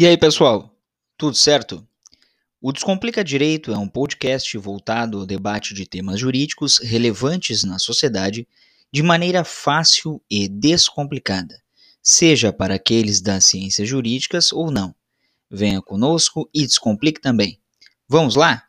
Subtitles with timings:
[0.00, 0.74] E aí, pessoal?
[1.18, 1.86] Tudo certo?
[2.58, 8.48] O Descomplica Direito é um podcast voltado ao debate de temas jurídicos relevantes na sociedade
[8.90, 11.54] de maneira fácil e descomplicada,
[12.02, 14.94] seja para aqueles das ciências jurídicas ou não.
[15.50, 17.60] Venha conosco e descomplique também.
[18.08, 18.64] Vamos lá?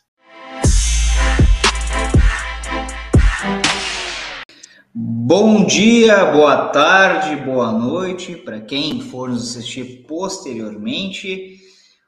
[4.94, 11.62] Bom dia, boa tarde, boa noite para quem for nos assistir posteriormente.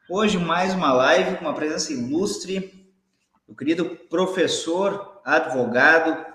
[0.09, 2.91] Hoje mais uma live com uma presença ilustre
[3.47, 6.25] do querido professor, advogado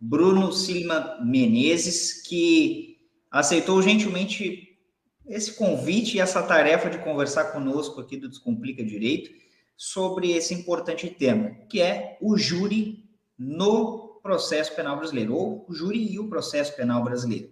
[0.00, 2.96] Bruno Silva Menezes, que
[3.30, 4.78] aceitou gentilmente
[5.26, 9.30] esse convite e essa tarefa de conversar conosco aqui do Descomplica Direito
[9.76, 13.04] sobre esse importante tema, que é o júri
[13.38, 17.50] no processo penal brasileiro, ou e o processo penal brasileiro.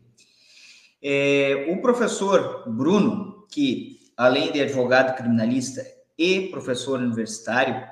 [1.03, 5.87] É, o professor Bruno, que além de advogado criminalista
[6.17, 7.87] e professor universitário,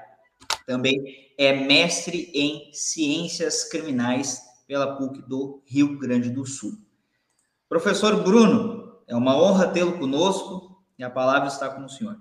[0.67, 0.97] também
[1.39, 6.73] é mestre em ciências criminais pela PUC do Rio Grande do Sul.
[7.69, 12.17] Professor Bruno, é uma honra tê-lo conosco e a palavra está com o senhor.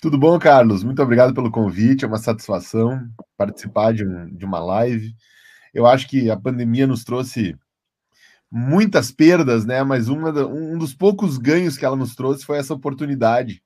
[0.00, 0.84] Tudo bom, Carlos?
[0.84, 5.12] Muito obrigado pelo convite, é uma satisfação participar de, um, de uma live.
[5.78, 7.56] Eu acho que a pandemia nos trouxe
[8.50, 9.84] muitas perdas, né?
[9.84, 13.62] Mas uma, um dos poucos ganhos que ela nos trouxe foi essa oportunidade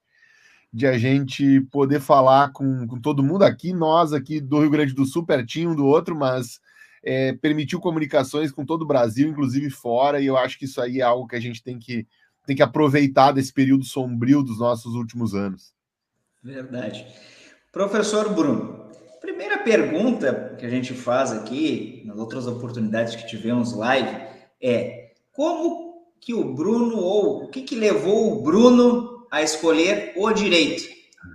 [0.71, 4.93] de a gente poder falar com, com todo mundo aqui, nós aqui do Rio Grande
[4.93, 6.61] do Sul, pertinho um do outro, mas
[7.03, 11.01] é, permitiu comunicações com todo o Brasil, inclusive fora, e eu acho que isso aí
[11.01, 12.07] é algo que a gente tem que,
[12.47, 15.73] tem que aproveitar desse período sombrio dos nossos últimos anos.
[16.43, 17.07] Verdade.
[17.73, 18.82] Professor Bruno,
[19.23, 24.11] Primeira pergunta que a gente faz aqui, nas outras oportunidades que tivemos live,
[24.61, 30.33] é como que o Bruno, ou o que, que levou o Bruno a escolher o
[30.33, 30.83] direito?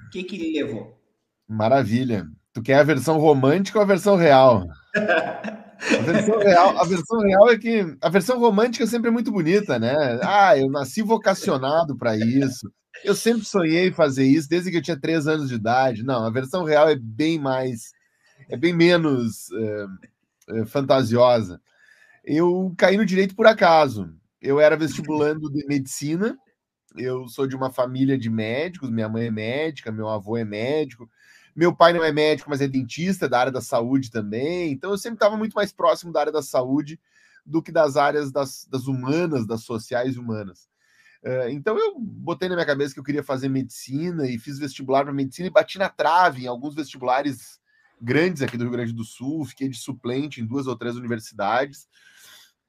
[0.05, 0.99] O que, que ele levou?
[1.47, 2.27] Maravilha.
[2.51, 4.67] Tu quer a versão romântica ou a versão real?
[5.79, 9.77] A versão real, a versão real é que a versão romântica é sempre muito bonita,
[9.77, 9.95] né?
[10.23, 12.71] Ah, eu nasci vocacionado para isso.
[13.03, 16.03] Eu sempre sonhei fazer isso desde que eu tinha três anos de idade.
[16.03, 17.91] Não, a versão real é bem mais,
[18.49, 19.85] é bem menos é,
[20.59, 21.61] é, fantasiosa.
[22.23, 24.13] Eu caí no direito por acaso.
[24.41, 26.37] Eu era vestibulando de medicina.
[26.95, 28.89] Eu sou de uma família de médicos.
[28.89, 31.09] Minha mãe é médica, meu avô é médico.
[31.57, 34.71] Meu pai não é médico, mas é dentista da área da saúde também.
[34.71, 36.99] Então eu sempre estava muito mais próximo da área da saúde
[37.43, 40.69] do que das áreas das, das humanas, das sociais humanas.
[41.23, 45.03] Eh, então eu botei na minha cabeça que eu queria fazer medicina e fiz vestibular
[45.03, 47.59] para medicina e bati na trave em alguns vestibulares
[47.99, 51.87] grandes aqui do Rio Grande do Sul, fiquei de suplente em duas ou três universidades.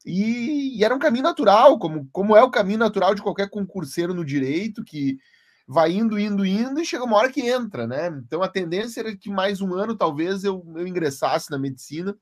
[0.07, 4.15] E, e, era um caminho natural, como, como é o caminho natural de qualquer concurseiro
[4.15, 5.19] no direito, que
[5.69, 8.09] vai indo, indo, indo, e chega uma hora que entra, né?
[8.25, 12.17] Então a tendência era que mais um ano talvez eu, eu ingressasse na medicina.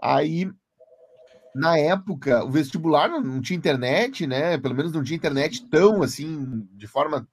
[0.00, 0.48] Aí
[1.52, 4.56] na época, o vestibular não, não, tinha internet, né?
[4.56, 7.26] Pelo menos não tinha internet tão assim, de forma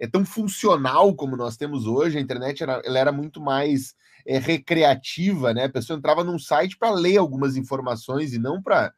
[0.00, 2.16] é tão funcional como nós temos hoje.
[2.16, 3.94] A internet era, ela era muito mais
[4.26, 5.64] é, recreativa, né?
[5.64, 8.90] A pessoa entrava num site para ler algumas informações e não para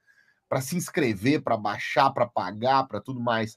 [0.61, 3.57] se inscrever, para baixar, para pagar, para tudo mais.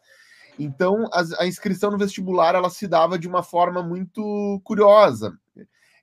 [0.59, 5.37] Então, a, a, inscrição no vestibular ela se dava de uma forma muito curiosa.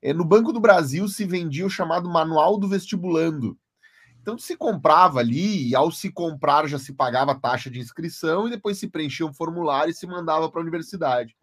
[0.01, 3.57] É, no Banco do Brasil se vendia o chamado Manual do Vestibulando
[4.25, 8.47] então se comprava ali, e ao se comprar já se pagava a taxa de inscrição
[8.47, 11.37] e depois se preenchia um formulário e se mandava para a universidade.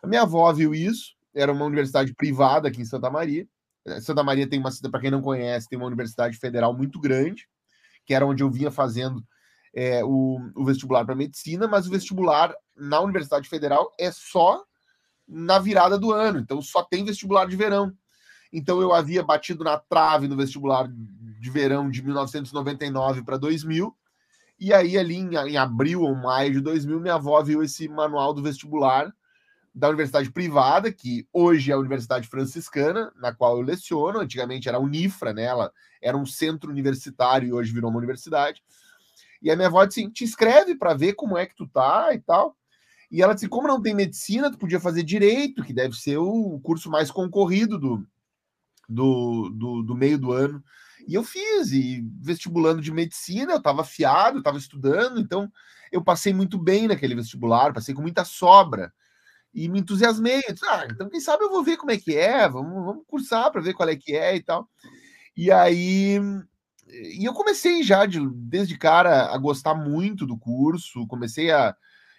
[0.00, 3.48] A minha avó viu isso, era uma universidade privada aqui em Santa Maria.
[3.84, 7.00] Eh, Santa Maria tem uma cidade, para quem não conhece, tem uma universidade federal muito
[7.00, 7.48] grande,
[8.06, 9.20] que era onde eu vinha fazendo
[9.74, 14.62] é, o, o vestibular para medicina, mas o vestibular na Universidade Federal é só
[15.26, 17.92] na virada do ano, então só tem vestibular de verão.
[18.52, 23.94] Então eu havia batido na trave no vestibular de verão de 1999 para 2000.
[24.60, 28.32] E aí, ali em, em, abril ou maio de 2000, minha avó viu esse manual
[28.32, 29.12] do vestibular
[29.74, 34.20] da universidade privada, que hoje é a Universidade Franciscana, na qual eu leciono.
[34.20, 35.42] Antigamente era a Unifra, né?
[35.42, 38.62] Ela era um centro universitário e hoje virou uma universidade.
[39.44, 42.18] E a minha avó disse: te inscreve para ver como é que tu tá e
[42.18, 42.56] tal.
[43.10, 46.58] E ela disse: como não tem medicina, tu podia fazer direito, que deve ser o
[46.60, 48.06] curso mais concorrido do,
[48.88, 50.64] do, do, do meio do ano.
[51.06, 55.52] E eu fiz, e vestibulando de medicina, eu estava fiado, estava estudando, então
[55.92, 58.90] eu passei muito bem naquele vestibular, passei com muita sobra.
[59.52, 60.40] E me entusiasmei.
[60.40, 63.52] Disse, ah, então quem sabe eu vou ver como é que é, vamos, vamos cursar
[63.52, 64.66] para ver qual é que é e tal.
[65.36, 66.18] E aí.
[66.88, 71.74] E eu comecei já, de, desde cara, a gostar muito do curso, comecei a.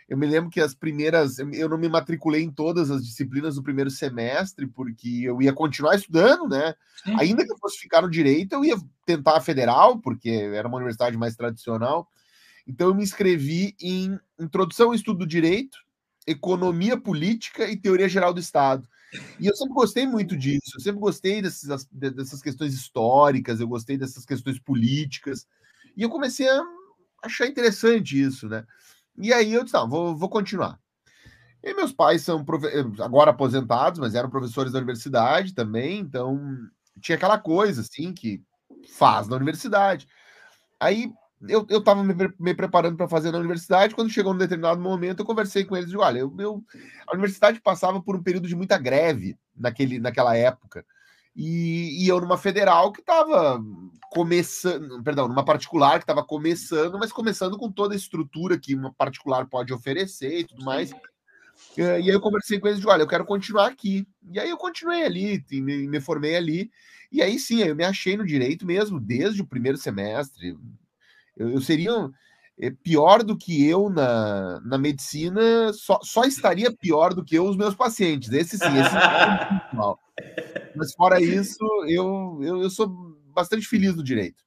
[0.08, 3.64] Eu me lembro que as primeiras, eu não me matriculei em todas as disciplinas do
[3.64, 6.76] primeiro semestre, porque eu ia continuar estudando, né?
[7.04, 7.16] Sim.
[7.20, 10.78] Ainda que eu fosse ficar no direito, eu ia tentar a federal, porque era uma
[10.78, 12.08] universidade mais tradicional.
[12.68, 15.78] Então eu me inscrevi em Introdução ao Estudo do Direito,
[16.28, 18.88] Economia Política e Teoria Geral do Estado.
[19.40, 23.98] E eu sempre gostei muito disso, eu sempre gostei dessas, dessas questões históricas, eu gostei
[23.98, 25.48] dessas questões políticas.
[25.96, 26.62] E eu comecei a
[27.24, 28.66] achar interessante isso, né?
[29.18, 30.80] E aí eu disse, não, vou, vou continuar.
[31.64, 32.46] E meus pais são
[33.04, 36.40] agora aposentados, mas eram professores da universidade também, então
[37.00, 38.44] tinha aquela coisa assim que
[38.88, 40.08] faz na universidade.
[40.80, 41.12] Aí
[41.48, 45.20] eu, eu tava me, me preparando para fazer na universidade, quando chegou um determinado momento,
[45.20, 46.64] eu conversei com eles e olha, eu, eu,
[47.08, 50.86] a universidade passava por um período de muita greve naquele, naquela época.
[51.36, 53.62] E, e eu numa federal que estava
[54.10, 58.94] começando, perdão, numa particular que estava começando, mas começando com toda a estrutura que uma
[58.94, 60.92] particular pode oferecer e tudo mais.
[61.78, 64.08] E aí eu conversei com eles de, olha, eu quero continuar aqui.
[64.32, 66.72] E aí eu continuei ali, me, me formei ali.
[67.12, 70.58] E aí sim, eu me achei no direito mesmo, desde o primeiro semestre.
[71.38, 71.92] Eu, eu seria
[72.60, 77.46] é, pior do que eu na, na medicina, só, só estaria pior do que eu
[77.46, 78.32] os meus pacientes.
[78.32, 79.96] Esse sim, esse é.
[80.76, 82.88] Mas fora isso, eu, eu, eu sou
[83.34, 84.44] bastante feliz no direito.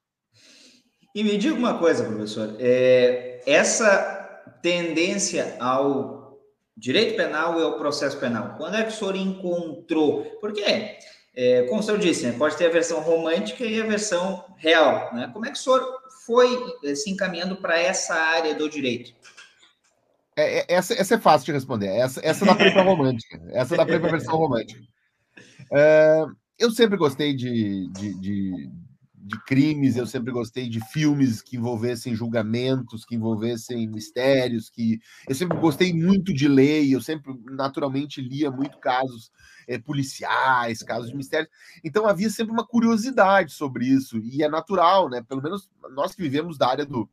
[1.13, 2.55] E me diga uma coisa, professor.
[2.59, 6.39] É, essa tendência ao
[6.75, 10.23] direito penal e ao processo penal, quando é que o senhor encontrou?
[10.39, 10.63] Porque,
[11.35, 15.13] é, como o senhor disse, né, pode ter a versão romântica e a versão real.
[15.13, 15.29] Né?
[15.33, 15.98] Como é que o senhor
[16.29, 19.15] foi eh, se encaminhando para essa área do direito?
[20.37, 21.87] É, é, essa, essa é fácil de responder.
[21.87, 23.41] Essa, essa dá para romântica.
[23.49, 24.79] Essa dá para versão romântica.
[25.73, 26.23] É,
[26.59, 28.69] eu sempre gostei de, de, de,
[29.29, 35.35] de, crimes, eu sempre gostei de filmes que envolvessem julgamentos, que envolvessem mistérios, que eu
[35.35, 39.31] sempre gostei muito de ler, eu sempre naturalmente lia muito casos
[39.67, 41.49] é, policiais, casos de mistérios.
[41.83, 45.21] Então havia sempre uma curiosidade sobre isso, e é natural, né?
[45.21, 47.07] Pelo menos nós que vivemos da área do,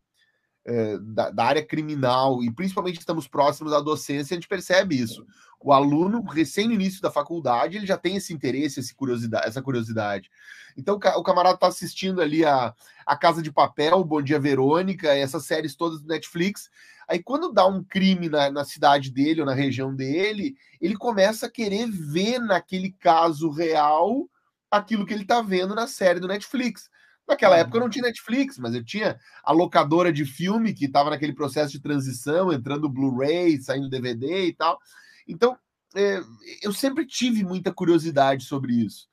[0.66, 5.24] é, da, da, área criminal e principalmente estamos próximos da docência, a gente percebe isso.
[5.60, 9.62] O aluno, recém no início da faculdade, ele já tem esse interesse, esse curiosidade, essa
[9.62, 10.30] curiosidade.
[10.76, 12.74] Então, o camarada está assistindo ali a,
[13.06, 16.68] a Casa de Papel, Bom Dia Verônica, essas séries todas do Netflix.
[17.08, 21.46] Aí, quando dá um crime na, na cidade dele ou na região dele, ele começa
[21.46, 24.28] a querer ver naquele caso real
[24.70, 26.90] aquilo que ele está vendo na série do Netflix.
[27.26, 31.10] Naquela época eu não tinha Netflix, mas eu tinha a locadora de filme que estava
[31.10, 34.78] naquele processo de transição, entrando Blu-ray, saindo DVD e tal.
[35.26, 35.58] Então,
[35.94, 36.20] é,
[36.62, 39.08] eu sempre tive muita curiosidade sobre isso.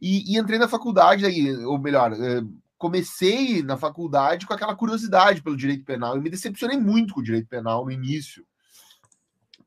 [0.00, 2.42] E, e entrei na faculdade, aí, ou melhor, é,
[2.78, 7.24] comecei na faculdade com aquela curiosidade pelo direito penal e me decepcionei muito com o
[7.24, 8.46] direito penal no início.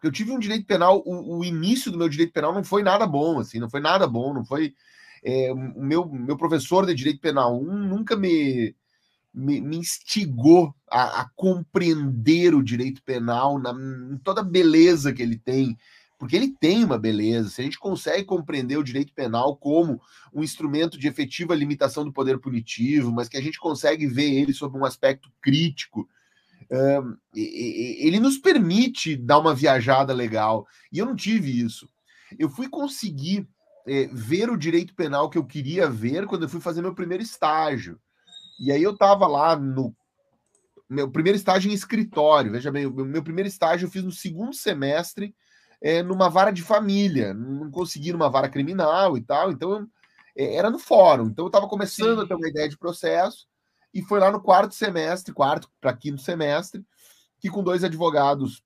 [0.02, 3.06] Eu tive um direito penal, o, o início do meu direito penal não foi nada
[3.06, 4.74] bom, assim, não foi nada bom, não foi
[5.24, 8.76] é, o meu, meu professor de Direito Penal 1 nunca me,
[9.34, 15.22] me, me instigou a, a, compreender o direito penal na, em toda a beleza que
[15.22, 15.78] ele tem,
[16.20, 17.50] porque ele tem uma beleza.
[17.50, 20.00] Se a gente consegue compreender o direito penal como
[20.34, 24.54] um instrumento de efetiva limitação do poder punitivo, mas que a gente consegue ver ele
[24.54, 26.08] sob um aspecto crítico,
[26.70, 30.68] um, ele nos permite dar uma viajada legal.
[30.92, 31.90] E eu não tive isso.
[32.38, 33.48] Eu fui conseguir
[33.88, 37.24] é, ver o direito penal que eu queria ver quando eu fui fazer meu primeiro
[37.24, 38.00] estágio.
[38.60, 39.96] E aí eu estava lá no
[40.90, 42.52] meu primeiro estágio em escritório.
[42.52, 45.36] Veja bem, o meu primeiro estágio eu fiz no segundo semestre
[45.82, 47.34] é, numa vara de família.
[47.34, 49.52] Não consegui numa vara criminal e tal.
[49.52, 49.88] Então
[50.36, 51.28] é, era no fórum.
[51.28, 52.24] Então eu estava começando Sim.
[52.24, 53.48] a ter uma ideia de processo.
[53.94, 56.84] E foi lá no quarto semestre, quarto para quinto semestre,
[57.40, 58.64] que com dois advogados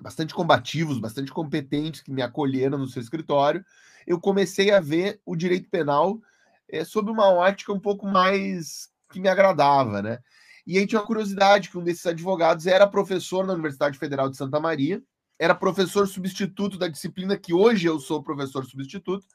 [0.00, 3.64] bastante combativos, bastante competentes que me acolheram no seu escritório,
[4.06, 6.20] eu comecei a ver o direito penal
[6.68, 10.18] é, sob uma ótica um pouco mais que me agradava, né?
[10.66, 14.36] E aí tinha uma curiosidade que um desses advogados era professor na Universidade Federal de
[14.36, 15.02] Santa Maria,
[15.38, 19.26] era professor substituto da disciplina que hoje eu sou professor substituto,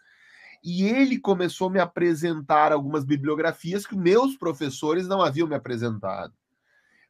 [0.64, 6.34] e ele começou a me apresentar algumas bibliografias que meus professores não haviam me apresentado.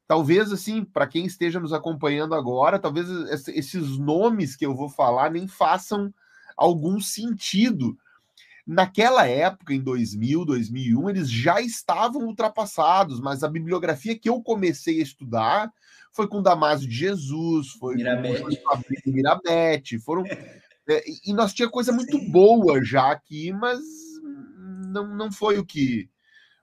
[0.07, 3.07] Talvez, assim, para quem esteja nos acompanhando agora, talvez
[3.49, 6.13] esses nomes que eu vou falar nem façam
[6.55, 7.97] algum sentido.
[8.65, 14.99] Naquela época, em 2000, 2001, eles já estavam ultrapassados, mas a bibliografia que eu comecei
[14.99, 15.71] a estudar
[16.11, 18.61] foi com Damásio de Jesus, foi Mirabete.
[19.03, 20.23] com Mirabete, foram...
[20.85, 22.29] É, e nós tinha coisa muito Sim.
[22.29, 23.79] boa já aqui, mas
[24.93, 26.09] não, não foi o que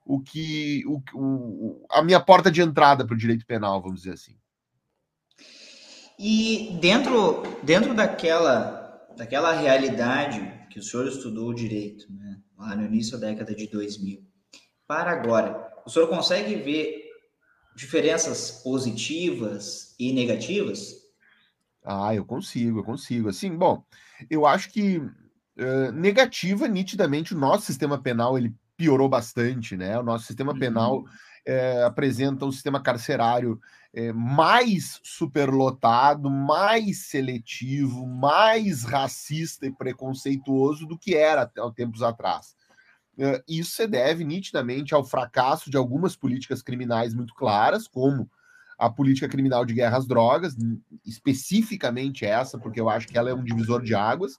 [0.04, 4.14] o que o, o a minha porta de entrada para o direito penal, vamos dizer
[4.14, 4.36] assim.
[6.18, 8.79] E dentro, dentro daquela,
[9.20, 14.26] daquela realidade que o senhor estudou direito, né, lá no início da década de 2000,
[14.86, 17.04] para agora, o senhor consegue ver
[17.76, 20.94] diferenças positivas e negativas?
[21.84, 23.28] Ah, eu consigo, eu consigo.
[23.28, 23.84] Assim, bom,
[24.30, 29.98] eu acho que uh, negativa, nitidamente, o nosso sistema penal ele piorou bastante, né?
[29.98, 30.58] O nosso sistema uhum.
[31.46, 33.60] É, apresenta um sistema carcerário
[33.92, 42.54] é, mais superlotado, mais seletivo, mais racista e preconceituoso do que era até tempos atrás.
[43.18, 48.30] É, isso se deve nitidamente ao fracasso de algumas políticas criminais muito claras, como
[48.78, 50.56] a política criminal de guerra às drogas,
[51.04, 54.38] especificamente essa, porque eu acho que ela é um divisor de águas.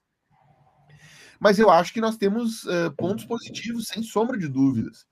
[1.39, 5.05] Mas eu acho que nós temos uh, pontos positivos, sem sombra de dúvidas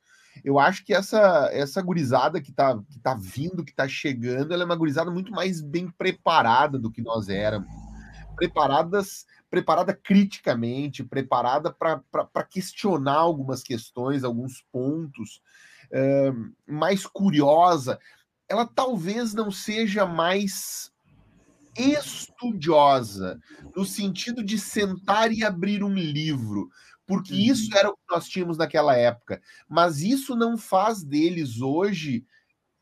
[0.44, 4.64] eu acho que essa essa gurizada que está que tá vindo, que está chegando, ela
[4.64, 7.70] é uma gurizada muito mais bem preparada do que nós éramos.
[8.36, 15.42] Preparadas, preparada criticamente, preparada para questionar algumas questões, alguns pontos,
[15.92, 16.32] é,
[16.68, 18.00] mais curiosa.
[18.48, 20.92] Ela talvez não seja mais
[21.78, 23.40] estudiosa,
[23.76, 26.70] no sentido de sentar e abrir um livro,
[27.10, 27.40] porque uhum.
[27.40, 29.42] isso era o que nós tínhamos naquela época.
[29.68, 32.24] Mas isso não faz deles hoje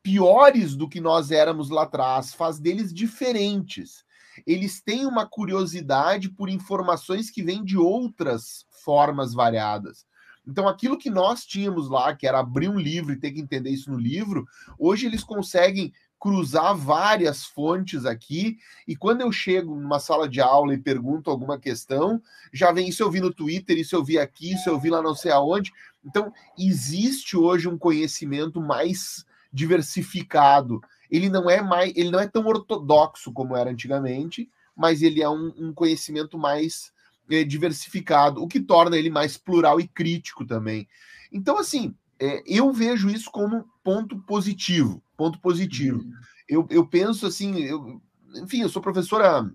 [0.04, 4.04] piores do que nós éramos lá atrás, faz deles diferentes.
[4.46, 10.06] Eles têm uma curiosidade por informações que vêm de outras formas variadas.
[10.46, 13.70] Então, aquilo que nós tínhamos lá, que era abrir um livro e ter que entender
[13.70, 14.46] isso no livro,
[14.78, 18.58] hoje eles conseguem cruzar várias fontes aqui,
[18.88, 22.22] e quando eu chego numa sala de aula e pergunto alguma questão,
[22.52, 25.02] já vem isso eu vi no Twitter, isso eu vi aqui, isso eu vi lá
[25.02, 25.72] não sei aonde.
[26.04, 30.82] Então, existe hoje um conhecimento mais diversificado.
[31.10, 35.30] Ele não é mais, ele não é tão ortodoxo como era antigamente, mas ele é
[35.30, 36.92] um, um conhecimento mais
[37.30, 40.88] é, diversificado, o que torna ele mais plural e crítico também.
[41.32, 46.00] Então, assim, é, eu vejo isso como ponto positivo ponto positivo.
[46.00, 46.14] Uhum.
[46.48, 48.02] Eu, eu penso assim, eu,
[48.36, 49.50] enfim, eu sou professor há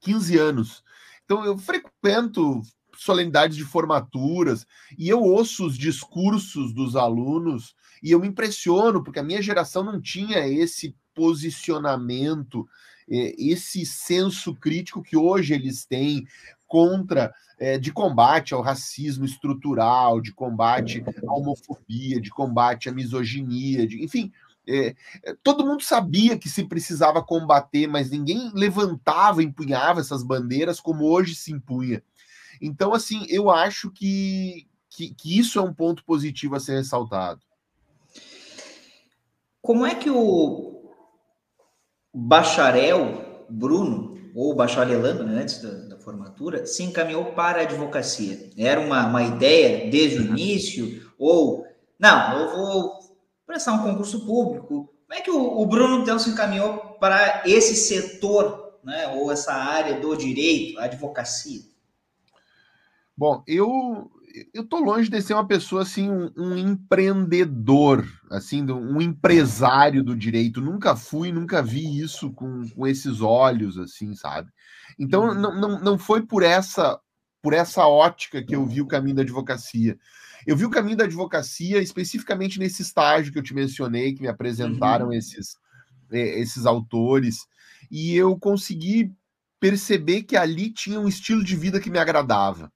[0.00, 0.82] 15 anos,
[1.24, 2.62] então eu frequento
[2.96, 9.18] solenidades de formaturas e eu ouço os discursos dos alunos e eu me impressiono, porque
[9.18, 12.68] a minha geração não tinha esse posicionamento,
[13.08, 16.26] é, esse senso crítico que hoje eles têm
[16.66, 23.86] contra é, de combate ao racismo estrutural, de combate à homofobia, de combate à misoginia,
[23.86, 24.32] de, enfim,
[24.66, 30.80] é, é, todo mundo sabia que se precisava combater, mas ninguém levantava, empunhava essas bandeiras
[30.80, 32.02] como hoje se impunha.
[32.60, 37.40] Então, assim, eu acho que, que, que isso é um ponto positivo a ser ressaltado.
[39.60, 40.92] Como é que o
[42.12, 48.50] bacharel Bruno, ou bacharelando, né, antes da, da, formatura, se encaminhou para a advocacia?
[48.56, 51.10] Era uma, uma ideia desde o início?
[51.18, 51.66] Ou,
[51.98, 53.03] não, eu vou
[53.46, 54.92] prestar um concurso público.
[55.06, 59.52] Como é que o, o Bruno então se encaminhou para esse setor, né, ou essa
[59.52, 61.62] área do direito, a advocacia?
[63.16, 64.10] Bom, eu
[64.52, 70.16] eu tô longe de ser uma pessoa assim, um, um, empreendedor, assim, um empresário do
[70.16, 70.60] direito.
[70.60, 74.50] Nunca fui, nunca vi isso com, com esses olhos, assim, sabe?
[74.98, 75.34] Então uhum.
[75.34, 77.00] não, não, não foi por essa
[77.40, 79.98] por essa ótica que eu vi o caminho da advocacia.
[80.46, 84.28] Eu vi o caminho da advocacia especificamente nesse estágio que eu te mencionei, que me
[84.28, 85.12] apresentaram uhum.
[85.12, 85.56] esses,
[86.10, 87.46] é, esses autores,
[87.90, 89.12] e eu consegui
[89.58, 92.70] perceber que ali tinha um estilo de vida que me agradava.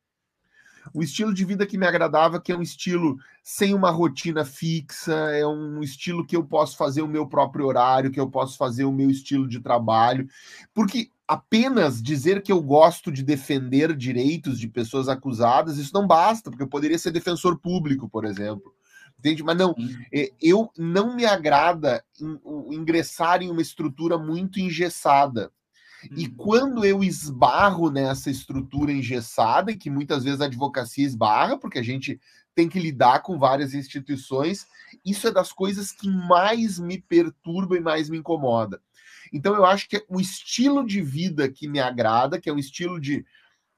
[0.95, 5.13] O estilo de vida que me agradava, que é um estilo sem uma rotina fixa,
[5.13, 8.85] é um estilo que eu posso fazer o meu próprio horário, que eu posso fazer
[8.85, 10.27] o meu estilo de trabalho,
[10.73, 16.51] porque apenas dizer que eu gosto de defender direitos de pessoas acusadas, isso não basta,
[16.51, 18.75] porque eu poderia ser defensor público, por exemplo.
[19.19, 19.43] Entende?
[19.43, 19.75] Mas não,
[20.13, 22.03] é, eu não me agrada
[22.71, 25.53] ingressar em uma estrutura muito engessada.
[26.17, 26.35] E uhum.
[26.37, 31.83] quando eu esbarro nessa estrutura engessada, e que muitas vezes a advocacia esbarra, porque a
[31.83, 32.21] gente
[32.55, 34.67] tem que lidar com várias instituições,
[35.05, 38.81] isso é das coisas que mais me perturba e mais me incomoda.
[39.33, 42.59] Então eu acho que é o estilo de vida que me agrada, que é um
[42.59, 43.25] estilo de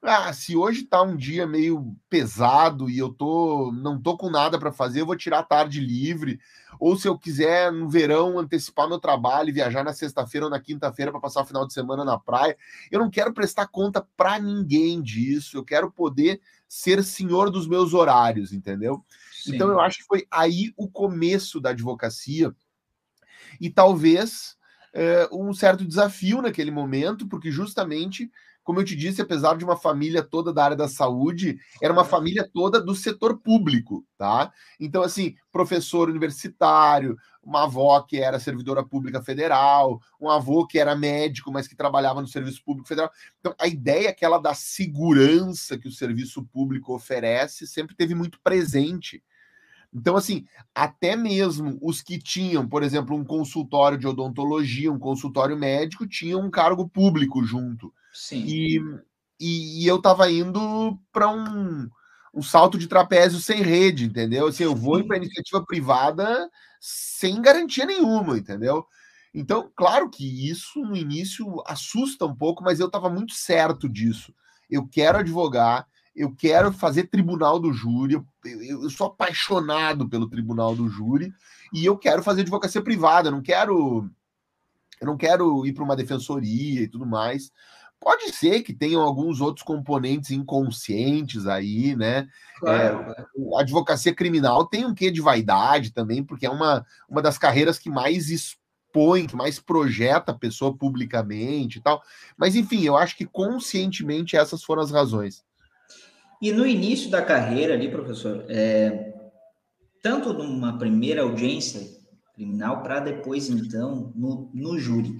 [0.03, 4.59] ah, se hoje tá um dia meio pesado e eu tô não tô com nada
[4.59, 6.41] para fazer, eu vou tirar a tarde livre,
[6.79, 10.59] ou se eu quiser no verão antecipar meu trabalho e viajar na sexta-feira ou na
[10.59, 12.57] quinta-feira para passar o final de semana na praia,
[12.91, 17.93] eu não quero prestar conta para ninguém disso, eu quero poder ser senhor dos meus
[17.93, 19.05] horários, entendeu?
[19.33, 19.55] Sim.
[19.55, 22.55] Então eu acho que foi aí o começo da advocacia.
[23.61, 24.57] E talvez
[24.93, 28.31] é, um certo desafio naquele momento, porque justamente,
[28.63, 32.05] como eu te disse, apesar de uma família toda da área da saúde, era uma
[32.05, 34.53] família toda do setor público, tá?
[34.79, 40.95] Então, assim, professor universitário, uma avó que era servidora pública federal, um avô que era
[40.95, 43.11] médico, mas que trabalhava no serviço público federal.
[43.39, 48.41] Então, a ideia é aquela da segurança que o serviço público oferece sempre teve muito
[48.43, 49.23] presente
[49.93, 55.57] então, assim, até mesmo os que tinham, por exemplo, um consultório de odontologia, um consultório
[55.57, 57.93] médico, tinham um cargo público junto.
[58.13, 58.45] Sim.
[58.47, 58.79] E,
[59.39, 61.89] e, e eu estava indo para um,
[62.33, 64.47] um salto de trapézio sem rede, entendeu?
[64.47, 66.49] Assim, eu vou para iniciativa privada
[66.81, 68.87] sem garantia nenhuma, entendeu?
[69.35, 74.33] Então, claro que isso no início assusta um pouco, mas eu estava muito certo disso.
[74.69, 80.29] Eu quero advogar, eu quero fazer tribunal do júri, eu, eu, eu, sou apaixonado pelo
[80.29, 81.33] tribunal do júri
[81.73, 84.11] e eu quero fazer advocacia privada, eu não quero
[85.01, 87.51] eu não quero ir para uma defensoria e tudo mais.
[87.99, 92.29] Pode ser que tenham alguns outros componentes inconscientes aí, né?
[92.59, 93.13] Claro.
[93.13, 93.27] É,
[93.57, 97.79] a advocacia criminal tem um quê de vaidade também, porque é uma, uma das carreiras
[97.79, 102.03] que mais expõe, que mais projeta a pessoa publicamente e tal.
[102.39, 105.45] Mas, enfim, eu acho que conscientemente essas foram as razões.
[106.41, 109.15] E no início da carreira ali, professor, é,
[110.03, 111.87] tanto numa primeira audiência
[112.35, 115.15] criminal para depois, então, no, no júri.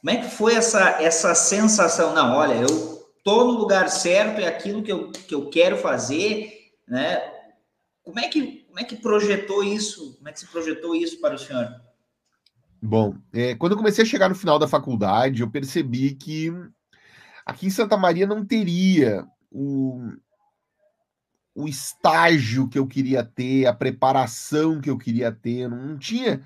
[0.00, 2.14] Como é que foi essa, essa sensação?
[2.14, 2.68] Não, olha, eu
[3.24, 6.52] tô no lugar certo, é aquilo que eu, que eu quero fazer,
[6.86, 7.20] né?
[8.04, 10.14] Como é que como é que projetou isso?
[10.18, 11.68] Como é que se projetou isso para o senhor?
[12.80, 16.52] Bom, é, quando eu comecei a chegar no final da faculdade, eu percebi que
[17.44, 20.12] aqui em Santa Maria não teria o,
[21.58, 26.40] o estágio que eu queria ter, a preparação que eu queria ter, não tinha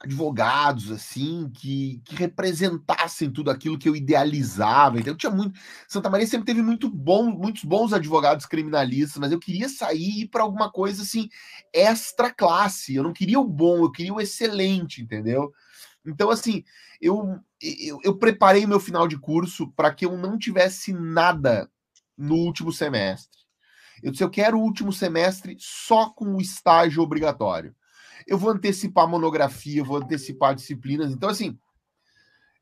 [0.00, 5.00] advogados assim que, que representassem tudo aquilo que eu idealizava.
[5.00, 5.58] Então, eu tinha muito.
[5.88, 10.20] Santa Maria sempre teve muito bom, muitos bons advogados criminalistas, mas eu queria sair e
[10.22, 11.28] ir para alguma coisa assim
[11.72, 12.94] extra classe.
[12.94, 15.52] Eu não queria o bom, eu queria o excelente, entendeu?
[16.06, 16.62] Então, assim,
[17.00, 21.68] eu, eu, eu preparei meu final de curso para que eu não tivesse nada
[22.16, 23.47] no último semestre.
[24.02, 27.74] Eu disse, eu quero o último semestre só com o estágio obrigatório.
[28.26, 31.10] Eu vou antecipar monografia, vou antecipar disciplinas.
[31.12, 31.58] Então, assim,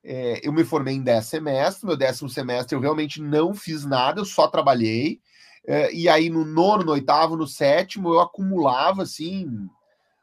[0.03, 4.21] é, eu me formei em 10 semestres, meu décimo semestre eu realmente não fiz nada,
[4.21, 5.21] eu só trabalhei.
[5.67, 9.69] É, e aí, no nono, no oitavo, no sétimo, eu acumulava, assim,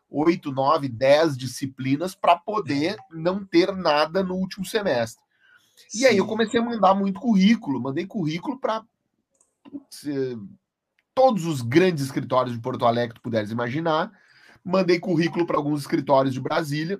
[0.09, 5.21] oito, nove, dez disciplinas para poder não ter nada no último semestre.
[5.89, 5.99] Sim.
[5.99, 8.85] E aí eu comecei a mandar muito currículo, mandei currículo para
[11.13, 14.11] todos os grandes escritórios de Porto Alegre que puderes imaginar.
[14.63, 16.99] Mandei currículo para alguns escritórios de Brasília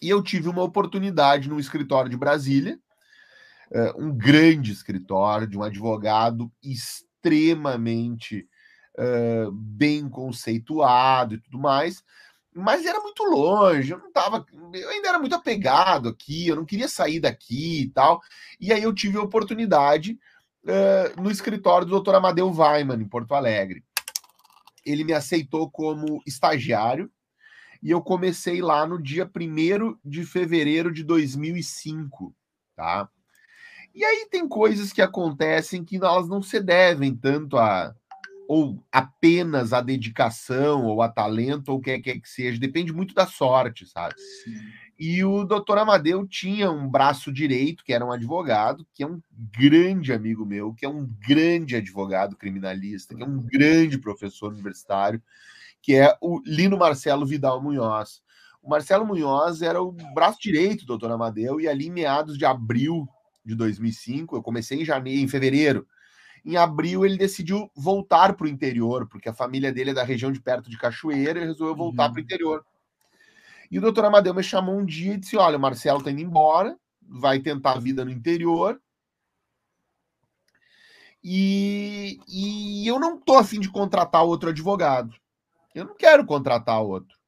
[0.00, 2.78] e eu tive uma oportunidade no escritório de Brasília,
[3.70, 8.46] eh, um grande escritório de um advogado extremamente
[8.98, 12.04] uh, bem conceituado e tudo mais,
[12.54, 16.64] mas era muito longe, eu não tava, eu ainda era muito apegado aqui, eu não
[16.64, 18.20] queria sair daqui e tal.
[18.60, 20.18] E aí eu tive a oportunidade
[20.64, 22.14] uh, no escritório do Dr.
[22.14, 23.84] Amadeu Weiman, em Porto Alegre.
[24.84, 27.10] Ele me aceitou como estagiário
[27.82, 32.34] e eu comecei lá no dia 1 de fevereiro de 2005,
[32.74, 33.08] tá?
[33.94, 37.94] E aí tem coisas que acontecem que elas não se devem tanto a
[38.46, 43.14] ou apenas a dedicação ou a talento ou o que quer que seja, depende muito
[43.14, 44.14] da sorte, sabe?
[44.18, 44.60] Sim.
[45.06, 49.20] E o doutor Amadeu tinha um braço direito, que era um advogado, que é um
[49.54, 55.22] grande amigo meu, que é um grande advogado criminalista, que é um grande professor universitário,
[55.82, 58.22] que é o Lino Marcelo Vidal Munhoz.
[58.62, 62.46] O Marcelo Munhoz era o braço direito do doutor Amadeu, e ali em meados de
[62.46, 63.06] abril
[63.44, 65.86] de 2005, eu comecei em janeiro, em fevereiro,
[66.46, 70.32] em abril ele decidiu voltar para o interior, porque a família dele é da região
[70.32, 72.12] de perto de Cachoeira, e resolveu voltar uhum.
[72.14, 72.64] para o interior.
[73.74, 76.20] E o doutor Amadeu me chamou um dia e disse: Olha, o Marcelo está indo
[76.20, 78.80] embora, vai tentar a vida no interior.
[81.20, 85.12] E, e eu não estou afim de contratar outro advogado.
[85.74, 87.18] Eu não quero contratar outro.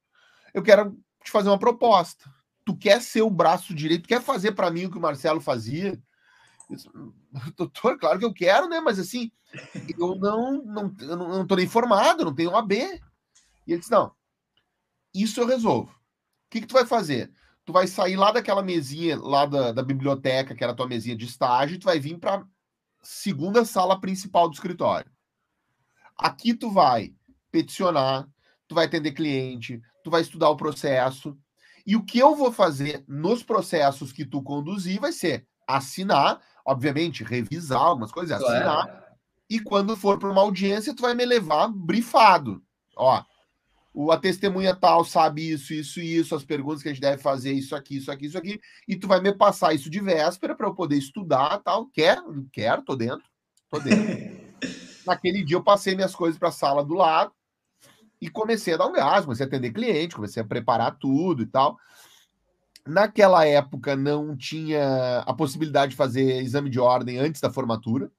[0.53, 2.33] Eu quero te fazer uma proposta.
[2.63, 6.01] Tu quer ser o braço direito, quer fazer para mim o que o Marcelo fazia?
[7.57, 8.79] Doutor, claro que eu quero, né?
[8.79, 9.29] Mas assim,
[9.99, 12.71] eu não, não, eu não tô nem formado, não tenho OAB.
[12.71, 13.01] E
[13.67, 14.13] ele disse: não,
[15.13, 15.96] isso eu resolvo.
[16.47, 17.31] O que, que tu vai fazer?
[17.65, 21.15] Tu vai sair lá daquela mesinha lá da, da biblioteca, que era a tua mesinha
[21.15, 22.45] de estágio, e tu vai vir para
[23.03, 25.11] segunda sala principal do escritório.
[26.17, 27.13] Aqui tu vai
[27.51, 28.27] peticionar,
[28.67, 31.37] tu vai atender cliente, tu vai estudar o processo
[31.85, 37.23] E o que eu vou fazer nos processos que tu conduzir vai ser assinar, obviamente,
[37.23, 38.85] revisar algumas coisas, assinar.
[38.85, 39.03] Claro.
[39.49, 42.61] E quando for para uma audiência, tu vai me levar brifado.
[42.95, 43.23] Ó,
[43.99, 47.19] o, a testemunha tal sabe isso, isso e isso, as perguntas que a gente deve
[47.19, 50.53] fazer, isso aqui, isso aqui, isso aqui, e tu vai me passar isso de véspera
[50.53, 51.87] para eu poder estudar tal.
[51.87, 52.19] Quer?
[52.53, 53.25] Quero, tô dentro.
[53.71, 54.05] Tô dentro.
[55.03, 57.31] Naquele dia eu passei minhas coisas para a sala do lado
[58.21, 61.47] e comecei a dar um gás, comecei a atender cliente, comecei a preparar tudo e
[61.47, 61.75] tal.
[62.85, 68.11] Naquela época não tinha a possibilidade de fazer exame de ordem antes da formatura.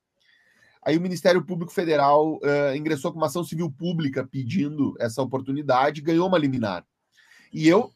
[0.83, 6.01] Aí o Ministério Público Federal uh, ingressou com uma ação civil pública pedindo essa oportunidade,
[6.01, 6.87] ganhou uma liminar.
[7.53, 7.93] E eu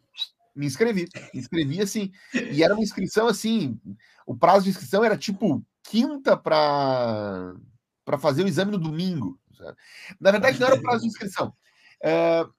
[0.55, 3.81] me inscrevi, me inscrevi assim, e era uma inscrição assim,
[4.27, 7.55] o prazo de inscrição era tipo quinta para
[8.05, 9.39] para fazer o exame no domingo.
[9.57, 9.77] Sabe?
[10.21, 11.55] Na verdade, não era o prazo de inscrição.
[12.05, 12.53] Uh,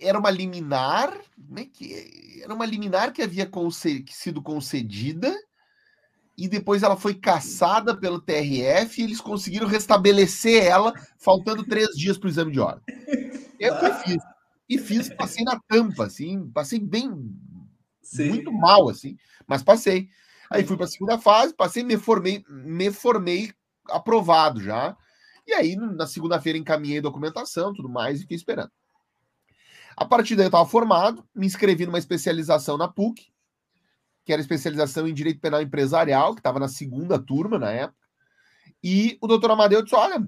[0.00, 3.50] era uma liminar, né, que era uma liminar que havia
[4.10, 5.34] sido concedida
[6.36, 12.18] e depois ela foi caçada pelo TRF e eles conseguiram restabelecer ela, faltando três dias
[12.18, 12.82] para o exame de ordem.
[13.58, 14.22] Eu que fiz.
[14.68, 17.12] E fiz, passei na tampa, assim, passei bem,
[18.02, 18.30] Sim.
[18.30, 19.16] muito mal, assim,
[19.46, 20.08] mas passei.
[20.50, 23.52] Aí fui para a segunda fase, passei, me formei, me formei
[23.86, 24.96] aprovado já.
[25.46, 28.72] E aí, na segunda-feira, encaminhei documentação, tudo mais, e fiquei esperando.
[29.96, 33.30] A partir daí, eu estava formado, me inscrevi numa especialização na PUC,
[34.24, 37.98] que era especialização em Direito Penal Empresarial, que estava na segunda turma na época.
[38.82, 40.26] E o doutor Amadeu disse: Olha,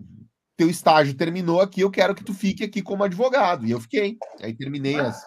[0.56, 3.66] teu estágio terminou aqui, eu quero que tu fique aqui como advogado.
[3.66, 4.16] E eu fiquei.
[4.40, 5.22] Aí terminei as,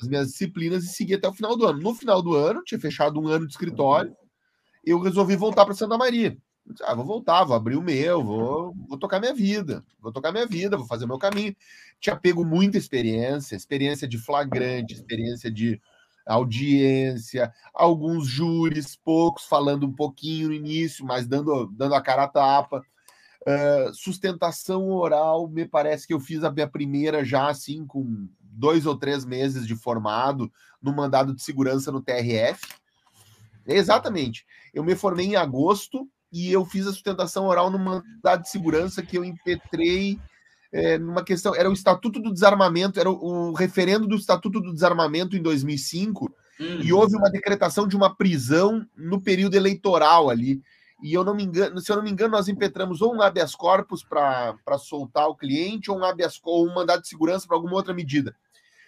[0.00, 1.80] as minhas disciplinas e segui até o final do ano.
[1.80, 4.14] No final do ano, tinha fechado um ano de escritório,
[4.84, 6.36] eu resolvi voltar para Santa Maria.
[6.64, 10.30] Disse, ah, vou voltar, vou abrir o meu, vou, vou tocar minha vida, vou tocar
[10.30, 11.54] minha vida, vou fazer o meu caminho.
[12.00, 15.80] Tinha pego muita experiência, experiência de flagrante, experiência de
[16.26, 22.28] audiência, alguns júris, poucos falando um pouquinho no início, mas dando, dando a cara a
[22.28, 22.84] tapa.
[23.42, 28.86] Uh, sustentação oral, me parece que eu fiz a minha primeira já assim, com dois
[28.86, 32.60] ou três meses de formado, no mandado de segurança no TRF.
[33.66, 34.46] Exatamente.
[34.72, 39.02] Eu me formei em agosto e eu fiz a sustentação oral no mandado de segurança
[39.02, 40.18] que eu impetrei
[40.72, 44.72] é, numa questão, era o Estatuto do Desarmamento, era o, o referendo do Estatuto do
[44.72, 46.80] Desarmamento em 2005, uhum.
[46.80, 50.62] e houve uma decretação de uma prisão no período eleitoral ali.
[51.02, 53.54] E eu não me engano, se eu não me engano, nós impetramos ou um habeas
[53.54, 57.74] corpus para soltar o cliente, ou um habeas ou um mandado de segurança para alguma
[57.74, 58.34] outra medida.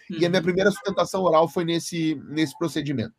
[0.09, 0.17] Uhum.
[0.19, 0.45] E a minha uhum.
[0.45, 3.13] primeira sustentação oral foi nesse, nesse procedimento.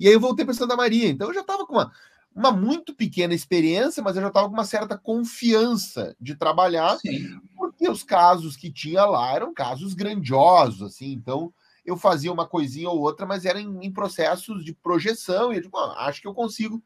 [0.00, 1.08] E aí eu voltei para Santa Maria.
[1.08, 1.92] Então eu já estava com uma,
[2.34, 7.40] uma muito pequena experiência, mas eu já estava com uma certa confiança de trabalhar, Sim.
[7.56, 11.52] porque os casos que tinha lá eram casos grandiosos, assim, então
[11.86, 15.62] eu fazia uma coisinha ou outra, mas era em, em processos de projeção, e eu
[15.62, 16.82] digo, ah, acho que eu consigo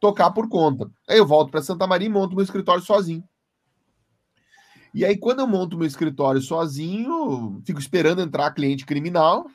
[0.00, 0.90] tocar por conta.
[1.08, 3.24] Aí eu volto para Santa Maria e monto meu escritório sozinho.
[4.94, 9.46] E aí, quando eu monto meu escritório sozinho, fico esperando entrar cliente criminal,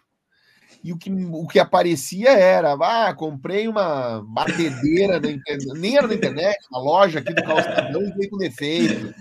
[0.83, 6.07] e o que, o que aparecia era, ah, comprei uma batedeira na internet, nem era
[6.07, 9.15] na internet, na loja aqui do calçadão e veio com defeito.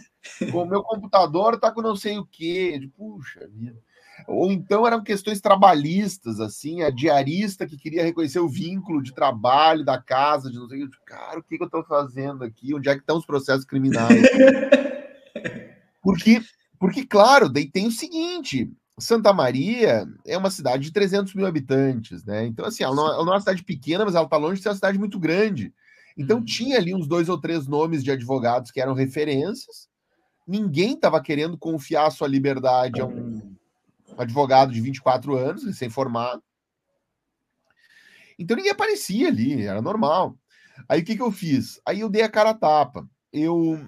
[0.53, 2.81] O meu computador tá com não sei o quê.
[2.97, 3.79] Puxa vida.
[4.27, 9.85] Ou então eram questões trabalhistas, assim, a diarista que queria reconhecer o vínculo de trabalho
[9.85, 10.97] da casa, de não sei o que.
[11.05, 12.75] Cara, o que, que eu estou fazendo aqui?
[12.75, 14.23] Onde é que estão os processos criminais?
[16.03, 16.43] Porque,
[16.81, 22.25] porque claro, daí tem o seguinte: Santa Maria é uma cidade de 300 mil habitantes,
[22.25, 22.47] né?
[22.47, 24.63] Então, assim, ela não, ela não é uma cidade pequena, mas ela está longe de
[24.63, 25.73] ser uma cidade muito grande.
[26.17, 26.45] Então, uhum.
[26.45, 29.89] tinha ali uns dois ou três nomes de advogados que eram referências.
[30.47, 33.57] Ninguém estava querendo confiar sua liberdade a um
[34.19, 36.43] advogado de 24 anos, recém-formado.
[38.39, 40.37] Então, ninguém aparecia ali, era normal.
[40.89, 41.81] Aí, o que, que eu fiz?
[41.87, 43.09] Aí, eu dei a cara a tapa.
[43.33, 43.81] Eu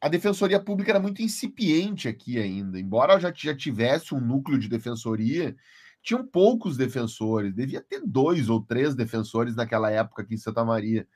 [0.00, 2.80] a defensoria pública era muito incipiente aqui ainda.
[2.80, 5.54] Embora já, já tivesse um núcleo de defensoria,
[6.02, 7.54] tinham poucos defensores.
[7.54, 11.06] Devia ter dois ou três defensores naquela época aqui em Santa Maria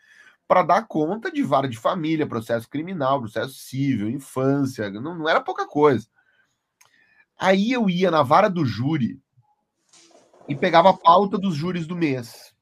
[0.46, 4.90] para dar conta de vara de família, processo criminal, processo civil, infância.
[4.90, 6.06] Não, não era pouca coisa.
[7.38, 9.18] Aí eu ia na vara do júri
[10.46, 12.53] e pegava a pauta dos júris do mês.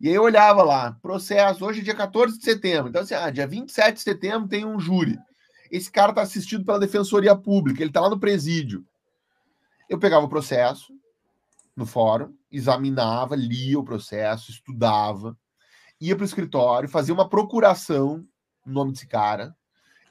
[0.00, 2.88] E aí eu olhava lá, processo, hoje é dia 14 de setembro.
[2.88, 5.18] Então, assim, ah, dia 27 de setembro tem um júri.
[5.70, 8.84] Esse cara está assistido pela Defensoria Pública, ele está lá no presídio.
[9.88, 10.92] Eu pegava o processo
[11.76, 15.36] no fórum, examinava, lia o processo, estudava,
[16.00, 18.24] ia para o escritório, fazia uma procuração
[18.64, 19.54] no nome desse cara,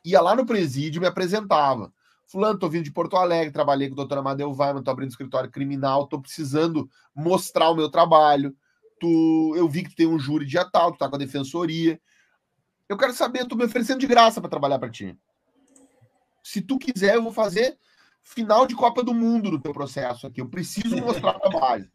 [0.03, 1.91] ia lá no presídio me apresentava.
[2.25, 5.51] Fulano, tô vindo de Porto Alegre, trabalhei com o doutor Amadeu Weiman, tô abrindo escritório
[5.51, 8.55] criminal, tô precisando mostrar o meu trabalho.
[9.03, 11.99] Tu, eu vi que tu tem um júri dia tal, tu tá com a defensoria.
[12.87, 15.13] Eu quero saber, tu me oferecendo de graça para trabalhar para ti.
[16.41, 17.77] Se tu quiser, eu vou fazer
[18.21, 20.39] final de Copa do Mundo no teu processo aqui.
[20.39, 21.91] Eu preciso mostrar trabalho.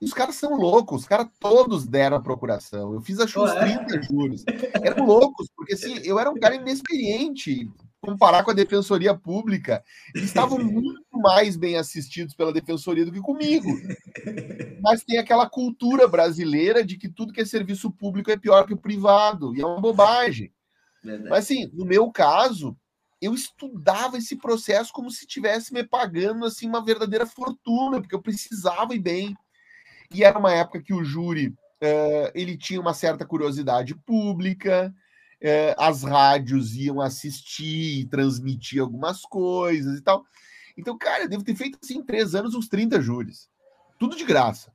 [0.00, 2.94] E os caras são loucos, os caras todos deram a procuração.
[2.94, 4.44] Eu fiz acho uns 30 juros.
[4.82, 9.82] Eram loucos, porque assim, eu era um cara inexperiente comparar com a defensoria pública.
[10.14, 13.68] Eles estavam muito mais bem assistidos pela defensoria do que comigo.
[14.82, 18.74] Mas tem aquela cultura brasileira de que tudo que é serviço público é pior que
[18.74, 20.52] o privado, e é uma bobagem.
[21.02, 21.30] Verdade.
[21.30, 22.76] Mas assim, no meu caso,
[23.20, 28.22] eu estudava esse processo como se estivesse me pagando assim uma verdadeira fortuna, porque eu
[28.22, 29.34] precisava ir bem.
[30.14, 34.94] E era uma época que o júri uh, ele tinha uma certa curiosidade pública,
[35.42, 40.24] uh, as rádios iam assistir e transmitir algumas coisas e tal.
[40.76, 43.48] Então, cara, eu devo ter feito assim, em três anos, uns 30 júris.
[43.98, 44.72] Tudo de graça.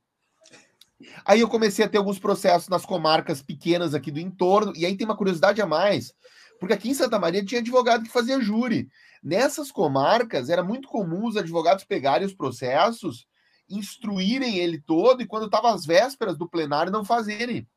[1.25, 4.95] Aí eu comecei a ter alguns processos nas comarcas pequenas aqui do entorno, e aí
[4.95, 6.13] tem uma curiosidade a mais,
[6.59, 8.89] porque aqui em Santa Maria tinha advogado que fazia júri.
[9.21, 13.27] Nessas comarcas era muito comum os advogados pegarem os processos
[13.69, 17.67] instruírem ele todo e quando estava às vésperas do plenário não fazerem.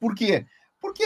[0.00, 0.46] Por quê?
[0.82, 1.04] Porque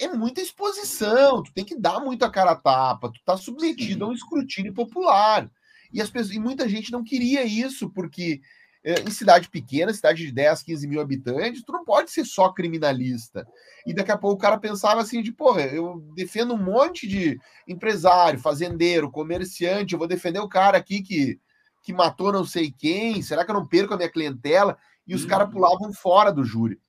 [0.00, 4.04] é muita exposição, tu tem que dar muito a cara a tapa, tu tá submetido
[4.04, 4.10] Sim.
[4.10, 5.50] a um escrutínio popular.
[5.90, 8.42] E, as pessoas, e muita gente não queria isso, porque
[8.84, 12.50] é, em cidade pequena, cidade de 10, 15 mil habitantes, tu não pode ser só
[12.52, 13.46] criminalista.
[13.86, 17.40] E daqui a pouco o cara pensava assim: de porra, eu defendo um monte de
[17.66, 21.40] empresário, fazendeiro, comerciante, eu vou defender o cara aqui que
[21.82, 24.76] que matou não sei quem, será que eu não perco a minha clientela?
[25.06, 25.28] E os uhum.
[25.28, 26.80] caras pulavam fora do júri.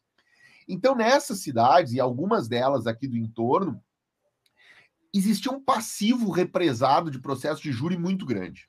[0.67, 3.81] Então, nessas cidades, e algumas delas aqui do entorno,
[5.13, 8.67] existia um passivo represado de processo de júri muito grande.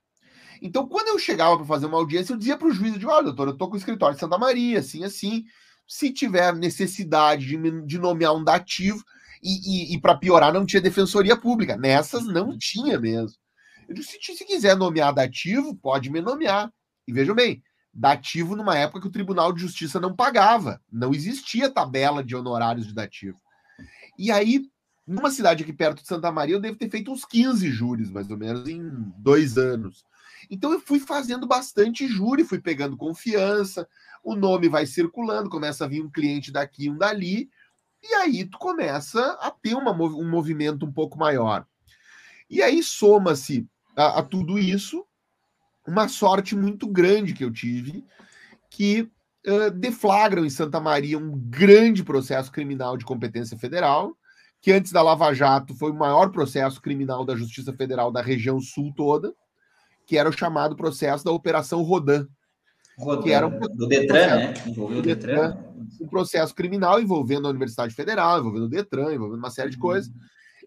[0.63, 3.25] Então, quando eu chegava para fazer uma audiência, eu dizia para o juiz, de olha,
[3.25, 5.45] doutor, eu estou com o escritório de Santa Maria, assim, assim,
[5.87, 9.03] se tiver necessidade de, de nomear um dativo,
[9.43, 11.77] e, e, e para piorar, não tinha defensoria pública.
[11.77, 13.37] Nessas não tinha mesmo.
[13.89, 16.73] Eu disse, se, se quiser nomear dativo, pode me nomear.
[17.07, 17.63] E vejam bem,
[17.97, 22.87] dativo numa época que o Tribunal de Justiça não pagava, não existia tabela de honorários
[22.87, 23.41] de dativo.
[24.19, 24.71] E aí,
[25.07, 28.31] numa cidade aqui perto de Santa Maria, eu devo ter feito uns 15 júris, mais
[28.31, 28.83] ou menos, em
[29.17, 30.05] dois anos.
[30.51, 33.89] Então eu fui fazendo bastante júri, fui pegando confiança,
[34.23, 37.49] o nome vai circulando, começa a vir um cliente daqui, um dali,
[38.03, 41.67] e aí tu começa a ter uma, um movimento um pouco maior.
[42.49, 45.05] E aí soma-se a, a tudo isso,
[45.87, 48.05] uma sorte muito grande que eu tive,
[48.71, 49.09] que
[49.47, 54.17] uh, deflagram em Santa Maria um grande processo criminal de competência federal,
[54.61, 58.61] que antes da Lava Jato foi o maior processo criminal da Justiça Federal da região
[58.61, 59.33] sul toda,
[60.07, 62.27] que era o chamado processo da Operação Rodan.
[62.99, 64.55] Rodan que era um, do Detran, né?
[64.67, 65.51] Envolveu o Detran.
[65.51, 65.65] Detran.
[66.01, 69.83] Um processo criminal envolvendo a Universidade Federal, envolvendo o Detran, envolvendo uma série de uhum.
[69.83, 70.11] coisas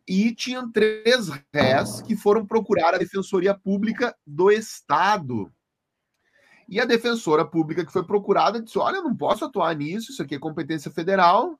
[0.09, 5.53] e tinham três réis que foram procurar a Defensoria Pública do Estado.
[6.67, 10.21] E a defensora pública que foi procurada disse: Olha, eu não posso atuar nisso, isso
[10.23, 11.59] aqui é competência federal.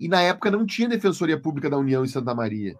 [0.00, 2.76] E na época não tinha Defensoria Pública da União em Santa Maria.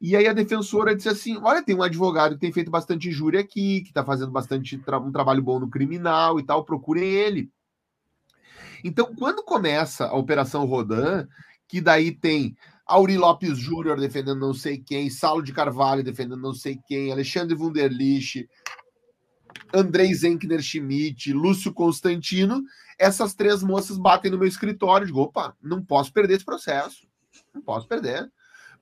[0.00, 3.36] E aí a defensora disse assim: Olha, tem um advogado que tem feito bastante júri
[3.36, 7.50] aqui, que está fazendo bastante tra um trabalho bom no criminal e tal, procurem ele.
[8.82, 11.26] Então, quando começa a Operação Rodan,
[11.68, 16.52] que daí tem Auri Lopes Júnior defendendo não sei quem, Saulo de Carvalho defendendo não
[16.52, 18.48] sei quem, Alexandre Wunderlich,
[19.72, 22.62] Andrei Zenkner Schmidt, Lúcio Constantino,
[22.98, 27.06] essas três moças batem no meu escritório digo, opa, não posso perder esse processo,
[27.52, 28.30] não posso perder.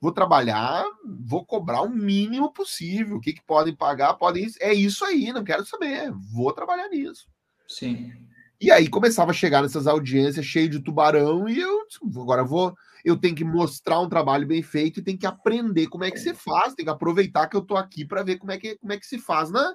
[0.01, 3.15] Vou trabalhar, vou cobrar o mínimo possível.
[3.15, 4.15] O que, que podem pagar?
[4.15, 4.45] Podem.
[4.59, 6.11] É isso aí, não quero saber.
[6.33, 7.25] Vou trabalhar nisso.
[7.65, 8.11] Sim.
[8.59, 11.85] E aí começava a chegar nessas audiências cheio de tubarão, e eu
[12.21, 16.05] agora vou eu tenho que mostrar um trabalho bem feito e tenho que aprender como
[16.05, 18.57] é que se faz, tenho que aproveitar que eu estou aqui para ver como é
[18.57, 19.73] que, como é que se faz na,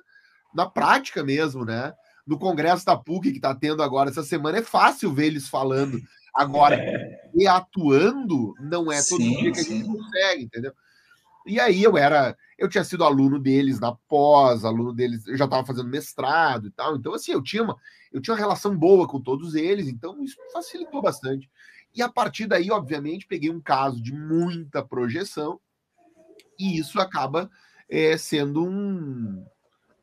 [0.55, 1.93] na prática mesmo, né?
[2.27, 5.99] No congresso da PUC que está tendo agora essa semana, é fácil ver eles falando.
[6.35, 7.31] Agora, é.
[7.35, 10.73] e atuando, não é todo sim, dia que a gente consegue, entendeu?
[11.47, 15.47] E aí eu era, eu tinha sido aluno deles na pós, aluno deles, eu já
[15.47, 16.97] estava fazendo mestrado e tal.
[16.97, 17.77] Então, assim, eu tinha uma,
[18.13, 21.51] eu tinha uma relação boa com todos eles, então isso facilitou bastante.
[21.99, 25.59] E a partir daí, obviamente, peguei um caso de muita projeção,
[26.57, 27.51] e isso acaba
[27.91, 29.45] é, sendo um,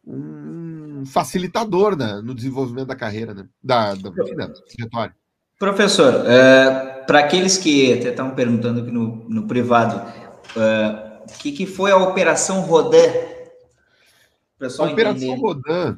[0.05, 5.15] um facilitador né, no desenvolvimento da carreira, né, da, da, da trajetória.
[5.57, 9.95] Professor, é, para aqueles que até estavam perguntando aqui no, no privado,
[10.57, 13.07] é, O que, que foi a Operação Rodan?
[14.59, 15.97] A Operação Rodan,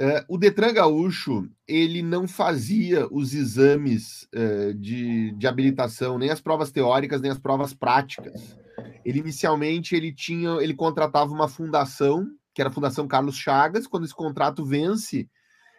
[0.00, 6.40] é, o Detran Gaúcho, ele não fazia os exames é, de, de habilitação, nem as
[6.40, 8.56] provas teóricas, nem as provas práticas.
[9.04, 14.04] Ele inicialmente ele tinha, ele contratava uma fundação, que era a Fundação Carlos Chagas, quando
[14.04, 15.28] esse contrato vence,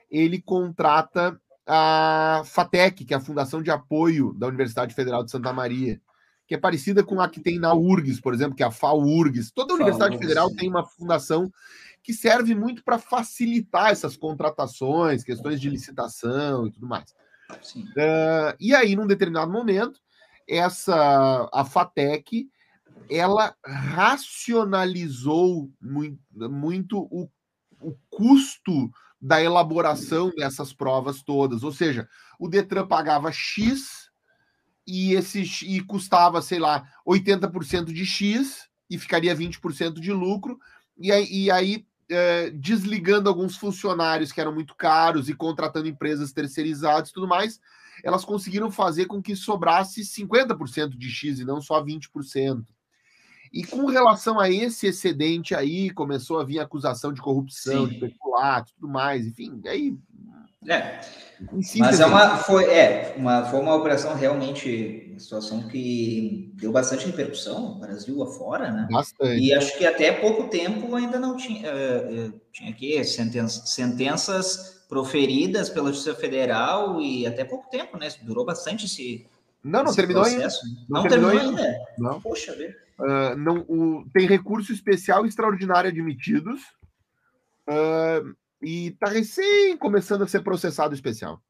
[0.08, 5.52] ele contrata a FATEC, que é a Fundação de Apoio da Universidade Federal de Santa
[5.52, 6.00] Maria,
[6.48, 9.52] que é parecida com a que tem na URGS, por exemplo, que é a FAURGS.
[9.52, 11.52] Toda Universidade Federal tem uma fundação
[12.04, 17.12] que serve muito para facilitar essas contratações, questões de licitação e tudo mais.
[17.76, 20.00] Uh, e aí, num determinado momento,
[20.48, 22.50] essa a FATEC
[23.10, 27.30] ela racionalizou muito, muito o,
[27.82, 28.90] o custo
[29.22, 31.64] da elaboração dessas provas todas.
[31.64, 32.08] Ou seja,
[32.40, 34.10] o Detran pagava X
[34.88, 40.58] e esse e custava, sei lá, 80% de X e ficaria 20% de lucro.
[40.98, 46.32] E aí, e aí é, desligando alguns funcionários que eram muito caros e contratando empresas
[46.34, 47.60] terceirizadas e tudo mais,
[48.04, 52.66] elas conseguiram fazer com que sobrasse 50% de X e não só 20%.
[53.54, 57.94] E com relação a esse excedente aí, começou a vir acusação de corrupção, Sim.
[57.94, 59.94] de peculato, tudo mais, enfim, aí.
[60.68, 61.02] É.
[61.78, 67.08] Mas é uma, foi, é, uma, foi uma operação realmente, uma situação que deu bastante
[67.08, 68.88] repercussão no Brasil afora, né?
[68.92, 69.42] Bastante.
[69.42, 75.68] E acho que até pouco tempo ainda não tinha, uh, tinha aqui sentenças, sentenças proferidas
[75.68, 78.10] pela Justiça Federal e até pouco tempo, né?
[78.22, 79.26] Durou bastante esse.
[79.64, 80.64] Não, não terminou processo.
[80.64, 80.82] ainda.
[80.88, 81.72] Não, não terminou, terminou ainda.
[81.72, 81.86] ainda.
[81.98, 82.22] Não.
[82.22, 82.76] Poxa, velho.
[83.02, 86.62] Uh, não, o, tem recurso especial extraordinário admitidos
[87.68, 91.42] uh, e está recém começando a ser processado especial.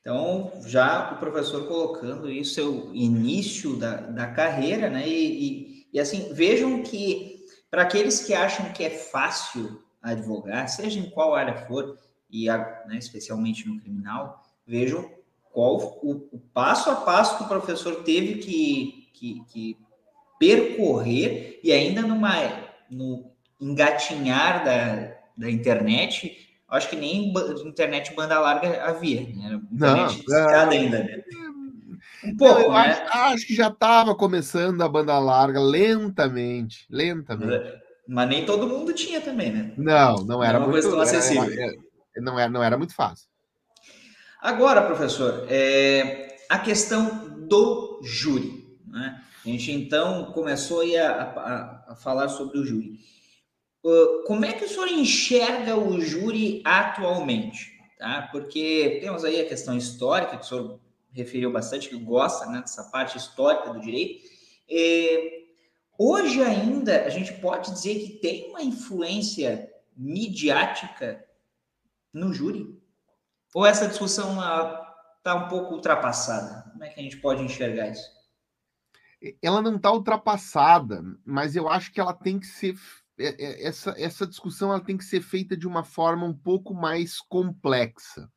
[0.00, 5.08] Então, já o professor colocando isso, é o início da, da carreira, né?
[5.08, 11.00] E, e, e assim, vejam que para aqueles que acham que é fácil advogar, seja
[11.00, 11.98] em qual área for,
[12.30, 15.10] e né, especialmente no criminal, vejam
[15.50, 19.76] qual o, o, passo a passo que o professor teve que, que, que
[20.38, 22.34] percorrer e ainda numa
[22.90, 27.32] no engatinhar da, da internet, acho que nem
[27.64, 29.60] internet banda larga havia, né?
[29.72, 30.54] internet Não, é...
[30.54, 31.22] ainda, né?
[32.24, 32.78] Um pouco, eu né?
[32.78, 37.72] acho, acho, que já estava começando a banda larga lentamente, lentamente.
[38.06, 39.72] Mas, nem todo mundo tinha também, né?
[39.76, 41.44] Não, não era, muito coisa tão acessível.
[41.44, 41.72] Era,
[42.16, 43.28] não, era, não era muito fácil.
[44.40, 48.67] Agora, professor, é, a questão do júri.
[48.98, 49.22] Né?
[49.44, 52.98] A gente então começou a, a, a falar sobre o júri.
[53.84, 57.78] Uh, como é que o senhor enxerga o júri atualmente?
[57.96, 58.28] Tá?
[58.32, 60.80] Porque temos aí a questão histórica, que o senhor
[61.12, 64.28] referiu bastante, que gosta né, dessa parte histórica do direito.
[64.70, 65.42] É,
[65.96, 71.24] hoje ainda a gente pode dizer que tem uma influência midiática
[72.12, 72.78] no júri?
[73.54, 74.32] Ou essa discussão
[75.16, 76.70] está um pouco ultrapassada?
[76.70, 78.17] Como é que a gente pode enxergar isso?
[79.42, 82.76] Ela não está ultrapassada, mas eu acho que ela tem que ser
[83.18, 86.72] é, é, essa, essa discussão ela tem que ser feita de uma forma um pouco
[86.72, 88.30] mais complexa.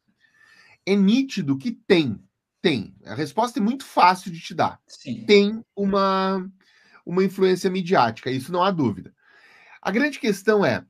[0.85, 2.19] É nítido que tem,
[2.61, 2.95] tem.
[3.05, 4.81] A resposta é muito fácil de te dar.
[4.87, 5.23] Sim.
[5.25, 6.49] Tem uma,
[7.05, 9.13] uma influência midiática, isso não há dúvida.
[9.79, 10.83] A grande questão é: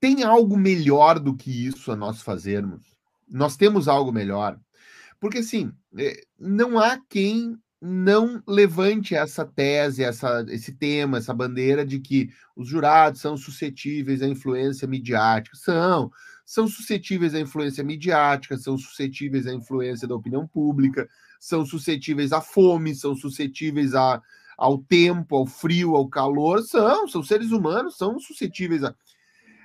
[0.00, 2.96] tem algo melhor do que isso a nós fazermos?
[3.28, 4.58] Nós temos algo melhor.
[5.20, 11.84] Porque, assim, é, não há quem não levante essa tese, essa, esse tema, essa bandeira
[11.84, 15.54] de que os jurados são suscetíveis à influência midiática.
[15.54, 16.10] São,
[16.46, 21.06] são suscetíveis à influência midiática, são suscetíveis à influência da opinião pública,
[21.38, 24.22] são suscetíveis à fome, são suscetíveis a,
[24.56, 26.62] ao tempo, ao frio, ao calor.
[26.62, 28.94] São, são seres humanos, são suscetíveis a.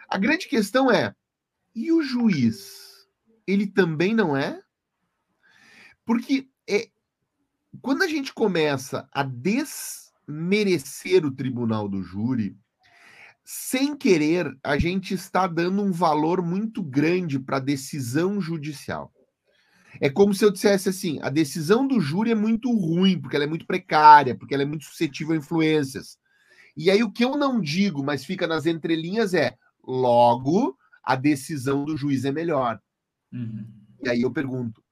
[0.09, 1.15] A grande questão é:
[1.73, 3.07] e o juiz?
[3.47, 4.61] Ele também não é?
[6.05, 6.89] Porque é,
[7.81, 12.57] quando a gente começa a desmerecer o tribunal do júri,
[13.43, 19.11] sem querer, a gente está dando um valor muito grande para a decisão judicial.
[19.99, 23.45] É como se eu dissesse assim: a decisão do júri é muito ruim, porque ela
[23.45, 26.17] é muito precária, porque ela é muito suscetível a influências.
[26.77, 31.85] E aí o que eu não digo, mas fica nas entrelinhas, é: logo, a decisão
[31.85, 32.79] do juiz é melhor.
[33.33, 33.65] Uhum.
[34.03, 34.83] E aí eu pergunto: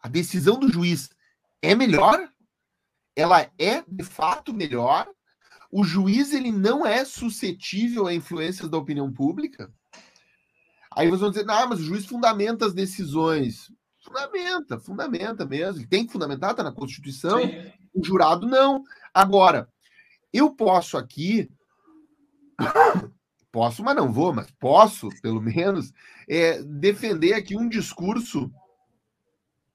[0.00, 1.08] a decisão do juiz
[1.62, 2.28] é melhor?
[3.14, 5.08] Ela é de fato melhor?
[5.70, 9.72] O juiz ele não é suscetível a influências da opinião pública?
[10.94, 13.72] Aí vocês vão dizer, ah, mas o juiz fundamenta as decisões.
[14.02, 15.86] Fundamenta, fundamenta mesmo.
[15.86, 17.40] Tem que fundamentar, está na Constituição.
[17.40, 17.72] Sim.
[17.94, 18.82] O jurado não.
[19.14, 19.68] Agora,
[20.32, 21.50] eu posso aqui.
[23.50, 25.92] Posso, mas não vou, mas posso, pelo menos,
[26.26, 28.50] é, defender aqui um discurso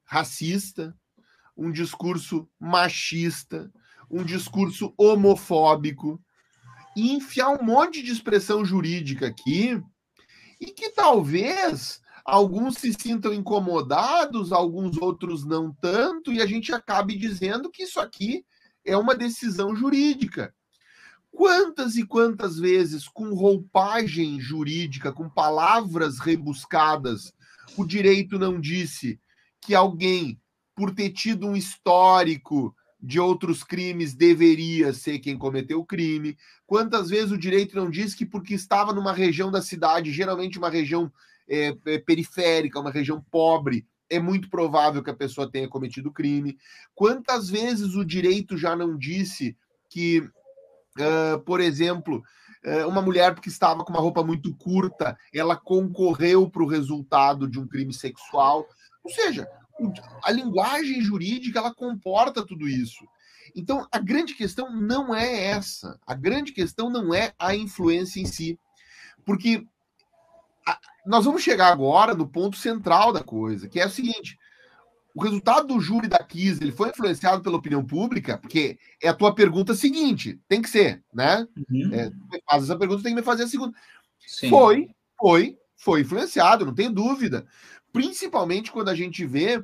[0.03, 0.97] racista,
[1.57, 3.71] um discurso machista,
[4.09, 6.21] um discurso homofóbico,
[6.95, 9.81] e enfiar um monte de expressão jurídica aqui,
[10.59, 17.17] e que talvez alguns se sintam incomodados, alguns outros não tanto, e a gente acabe
[17.17, 18.45] dizendo que isso aqui
[18.85, 20.53] é uma decisão jurídica.
[21.31, 27.31] Quantas e quantas vezes, com roupagem jurídica, com palavras rebuscadas,
[27.77, 29.19] o direito não disse
[29.61, 30.41] que alguém,
[30.77, 36.37] por ter tido um histórico de outros crimes, deveria ser quem cometeu o crime?
[36.67, 40.69] Quantas vezes o direito não disse que, porque estava numa região da cidade, geralmente uma
[40.69, 41.11] região
[41.49, 46.55] é, é, periférica, uma região pobre, é muito provável que a pessoa tenha cometido crime.
[46.93, 49.57] Quantas vezes o direito já não disse
[49.89, 52.23] que, uh, por exemplo,
[52.63, 57.47] uh, uma mulher que estava com uma roupa muito curta, ela concorreu para o resultado
[57.47, 58.67] de um crime sexual?
[59.03, 59.47] Ou seja,
[60.23, 63.05] a linguagem jurídica ela comporta tudo isso.
[63.55, 65.99] Então, a grande questão não é essa.
[66.05, 68.59] A grande questão não é a influência em si.
[69.25, 69.65] Porque
[71.05, 74.37] nós vamos chegar agora no ponto central da coisa, que é o seguinte:
[75.15, 79.13] o resultado do júri da Kiss ele foi influenciado pela opinião pública, porque é a
[79.13, 81.47] tua pergunta seguinte, tem que ser, né?
[81.69, 81.93] Uhum.
[81.93, 82.11] É,
[82.49, 83.75] faz essa pergunta, tem que me fazer a segunda.
[84.19, 84.49] Sim.
[84.49, 87.47] Foi, foi, foi influenciado, não tem dúvida.
[87.93, 89.63] Principalmente quando a gente vê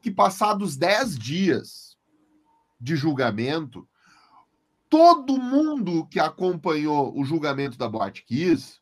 [0.00, 1.96] que passados 10 dias
[2.78, 3.88] de julgamento,
[4.88, 8.80] todo mundo que acompanhou o julgamento da Boate Kiss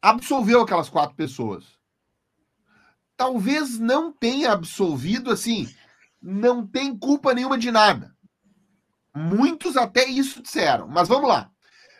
[0.00, 1.76] absolveu aquelas quatro pessoas.
[3.16, 5.72] Talvez não tenha absolvido assim,
[6.20, 8.14] não tem culpa nenhuma de nada.
[9.14, 11.50] Muitos até isso disseram, mas vamos lá.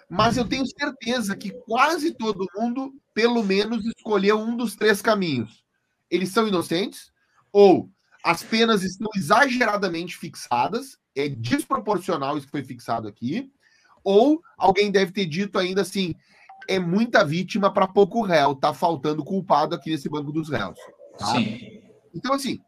[0.08, 5.64] Mas eu tenho certeza que quase todo mundo, pelo menos, escolheu um dos três caminhos.
[6.10, 7.10] Eles são inocentes,
[7.52, 7.90] ou
[8.22, 13.50] as penas estão exageradamente fixadas, é desproporcional isso que foi fixado aqui,
[14.04, 16.14] ou alguém deve ter dito ainda assim:
[16.68, 18.54] é muita vítima para pouco réu.
[18.54, 20.78] Tá faltando culpado aqui nesse banco dos réus.
[21.18, 21.26] Tá?
[21.26, 21.82] Sim.
[22.14, 22.60] Então, assim,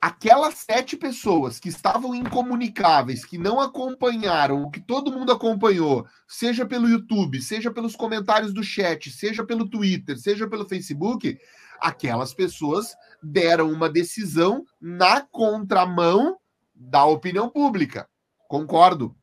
[0.00, 6.64] aquelas sete pessoas que estavam incomunicáveis, que não acompanharam o que todo mundo acompanhou, seja
[6.64, 11.38] pelo YouTube, seja pelos comentários do chat, seja pelo Twitter, seja pelo Facebook,
[11.80, 16.38] aquelas pessoas deram uma decisão na contramão
[16.74, 18.08] da opinião pública.
[18.48, 19.14] Concordo.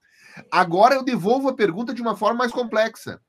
[0.52, 3.20] Agora eu devolvo a pergunta de uma forma mais complexa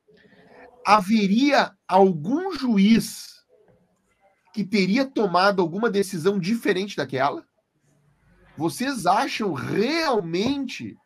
[0.89, 3.38] haveria algum juiz
[4.53, 7.45] que teria tomado alguma decisão diferente daquela?
[8.57, 10.97] Vocês acham realmente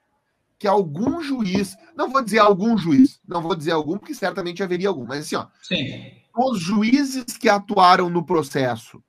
[0.59, 4.88] que algum juiz, não vou dizer algum juiz, não vou dizer algum, porque certamente haveria
[4.88, 6.12] algum, mas assim, ó, Sim.
[6.36, 9.03] os juízes que atuaram no processo,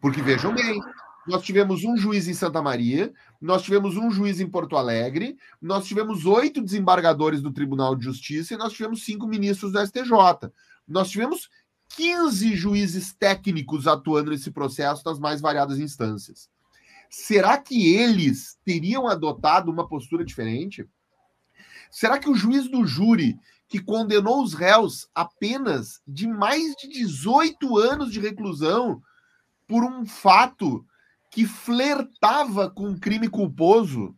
[0.00, 0.78] porque vejam bem,
[1.26, 5.86] nós tivemos um juiz em Santa Maria, nós tivemos um juiz em Porto Alegre, nós
[5.86, 10.52] tivemos oito desembargadores do Tribunal de Justiça e nós tivemos cinco ministros do STJ.
[10.86, 11.48] Nós tivemos
[11.90, 16.48] 15 juízes técnicos atuando nesse processo nas mais variadas instâncias.
[17.08, 20.86] Será que eles teriam adotado uma postura diferente?
[21.90, 27.78] Será que o juiz do júri, que condenou os réus apenas de mais de 18
[27.78, 29.02] anos de reclusão
[29.66, 30.84] por um fato
[31.30, 34.16] que flertava com um crime culposo,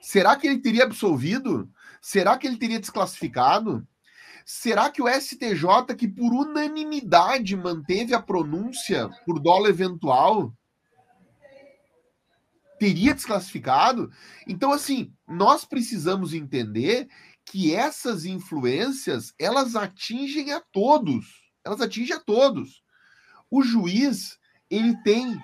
[0.00, 1.70] será que ele teria absolvido?
[2.00, 3.86] Será que ele teria desclassificado?
[4.44, 10.52] Será que o STJ, que por unanimidade manteve a pronúncia por dolo eventual,
[12.78, 14.10] teria desclassificado?
[14.46, 17.08] Então, assim, nós precisamos entender
[17.44, 21.26] que essas influências, elas atingem a todos.
[21.64, 22.82] Elas atingem a todos.
[23.50, 24.38] O juiz,
[24.70, 25.40] ele tem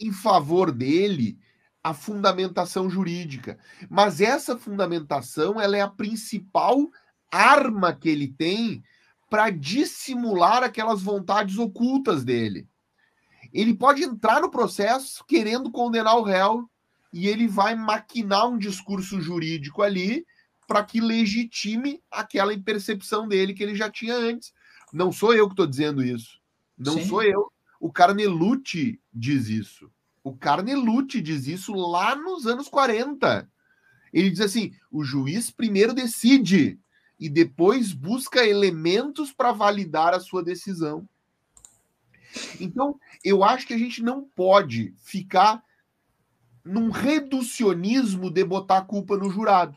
[0.00, 1.38] em favor dele
[1.82, 3.58] a fundamentação jurídica.
[3.88, 6.90] Mas essa fundamentação ela é a principal
[7.34, 8.82] arma que ele tem
[9.28, 12.68] para dissimular aquelas vontades ocultas dele.
[13.52, 16.68] Ele pode entrar no processo querendo condenar o réu
[17.12, 20.24] e ele vai maquinar um discurso jurídico ali
[20.66, 24.52] para que legitime aquela impercepção dele que ele já tinha antes.
[24.92, 26.40] Não sou eu que estou dizendo isso.
[26.78, 27.06] Não Sim.
[27.06, 27.52] sou eu.
[27.80, 29.90] O Carnelucci diz isso.
[30.22, 33.48] O Carnelucci diz isso lá nos anos 40.
[34.12, 36.78] Ele diz assim: o juiz primeiro decide
[37.18, 41.08] e depois busca elementos para validar a sua decisão.
[42.60, 45.62] Então, eu acho que a gente não pode ficar
[46.64, 49.76] num reducionismo de botar a culpa no jurado,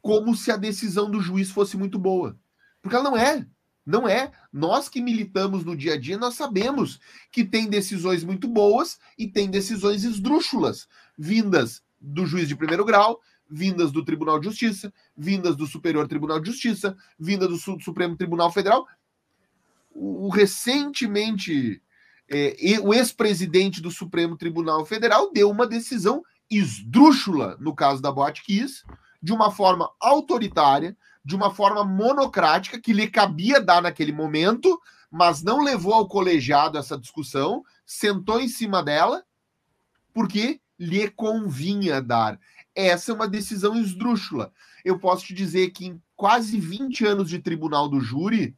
[0.00, 2.38] como se a decisão do juiz fosse muito boa.
[2.80, 3.46] Porque ela não é.
[3.84, 4.32] Não é.
[4.52, 7.00] Nós que militamos no dia a dia, nós sabemos
[7.30, 13.20] que tem decisões muito boas e tem decisões esdrúxulas, vindas do juiz de primeiro grau,
[13.50, 18.50] vindas do Tribunal de Justiça, vindas do Superior Tribunal de Justiça, vinda do Supremo Tribunal
[18.50, 18.86] Federal.
[19.90, 21.80] O, recentemente
[22.28, 28.42] é, o ex-presidente do Supremo Tribunal Federal deu uma decisão esdrúxula no caso da Boate
[28.42, 28.82] Kiss,
[29.22, 34.78] de uma forma autoritária, de uma forma monocrática que lhe cabia dar naquele momento,
[35.10, 39.24] mas não levou ao colegiado essa discussão, sentou em cima dela,
[40.12, 42.38] porque lhe convinha dar.
[42.74, 44.52] Essa é uma decisão esdrúxula.
[44.84, 48.56] Eu posso te dizer que em quase 20 anos de tribunal do júri,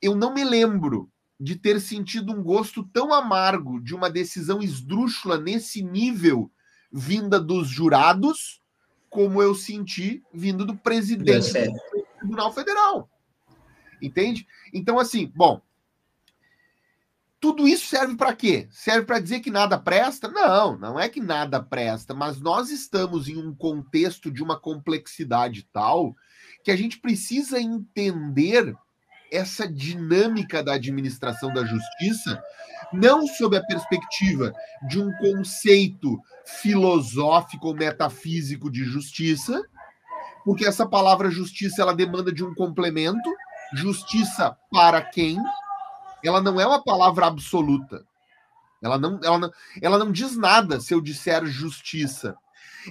[0.00, 5.38] eu não me lembro de ter sentido um gosto tão amargo de uma decisão esdrúxula
[5.38, 6.50] nesse nível
[6.90, 8.60] vinda dos jurados,
[9.08, 13.08] como eu senti vindo do presidente do Tribunal Federal.
[14.00, 14.46] Entende?
[14.72, 15.60] Então, assim, bom,
[17.40, 18.68] tudo isso serve para quê?
[18.70, 20.28] Serve para dizer que nada presta?
[20.28, 25.66] Não, não é que nada presta, mas nós estamos em um contexto de uma complexidade
[25.72, 26.14] tal
[26.64, 28.74] que a gente precisa entender
[29.30, 32.42] essa dinâmica da administração da justiça,
[32.92, 34.52] não sob a perspectiva
[34.88, 39.62] de um conceito filosófico ou metafísico de justiça,
[40.44, 43.30] porque essa palavra justiça ela demanda de um complemento,
[43.74, 45.38] justiça para quem?
[46.24, 48.04] Ela não é uma palavra absoluta.
[48.82, 49.50] Ela não, ela não,
[49.82, 52.36] ela não diz nada se eu disser justiça.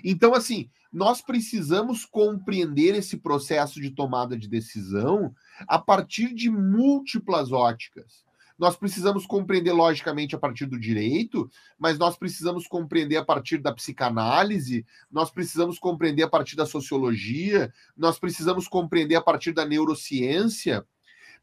[0.04, 5.34] Então, assim, nós precisamos compreender esse processo de tomada de decisão
[5.68, 8.26] a partir de múltiplas óticas.
[8.58, 13.72] Nós precisamos compreender logicamente a partir do direito, mas nós precisamos compreender a partir da
[13.72, 20.84] psicanálise, nós precisamos compreender a partir da sociologia, nós precisamos compreender a partir da neurociência.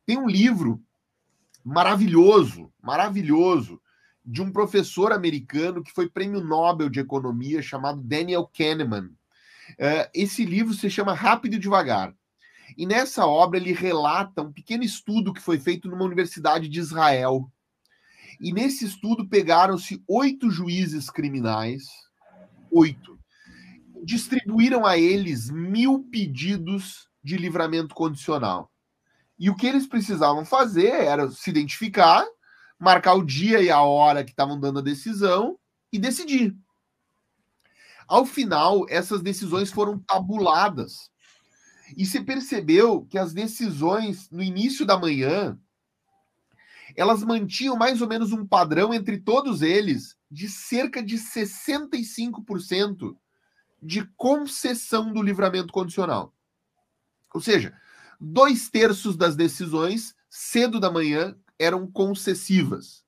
[0.05, 0.83] Tem um livro
[1.65, 3.81] maravilhoso, maravilhoso,
[4.25, 9.07] de um professor americano que foi prêmio Nobel de Economia, chamado Daniel Kahneman.
[9.73, 12.15] Uh, esse livro se chama Rápido e Devagar.
[12.77, 17.51] E nessa obra ele relata um pequeno estudo que foi feito numa universidade de Israel.
[18.41, 21.85] E nesse estudo pegaram-se oito juízes criminais,
[22.71, 23.19] oito,
[24.03, 28.71] distribuíram a eles mil pedidos de livramento condicional.
[29.39, 32.25] E o que eles precisavam fazer era se identificar,
[32.79, 35.59] marcar o dia e a hora que estavam dando a decisão
[35.93, 36.57] e decidir.
[38.07, 41.11] Ao final, essas decisões foram tabuladas.
[41.97, 45.59] E se percebeu que as decisões no início da manhã
[46.97, 53.17] elas mantinham mais ou menos um padrão entre todos eles de cerca de 65%
[53.83, 56.33] de concessão do livramento condicional.
[57.33, 57.77] Ou seja,
[58.25, 63.05] dois terços das decisões, cedo da manhã, eram concessivas.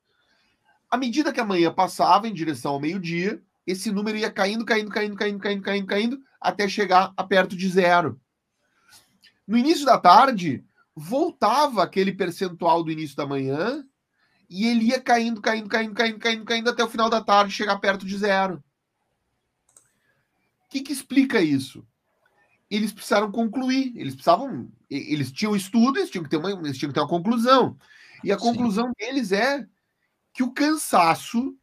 [0.90, 4.90] À medida que a manhã passava em direção ao meio-dia, esse número ia caindo, caindo,
[4.90, 8.20] caindo, caindo, caindo, caindo, caindo, até chegar a perto de zero.
[9.46, 10.64] No início da tarde,
[10.94, 13.84] voltava aquele percentual do início da manhã
[14.48, 17.78] e ele ia caindo, caindo, caindo, caindo, caindo, caindo até o final da tarde, chegar
[17.78, 18.62] perto de zero.
[20.66, 21.86] O que, que explica isso?
[22.70, 26.90] Eles precisaram concluir, eles precisavam, eles tinham estudo, eles tinham que ter uma, eles tinham
[26.90, 27.76] que ter uma conclusão.
[28.24, 28.92] E a conclusão Sim.
[28.98, 29.66] deles é
[30.32, 31.56] que o cansaço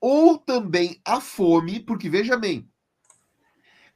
[0.00, 2.68] ou também a fome, porque veja bem,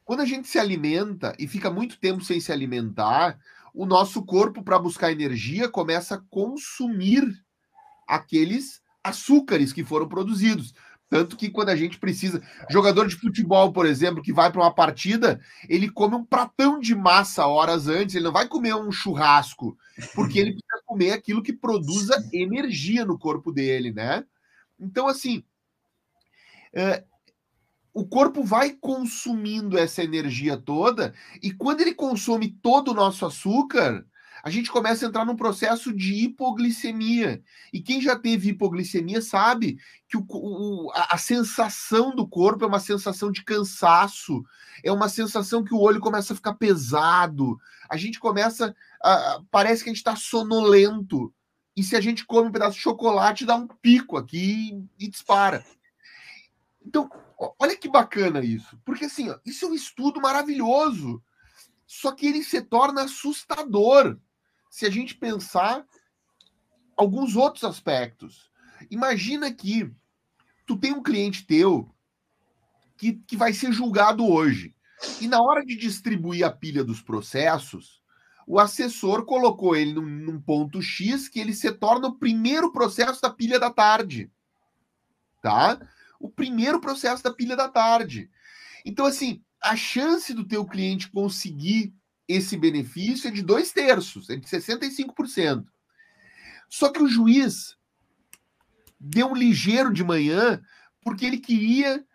[0.03, 3.39] quando a gente se alimenta e fica muito tempo sem se alimentar,
[3.73, 7.23] o nosso corpo para buscar energia começa a consumir
[8.07, 10.73] aqueles açúcares que foram produzidos.
[11.09, 12.41] Tanto que quando a gente precisa.
[12.69, 16.93] Jogador de futebol, por exemplo, que vai para uma partida, ele come um pratão de
[16.93, 19.75] massa horas antes, ele não vai comer um churrasco,
[20.13, 24.23] porque ele precisa comer aquilo que produza energia no corpo dele, né?
[24.79, 25.43] Então, assim.
[26.71, 27.03] É,
[27.91, 34.05] o corpo vai consumindo essa energia toda, e quando ele consome todo o nosso açúcar,
[34.43, 37.41] a gente começa a entrar num processo de hipoglicemia.
[37.73, 39.77] E quem já teve hipoglicemia sabe
[40.07, 44.43] que o, o, a, a sensação do corpo é uma sensação de cansaço,
[44.83, 47.59] é uma sensação que o olho começa a ficar pesado,
[47.89, 48.75] a gente começa.
[49.03, 51.33] A, parece que a gente está sonolento.
[51.75, 55.07] E se a gente come um pedaço de chocolate, dá um pico aqui e, e
[55.07, 55.63] dispara.
[56.85, 57.09] Então,
[57.57, 58.79] olha que bacana isso.
[58.83, 61.21] Porque assim, ó, isso é um estudo maravilhoso.
[61.85, 64.17] Só que ele se torna assustador
[64.69, 65.85] se a gente pensar
[66.95, 68.51] alguns outros aspectos.
[68.91, 69.91] Imagina que
[70.65, 71.89] tu tem um cliente teu
[72.97, 74.75] que, que vai ser julgado hoje.
[75.21, 78.03] E na hora de distribuir a pilha dos processos,
[78.45, 83.21] o assessor colocou ele num, num, ponto X que ele se torna o primeiro processo
[83.21, 84.29] da pilha da tarde.
[85.41, 85.79] Tá?
[86.19, 88.29] O primeiro processo da pilha da tarde.
[88.85, 91.93] Então, assim, a chance do teu cliente conseguir
[92.29, 95.65] esse benefício é de dois terços, é de 65%.
[96.69, 97.75] Só que o juiz
[98.99, 100.61] deu um ligeiro de manhã
[101.01, 102.05] porque ele queria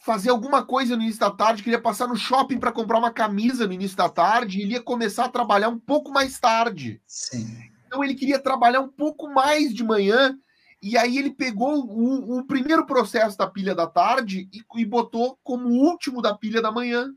[0.00, 3.66] fazer alguma coisa no início da tarde, queria passar no shopping para comprar uma camisa
[3.66, 7.02] no início da tarde, e ele ia começar a trabalhar um pouco mais tarde.
[7.06, 7.70] Sim.
[7.86, 10.38] Então ele queria trabalhar um pouco mais de manhã,
[10.80, 15.38] e aí ele pegou o, o primeiro processo da pilha da tarde e, e botou
[15.42, 17.12] como último da pilha da manhã.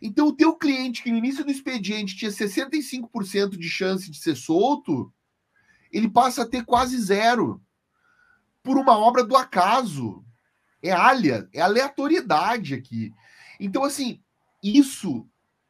[0.00, 4.36] Então o teu cliente que no início do expediente tinha 65% de chance de ser
[4.36, 5.12] solto,
[5.92, 7.62] ele passa a ter quase zero
[8.62, 10.24] por uma obra do acaso.
[10.82, 13.12] É alha, é aleatoriedade aqui.
[13.58, 14.20] Então, assim,
[14.62, 15.26] isso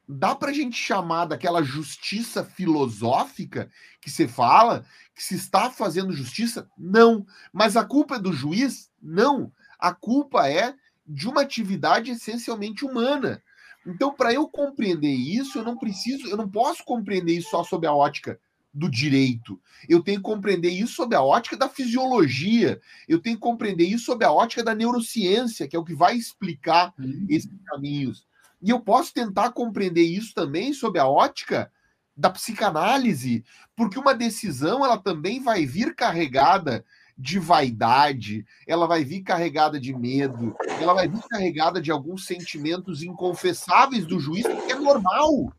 [0.08, 3.70] dá para a gente chamar daquela justiça filosófica
[4.00, 6.68] que você fala, que se está fazendo justiça?
[6.78, 7.26] Não.
[7.52, 8.90] Mas a culpa é do juiz?
[9.02, 9.52] Não.
[9.78, 10.74] A culpa é
[11.06, 13.42] de uma atividade essencialmente humana.
[13.86, 17.86] Então, para eu compreender isso, eu não preciso, eu não posso compreender isso só sob
[17.86, 18.38] a ótica
[18.76, 19.58] do direito.
[19.88, 22.80] Eu tenho que compreender isso sob a ótica da fisiologia.
[23.08, 26.16] Eu tenho que compreender isso sob a ótica da neurociência, que é o que vai
[26.16, 27.26] explicar uhum.
[27.28, 28.26] esses caminhos.
[28.60, 31.70] E eu posso tentar compreender isso também sob a ótica
[32.16, 36.84] da psicanálise, porque uma decisão ela também vai vir carregada
[37.16, 43.02] de vaidade, ela vai vir carregada de medo, ela vai vir carregada de alguns sentimentos
[43.02, 45.52] inconfessáveis do juiz, que é normal.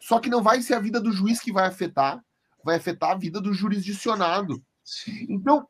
[0.00, 2.22] Só que não vai ser a vida do juiz que vai afetar,
[2.64, 4.62] vai afetar a vida do jurisdicionado.
[5.28, 5.66] Então,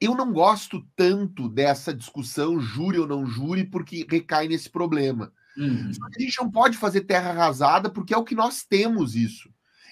[0.00, 5.32] eu não gosto tanto dessa discussão júri ou não júri, porque recai nesse problema.
[5.56, 5.90] Uhum.
[6.16, 9.48] A gente não pode fazer terra arrasada, porque é o que nós temos isso.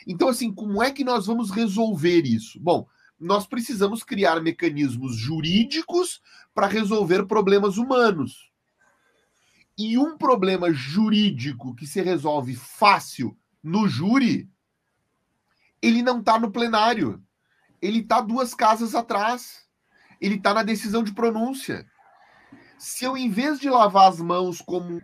[0.07, 2.61] Então, assim, como é que nós vamos resolver isso?
[2.61, 2.87] Bom,
[3.19, 6.21] nós precisamos criar mecanismos jurídicos
[6.55, 8.51] para resolver problemas humanos.
[9.77, 14.49] E um problema jurídico que se resolve fácil no júri
[15.85, 17.23] ele não está no plenário.
[17.83, 19.69] Ele está duas casas atrás.
[20.19, 21.87] Ele está na decisão de pronúncia.
[22.79, 25.03] Se eu, em vez de lavar as mãos como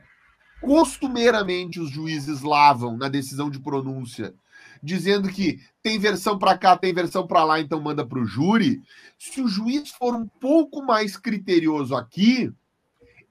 [0.63, 4.35] costumeiramente os juízes lavam na decisão de pronúncia,
[4.83, 8.83] dizendo que tem versão para cá, tem versão para lá, então manda para o júri.
[9.19, 12.53] Se o juiz for um pouco mais criterioso aqui,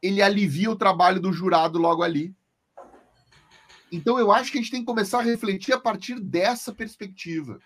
[0.01, 2.33] ele alivia o trabalho do jurado logo ali.
[3.91, 7.59] Então eu acho que a gente tem que começar a refletir a partir dessa perspectiva.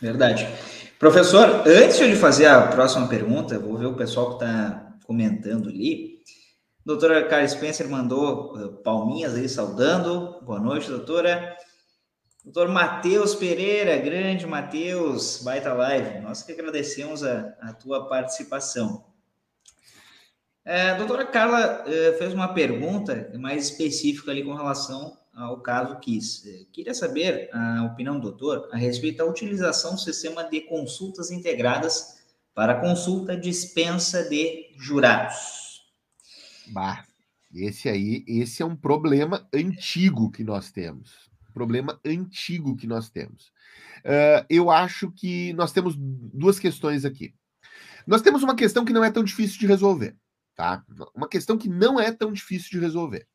[0.00, 0.48] Verdade.
[0.98, 6.20] Professor, antes de fazer a próxima pergunta, vou ver o pessoal que está comentando ali.
[6.90, 10.40] Doutora Cara Spencer mandou uh, palminhas aí saudando.
[10.42, 11.56] Boa noite, doutora.
[12.42, 16.18] Doutor Matheus Pereira, grande Matheus, baita live.
[16.18, 19.04] Nós que agradecemos a, a tua participação.
[20.64, 25.96] É, a doutora Carla é, fez uma pergunta mais específica ali com relação ao caso
[26.00, 26.42] Kiss.
[26.50, 31.30] É, queria saber a opinião do doutor a respeito da utilização do sistema de consultas
[31.30, 32.18] integradas
[32.52, 35.69] para consulta dispensa de jurados.
[36.70, 37.04] Bah,
[37.52, 41.30] esse aí, esse é um problema antigo que nós temos.
[41.52, 43.48] Problema antigo que nós temos.
[44.04, 47.34] Uh, eu acho que nós temos duas questões aqui.
[48.06, 50.16] Nós temos uma questão que não é tão difícil de resolver
[50.60, 50.84] tá?
[51.14, 53.26] Uma questão que não é tão difícil de resolver.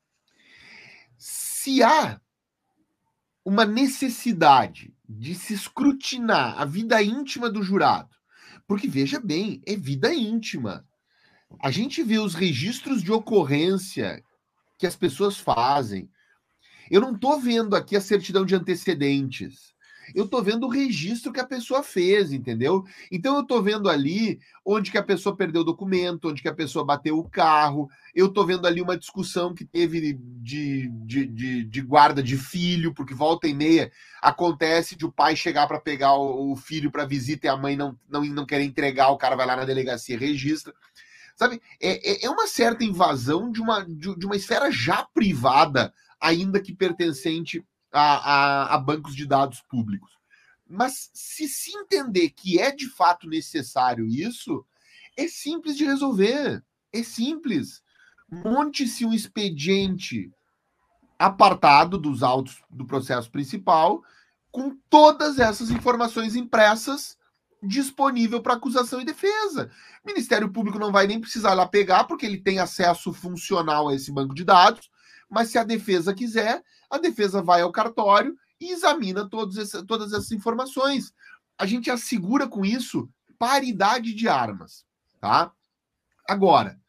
[1.18, 2.22] Se há
[3.44, 8.16] uma necessidade de se escrutinar a vida íntima do jurado,
[8.68, 10.88] porque veja bem, é vida íntima.
[11.60, 14.24] A gente vê os registros de ocorrência
[14.78, 16.10] que as pessoas fazem.
[16.90, 19.76] Eu não estou vendo aqui a certidão de antecedentes
[20.14, 22.84] eu tô vendo o registro que a pessoa fez, entendeu?
[23.12, 26.54] Então eu tô vendo ali onde que a pessoa perdeu o documento, onde que a
[26.54, 31.64] pessoa bateu o carro, eu tô vendo ali uma discussão que teve de, de, de,
[31.64, 33.92] de guarda de filho, porque volta e meia
[34.22, 37.76] acontece de o pai chegar para pegar o, o filho para visita e a mãe
[37.76, 40.74] não, não, não quer entregar, o cara vai lá na delegacia e registra.
[41.36, 46.62] Sabe, é, é, é uma certa invasão de uma, de, uma esfera já privada, ainda
[46.62, 48.02] que pertencente a,
[48.72, 50.12] a, a bancos de dados públicos.
[50.68, 54.66] Mas se se entender que é de fato necessário isso,
[55.18, 56.64] é simples de resolver.
[56.92, 57.84] É simples.
[58.30, 60.32] Monte-se um expediente
[61.20, 64.04] apartado dos autos do processo principal,
[64.52, 67.18] com todas essas informações impressas
[67.66, 69.70] disponível para acusação e defesa.
[70.04, 73.96] O Ministério Público não vai nem precisar lá pegar, porque ele tem acesso funcional a
[73.96, 74.90] esse banco de dados,
[75.30, 80.32] mas se a defesa quiser, a defesa vai ao cartório e examina esse, todas essas
[80.32, 81.14] informações.
[81.58, 84.86] A gente assegura com isso paridade de armas,
[85.20, 85.52] tá?
[86.28, 86.80] Agora,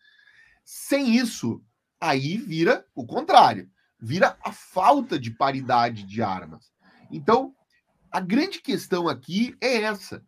[0.64, 1.62] sem isso,
[2.00, 6.72] aí vira o contrário, vira a falta de paridade de armas.
[7.10, 7.54] Então,
[8.10, 10.24] a grande questão aqui é essa.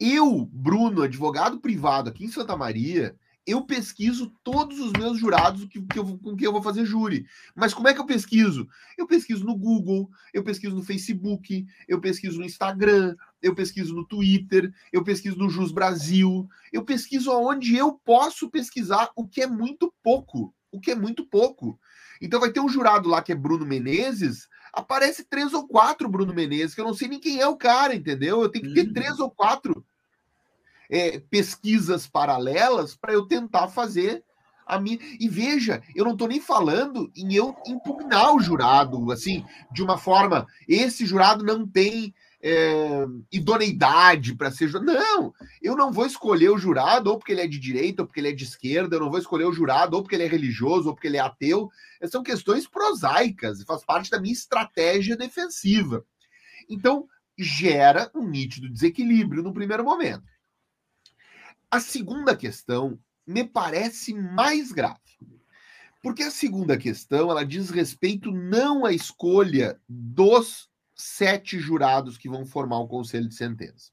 [0.00, 3.14] Eu, Bruno, advogado privado aqui em Santa Maria,
[3.46, 7.26] eu pesquiso todos os meus jurados que, que eu, com quem eu vou fazer júri.
[7.54, 8.66] Mas como é que eu pesquiso?
[8.96, 14.06] Eu pesquiso no Google, eu pesquiso no Facebook, eu pesquiso no Instagram, eu pesquiso no
[14.06, 19.46] Twitter, eu pesquiso no Jus Brasil, eu pesquiso aonde eu posso pesquisar, o que é
[19.46, 20.54] muito pouco.
[20.72, 21.78] O que é muito pouco.
[22.22, 26.32] Então vai ter um jurado lá que é Bruno Menezes, aparece três ou quatro Bruno
[26.32, 28.40] Menezes, que eu não sei nem quem é o cara, entendeu?
[28.40, 28.92] Eu tenho que ter uhum.
[28.92, 29.84] três ou quatro
[30.90, 34.24] é, pesquisas paralelas para eu tentar fazer
[34.66, 34.98] a minha.
[35.18, 39.96] E veja, eu não estou nem falando em eu impugnar o jurado, assim, de uma
[39.96, 40.46] forma.
[40.68, 44.92] Esse jurado não tem é, idoneidade para ser jurado.
[44.92, 45.32] Não,
[45.62, 48.30] eu não vou escolher o jurado ou porque ele é de direita ou porque ele
[48.30, 50.94] é de esquerda, eu não vou escolher o jurado ou porque ele é religioso ou
[50.94, 51.70] porque ele é ateu.
[52.10, 56.04] São questões prosaicas faz parte da minha estratégia defensiva.
[56.68, 60.22] Então, gera um nítido desequilíbrio no primeiro momento.
[61.70, 64.98] A segunda questão me parece mais grave.
[66.02, 72.44] Porque a segunda questão, ela diz respeito não à escolha dos sete jurados que vão
[72.44, 73.92] formar o conselho de sentença.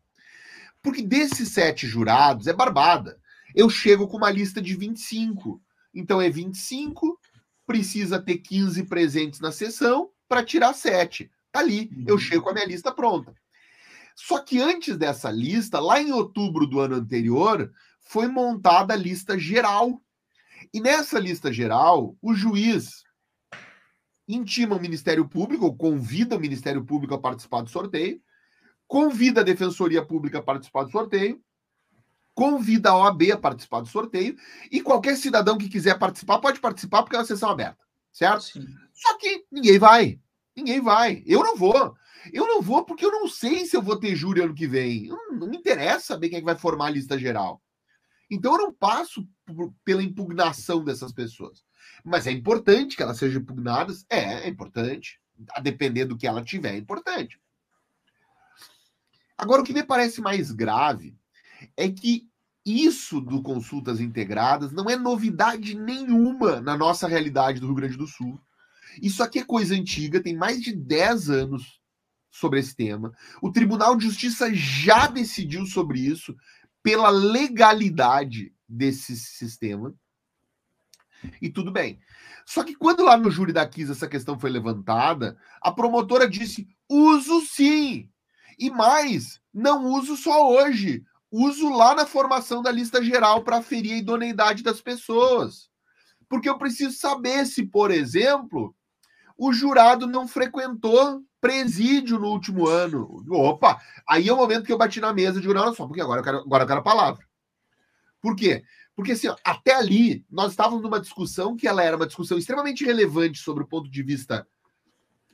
[0.82, 3.19] Porque desses sete jurados é barbada.
[3.53, 5.61] Eu chego com uma lista de 25.
[5.93, 7.19] Então é 25,
[7.65, 11.30] precisa ter 15 presentes na sessão para tirar sete.
[11.51, 12.19] Tá ali, eu uhum.
[12.19, 13.36] chego com a minha lista pronta.
[14.18, 19.38] Só que antes dessa lista, lá em outubro do ano anterior, foi montada a lista
[19.38, 20.01] geral.
[20.74, 23.03] E nessa lista geral, o juiz
[24.28, 28.20] intima o Ministério Público, ou convida o Ministério Público a participar do sorteio,
[28.88, 31.39] convida a Defensoria Pública a participar do sorteio,
[32.34, 34.36] convida a OAB a participar do sorteio,
[34.72, 38.45] e qualquer cidadão que quiser participar pode participar porque é uma sessão aberta, certo?
[38.45, 38.68] Sim.
[38.93, 40.20] Só que ninguém vai.
[40.58, 41.24] Ninguém vai.
[41.28, 41.95] Eu não vou.
[42.34, 45.08] Eu não vou porque eu não sei se eu vou ter júri ano que vem.
[45.08, 47.62] Não, não me interessa saber quem é que vai formar a lista geral.
[48.30, 51.64] Então eu não passo por, pela impugnação dessas pessoas.
[52.03, 54.03] Mas é importante que elas sejam impugnadas?
[54.10, 55.22] É, é importante.
[55.51, 57.39] A depender do que ela tiver, é importante.
[59.38, 61.16] Agora, o que me parece mais grave
[61.78, 62.28] é que
[62.66, 68.08] isso do consultas integradas não é novidade nenhuma na nossa realidade do Rio Grande do
[68.08, 68.41] Sul.
[69.02, 71.80] Isso aqui é coisa antiga, tem mais de 10 anos
[72.32, 73.14] sobre esse tema.
[73.41, 76.36] O Tribunal de Justiça já decidiu sobre isso
[76.84, 79.93] pela legalidade desse sistema.
[81.41, 82.00] E tudo bem.
[82.45, 86.68] Só que quando lá no júri da Kiss essa questão foi levantada, a promotora disse:
[86.88, 88.10] uso sim.
[88.58, 91.04] E mais, não uso só hoje.
[91.30, 95.70] Uso lá na formação da lista geral para aferir a idoneidade das pessoas.
[96.30, 98.76] Porque eu preciso saber se, por exemplo,
[99.38, 103.23] o jurado não frequentou presídio no último ano.
[103.29, 103.79] Opa!
[104.07, 106.21] Aí é o momento que eu bati na mesa e digo, não, só, porque agora
[106.21, 107.25] eu quero, agora eu quero a palavra.
[108.21, 108.63] Por quê?
[108.95, 113.38] Porque assim, até ali nós estávamos numa discussão que ela era uma discussão extremamente relevante
[113.39, 114.47] sobre o ponto de vista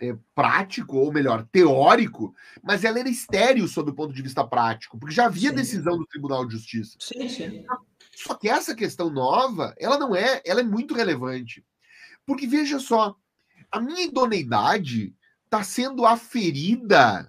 [0.02, 5.00] é, prático, ou melhor, teórico, mas ela era estéreo sob o ponto de vista prático,
[5.00, 5.56] porque já havia sim.
[5.56, 6.98] decisão do Tribunal de Justiça.
[7.00, 7.66] Sim, sim.
[8.12, 11.66] Só que essa questão nova, ela não é, ela é muito relevante.
[12.26, 13.16] Porque veja só,
[13.74, 15.16] a minha idoneidade
[15.46, 17.28] está sendo aferida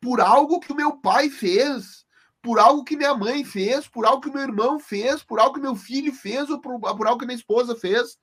[0.00, 2.06] por algo que o meu pai fez,
[2.40, 5.60] por algo que minha mãe fez, por algo que meu irmão fez, por algo que
[5.60, 8.18] meu filho fez ou por, por algo que minha esposa fez.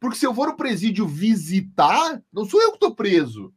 [0.00, 3.52] Porque se eu for no presídio visitar, não sou eu que estou preso.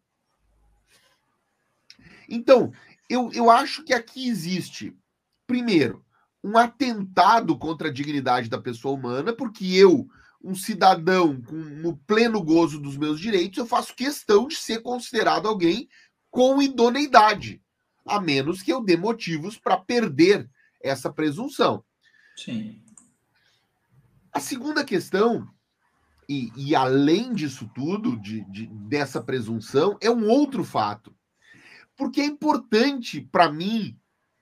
[2.27, 2.73] Então,
[3.09, 4.93] eu, eu acho que aqui existe,
[5.47, 6.03] primeiro,
[6.43, 10.05] um atentado contra a dignidade da pessoa humana, porque eu
[10.45, 15.47] um cidadão com, no pleno gozo dos meus direitos, eu faço questão de ser considerado
[15.47, 15.89] alguém
[16.29, 17.61] com idoneidade,
[18.05, 20.47] a menos que eu dê motivos para perder
[20.81, 21.83] essa presunção.
[22.35, 22.79] Sim.
[24.31, 25.47] A segunda questão,
[26.29, 31.15] e, e além disso tudo, de, de, dessa presunção, é um outro fato.
[31.97, 33.97] Porque é importante para mim,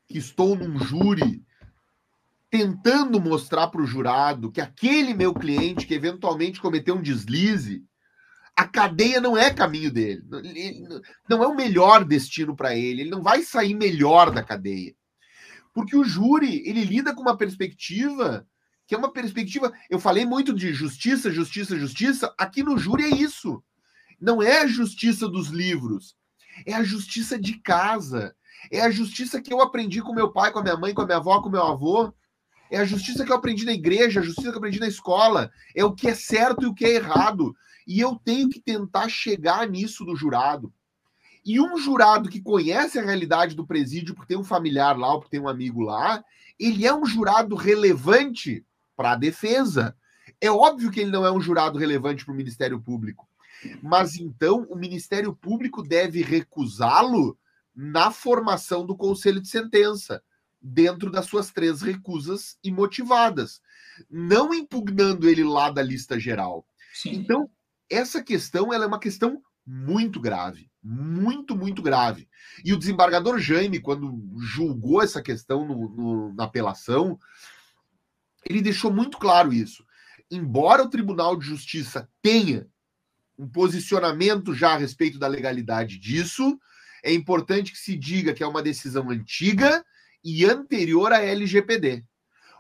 [0.08, 1.46] que estou num júri
[2.54, 7.84] tentando mostrar para o jurado que aquele meu cliente que eventualmente cometeu um deslize,
[8.56, 10.22] a cadeia não é caminho dele,
[11.28, 14.94] não é o melhor destino para ele, ele não vai sair melhor da cadeia.
[15.74, 18.46] Porque o júri, ele lida com uma perspectiva
[18.86, 19.74] que é uma perspectiva.
[19.90, 22.36] Eu falei muito de justiça, justiça, justiça.
[22.38, 23.64] Aqui no júri é isso.
[24.22, 26.16] Não é a justiça dos livros,
[26.68, 28.36] é a justiça de casa.
[28.72, 31.06] É a justiça que eu aprendi com meu pai, com a minha mãe, com a
[31.06, 32.14] minha avó, com meu avô.
[32.72, 35.52] É a justiça que eu aprendi na igreja, a justiça que eu aprendi na escola.
[35.76, 37.56] É o que é certo e o que é errado.
[37.86, 40.74] E eu tenho que tentar chegar nisso do jurado.
[41.46, 45.20] E um jurado que conhece a realidade do presídio, porque tem um familiar lá, ou
[45.20, 46.24] porque tem um amigo lá,
[46.58, 49.96] ele é um jurado relevante para a defesa.
[50.40, 53.28] É óbvio que ele não é um jurado relevante para o Ministério Público.
[53.82, 57.38] Mas então o Ministério Público deve recusá-lo
[57.76, 60.22] na formação do conselho de sentença,
[60.64, 63.62] dentro das suas três recusas imotivadas,
[64.10, 66.66] não impugnando ele lá da lista geral.
[66.94, 67.16] Sim.
[67.16, 67.50] Então,
[67.90, 72.30] essa questão ela é uma questão muito grave, muito, muito grave.
[72.64, 77.20] E o desembargador Jaime, quando julgou essa questão no, no, na apelação,
[78.46, 79.86] ele deixou muito claro isso.
[80.32, 82.68] Embora o Tribunal de Justiça tenha
[83.38, 86.58] um posicionamento já a respeito da legalidade disso,
[87.04, 89.84] é importante que se diga que é uma decisão antiga
[90.24, 92.04] e anterior à LGPD.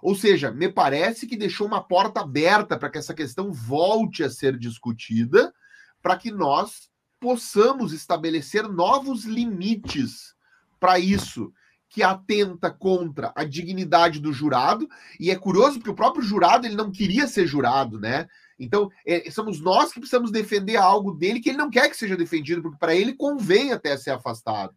[0.01, 4.29] Ou seja, me parece que deixou uma porta aberta para que essa questão volte a
[4.29, 5.53] ser discutida,
[6.01, 6.89] para que nós
[7.19, 10.35] possamos estabelecer novos limites
[10.77, 11.53] para isso
[11.87, 14.89] que atenta contra a dignidade do jurado,
[15.19, 18.27] e é curioso porque o próprio jurado ele não queria ser jurado, né?
[18.59, 22.17] Então, é, somos nós que precisamos defender algo dele que ele não quer que seja
[22.17, 24.75] defendido, porque para ele convém até ser afastado.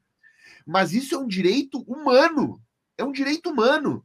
[0.66, 2.60] Mas isso é um direito humano.
[2.98, 4.04] É um direito humano.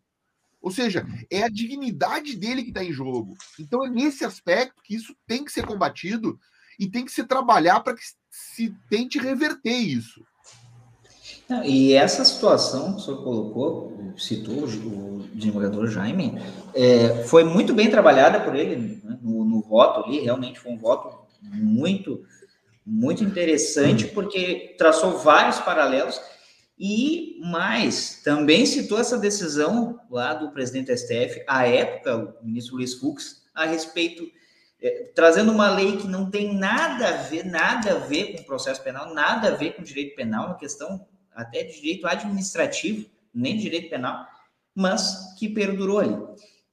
[0.61, 3.35] Ou seja, é a dignidade dele que está em jogo.
[3.59, 6.39] Então, é nesse aspecto que isso tem que ser combatido
[6.79, 10.23] e tem que se trabalhar para que se tente reverter isso.
[11.49, 16.41] Não, e essa situação que o senhor colocou, citou o desembargador Jaime,
[16.73, 20.77] é, foi muito bem trabalhada por ele né, no, no, voto ali, realmente foi um
[20.77, 22.23] voto muito,
[22.85, 26.21] muito interessante, porque traçou vários paralelos
[26.83, 32.95] e mais, também citou essa decisão lá do presidente STF, à época, o ministro Luiz
[32.95, 34.27] Fux, a respeito,
[34.81, 38.45] é, trazendo uma lei que não tem nada a ver, nada a ver com o
[38.45, 41.05] processo penal, nada a ver com direito penal, uma questão
[41.35, 44.25] até de direito administrativo, nem de direito penal,
[44.73, 46.17] mas que perdurou ali.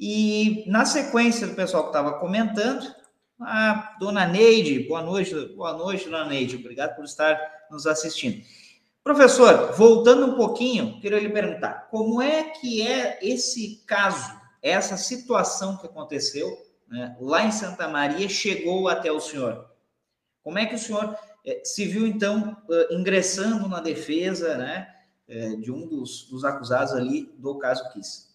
[0.00, 2.94] E na sequência do pessoal que estava comentando,
[3.38, 7.38] a dona Neide, boa noite, boa noite, dona Neide, obrigado por estar
[7.70, 8.42] nos assistindo.
[9.08, 15.78] Professor, voltando um pouquinho, queria lhe perguntar, como é que é esse caso, essa situação
[15.78, 16.54] que aconteceu
[16.86, 19.64] né, lá em Santa Maria, chegou até o senhor?
[20.42, 22.54] Como é que o senhor é, se viu, então,
[22.90, 24.94] ingressando na defesa né,
[25.26, 28.28] é, de um dos, dos acusados ali do caso Kiss.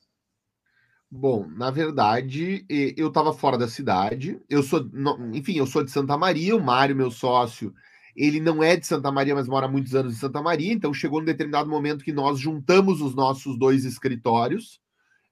[1.07, 2.65] Bom, na verdade,
[2.97, 4.41] eu estava fora da cidade.
[4.49, 4.89] Eu sou,
[5.34, 6.55] enfim, eu sou de Santa Maria.
[6.55, 7.71] O Mário, meu sócio,
[8.16, 10.72] ele não é de Santa Maria, mas mora há muitos anos em Santa Maria.
[10.72, 14.80] Então chegou um determinado momento que nós juntamos os nossos dois escritórios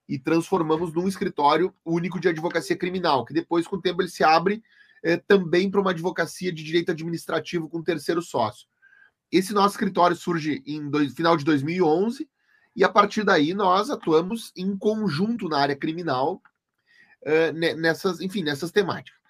[0.09, 4.23] e transformamos num escritório único de advocacia criminal, que depois, com o tempo, ele se
[4.23, 4.61] abre
[5.03, 8.67] é, também para uma advocacia de direito administrativo com terceiro sócio.
[9.31, 12.27] Esse nosso escritório surge em dois, final de 2011
[12.75, 16.41] e a partir daí nós atuamos em conjunto na área criminal
[17.23, 19.20] uh, nessas, enfim, nessas temáticas.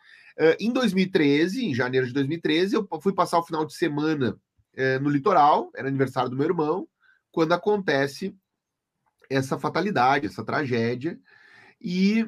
[0.42, 4.32] Uh, em 2013, em janeiro de 2013, eu fui passar o final de semana
[4.74, 6.88] uh, no litoral, era aniversário do meu irmão,
[7.32, 8.36] quando acontece
[9.30, 11.20] essa fatalidade, essa tragédia,
[11.80, 12.28] e,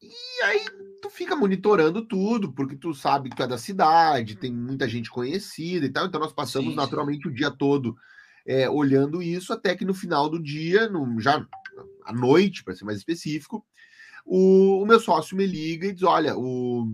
[0.00, 0.64] e aí
[1.02, 5.10] tu fica monitorando tudo, porque tu sabe que tu é da cidade, tem muita gente
[5.10, 6.06] conhecida e tal.
[6.06, 7.28] Então nós passamos sim, naturalmente sim.
[7.28, 7.96] o dia todo
[8.46, 11.44] é, olhando isso, até que no final do dia, no, já
[12.04, 13.66] à noite, para ser mais específico,
[14.24, 16.86] o, o, meu sócio me liga e diz: olha, o,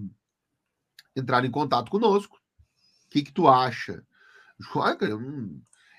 [1.16, 2.36] entraram em contato conosco.
[3.06, 4.04] O que, que tu acha?
[5.00, 5.20] Eu,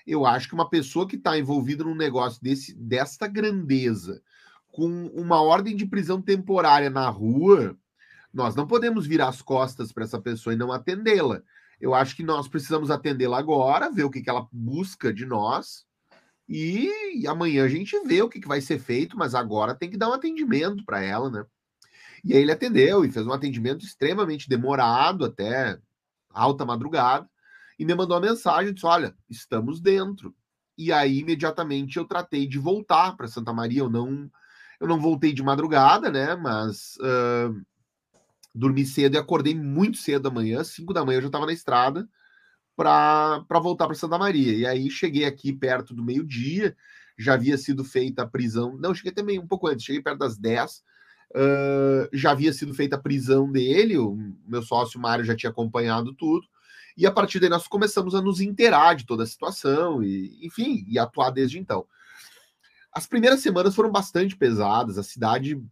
[0.06, 4.22] eu acho que uma pessoa que está envolvida num negócio desse, desta grandeza,
[4.70, 7.76] com uma ordem de prisão temporária na rua,
[8.32, 11.42] nós não podemos virar as costas para essa pessoa e não atendê-la.
[11.80, 15.86] Eu acho que nós precisamos atendê-la agora, ver o que, que ela busca de nós,
[16.48, 19.88] e, e amanhã a gente vê o que, que vai ser feito, mas agora tem
[19.88, 21.44] que dar um atendimento para ela, né?
[22.24, 25.78] E aí ele atendeu e fez um atendimento extremamente demorado, até
[26.30, 27.28] alta madrugada,
[27.78, 30.34] e me mandou uma mensagem, disse, olha, estamos dentro.
[30.76, 34.30] E aí, imediatamente, eu tratei de voltar para Santa Maria, eu não
[34.80, 36.34] eu não voltei de madrugada, né?
[36.34, 37.54] Mas uh,
[38.54, 41.52] dormi cedo e acordei muito cedo da manhã, 5 da manhã eu já estava na
[41.52, 42.08] estrada
[42.74, 44.54] para voltar para Santa Maria.
[44.54, 46.74] E aí cheguei aqui perto do meio-dia,
[47.18, 48.76] já havia sido feita a prisão.
[48.78, 50.82] Não, cheguei também um pouco antes, cheguei perto das 10.
[52.12, 54.16] Já havia sido feita a prisão dele, o
[54.46, 56.46] meu sócio Mário já tinha acompanhado tudo.
[56.96, 60.84] E a partir daí nós começamos a nos inteirar de toda a situação e, enfim,
[60.88, 61.86] e atuar desde então.
[62.92, 65.62] As primeiras semanas foram bastante pesadas, a cidade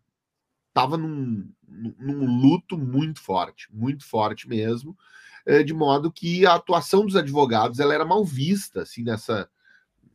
[0.69, 4.97] estava num, num luto muito forte, muito forte mesmo,
[5.45, 9.51] é, de modo que a atuação dos advogados ela era mal vista, assim, nessa,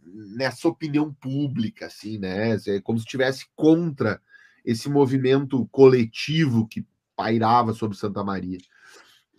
[0.05, 2.55] nessa opinião pública, assim, né?
[2.67, 4.21] É como se estivesse contra
[4.63, 6.85] esse movimento coletivo que
[7.15, 8.59] pairava sobre Santa Maria.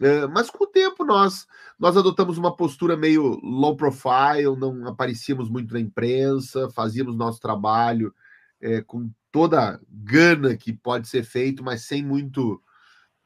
[0.00, 1.46] É, mas com o tempo nós
[1.78, 8.14] nós adotamos uma postura meio low profile, não aparecíamos muito na imprensa, fazíamos nosso trabalho
[8.60, 12.62] é, com toda gana que pode ser feito, mas sem muito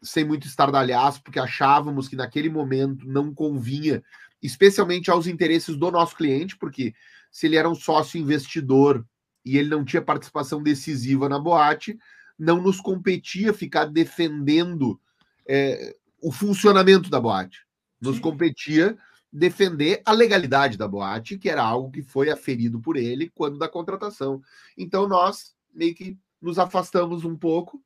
[0.01, 4.03] sem muito estardalhaço, porque achávamos que naquele momento não convinha,
[4.41, 6.95] especialmente aos interesses do nosso cliente, porque
[7.31, 9.05] se ele era um sócio investidor
[9.49, 11.99] e ele não tinha participação decisiva na boate,
[12.39, 15.01] não nos competia ficar defendendo
[15.47, 17.67] é, o funcionamento da boate.
[17.99, 18.23] Nos Sim.
[18.23, 18.97] competia
[19.33, 23.69] defender a legalidade da boate, que era algo que foi aferido por ele quando da
[23.69, 24.43] contratação.
[24.77, 27.83] Então nós meio que nos afastamos um pouco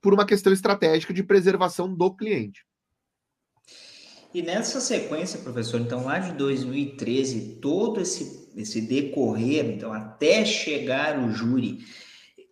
[0.00, 2.64] por uma questão estratégica de preservação do cliente.
[4.32, 11.18] E nessa sequência, professor, então lá de 2013, todo esse, esse decorrer, então até chegar
[11.18, 11.84] o júri,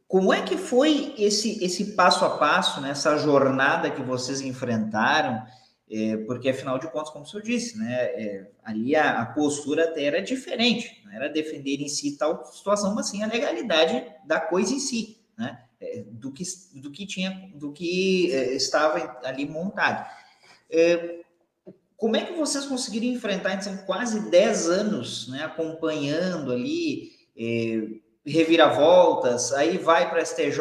[0.06, 5.44] como é que foi esse, esse passo a passo, né, jornada que vocês enfrentaram?
[5.90, 9.84] É, porque, afinal de contas, como o senhor disse, né, é, ali a, a, postura
[9.84, 14.40] até era diferente, não era defender em si tal situação, mas sim a legalidade da
[14.40, 16.44] coisa em si, né, é, do, que,
[16.74, 20.08] do que tinha, do que é, estava ali montado.
[21.96, 27.88] Como é que vocês conseguiram enfrentar, então, quase 10 anos né, acompanhando ali é,
[28.26, 30.58] reviravoltas, aí vai para STJ,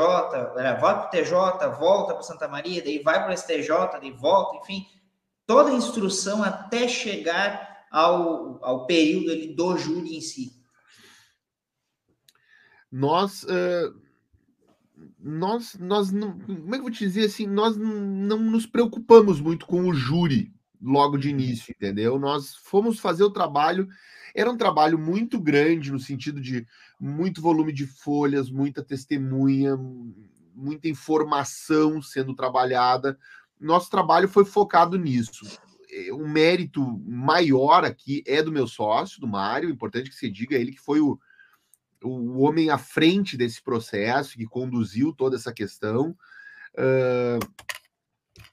[0.55, 4.57] vai para o TJ, volta para Santa Maria, daí vai para o STJ, daí volta,
[4.57, 4.85] enfim,
[5.45, 10.51] toda a instrução até chegar ao, ao período ali do júri em si.
[12.91, 13.95] Nós, uh,
[15.17, 19.41] nós, nós não, como é que eu vou te dizer assim, nós não nos preocupamos
[19.41, 20.53] muito com o júri
[20.83, 22.19] logo de início, entendeu?
[22.19, 23.87] Nós fomos fazer o trabalho
[24.33, 26.65] era um trabalho muito grande, no sentido de
[26.99, 29.77] muito volume de folhas, muita testemunha,
[30.55, 33.17] muita informação sendo trabalhada.
[33.59, 35.45] Nosso trabalho foi focado nisso.
[36.13, 40.71] O mérito maior aqui é do meu sócio, do Mário, importante que se diga, ele
[40.71, 41.19] que foi o,
[42.03, 46.17] o homem à frente desse processo, que conduziu toda essa questão.
[46.73, 47.37] Uh,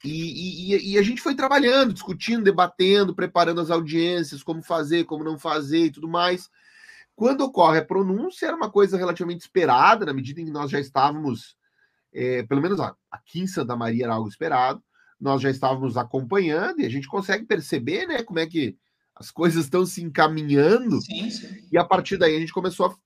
[0.03, 5.23] e, e, e, a gente foi trabalhando, discutindo, debatendo, preparando as audiências, como fazer, como
[5.23, 6.49] não fazer e tudo mais.
[7.15, 10.81] Quando ocorre a pronúncia, era uma coisa relativamente esperada, na medida em que nós já
[10.81, 11.55] estávamos,
[12.15, 12.81] é, pelo menos
[13.11, 14.83] aqui em Santa Maria era algo esperado,
[15.21, 18.79] nós já estávamos acompanhando e a gente consegue perceber né, como é que
[19.15, 20.99] as coisas estão se encaminhando.
[21.03, 21.69] Sim, sim.
[21.71, 22.97] E a partir daí a gente começou a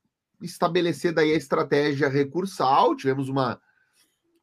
[0.40, 3.60] estabelecer daí a estratégia recursal, tivemos uma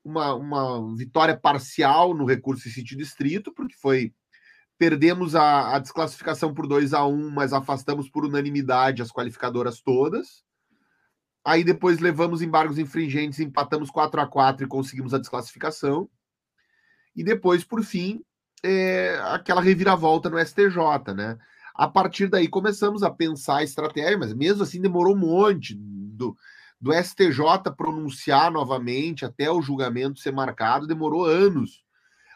[0.04, 4.14] uma, uma vitória parcial no recurso em sentido estrito, porque foi
[4.78, 10.44] perdemos a, a, desclassificação por 2 a 1 mas afastamos por unanimidade as qualificadoras todas.
[11.46, 16.10] Aí depois levamos embargos infringentes, empatamos 4 a 4 e conseguimos a desclassificação.
[17.16, 18.24] E depois, por fim,
[18.64, 21.38] é, aquela reviravolta no STJ, né?
[21.76, 25.76] A partir daí começamos a pensar a estratégia, mas mesmo assim demorou um monte.
[25.76, 26.36] Do,
[26.82, 31.84] do STJ pronunciar novamente até o julgamento ser marcado demorou anos.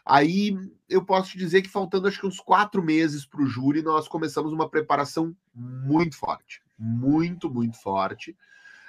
[0.04, 0.56] Aí
[0.88, 4.06] eu posso te dizer que faltando acho que uns quatro meses para o júri, nós
[4.06, 8.36] começamos uma preparação muito forte, muito, muito forte,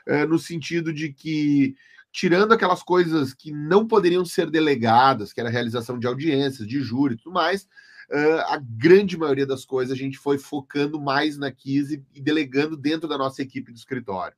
[0.06, 1.76] eh, no sentido de que,
[2.12, 6.80] tirando aquelas coisas que não poderiam ser delegadas, que era a realização de audiências, de
[6.82, 7.68] júri e tudo mais,
[8.12, 12.78] eh, a grande maioria das coisas a gente foi focando mais na KISE e delegando
[12.78, 14.38] dentro da nossa equipe do escritório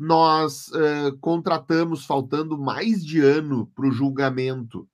[0.00, 4.88] nós uh, contratamos, faltando mais de ano para o julgamento,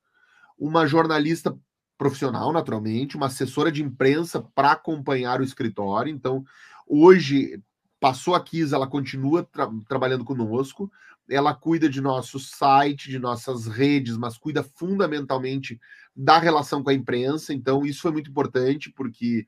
[0.59, 1.57] uma jornalista
[1.97, 6.13] profissional, naturalmente, uma assessora de imprensa para acompanhar o escritório.
[6.13, 6.45] Então,
[6.89, 7.63] hoje
[8.01, 10.91] passou a Kisa, ela continua tra trabalhando conosco.
[11.31, 15.81] Ela cuida de nosso site, de nossas redes, mas cuida fundamentalmente
[16.17, 17.55] da relação com a imprensa.
[17.55, 19.47] Então, isso foi muito importante, porque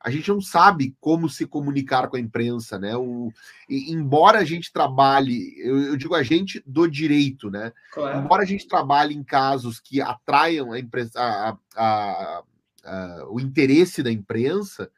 [0.00, 2.96] a gente não sabe como se comunicar com a imprensa, né?
[2.96, 3.32] O,
[3.68, 7.72] e, embora a gente trabalhe, eu, eu, digo a gente do direito, né?
[7.92, 8.20] Claro.
[8.20, 12.42] Embora a gente trabalhe em casos que atraiam a imprensa, a, a,
[12.84, 14.88] a, o interesse da imprensa,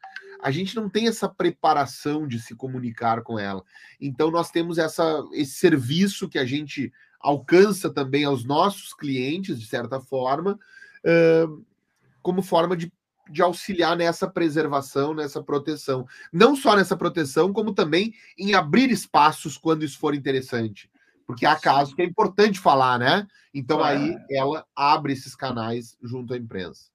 [0.41, 3.63] a gente não tem essa preparação de se comunicar com ela.
[3.99, 9.65] Então nós temos essa, esse serviço que a gente alcança também aos nossos clientes, de
[9.65, 10.59] certa forma,
[11.05, 11.65] uh,
[12.21, 12.91] como forma de
[13.31, 16.05] de auxiliar nessa preservação, nessa proteção.
[16.31, 20.89] Não só nessa proteção, como também em abrir espaços quando isso for interessante.
[21.25, 23.25] Porque há casos que é importante falar, né?
[23.53, 26.89] Então aí ela abre esses canais junto à imprensa.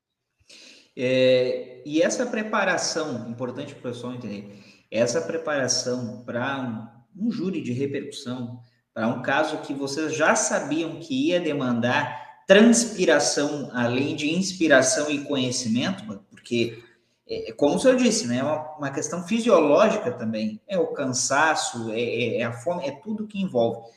[0.95, 7.61] É, e essa preparação, importante para o pessoal entender, essa preparação para um, um júri
[7.61, 8.61] de repercussão,
[8.95, 15.25] para um caso que vocês já sabiam que ia demandar transpiração além de inspiração e
[15.25, 16.83] conhecimento, porque,
[17.29, 20.89] é, é, como o senhor disse, né, é uma, uma questão fisiológica também, é o
[20.89, 23.91] cansaço, é, é, é a fome, é tudo que envolve.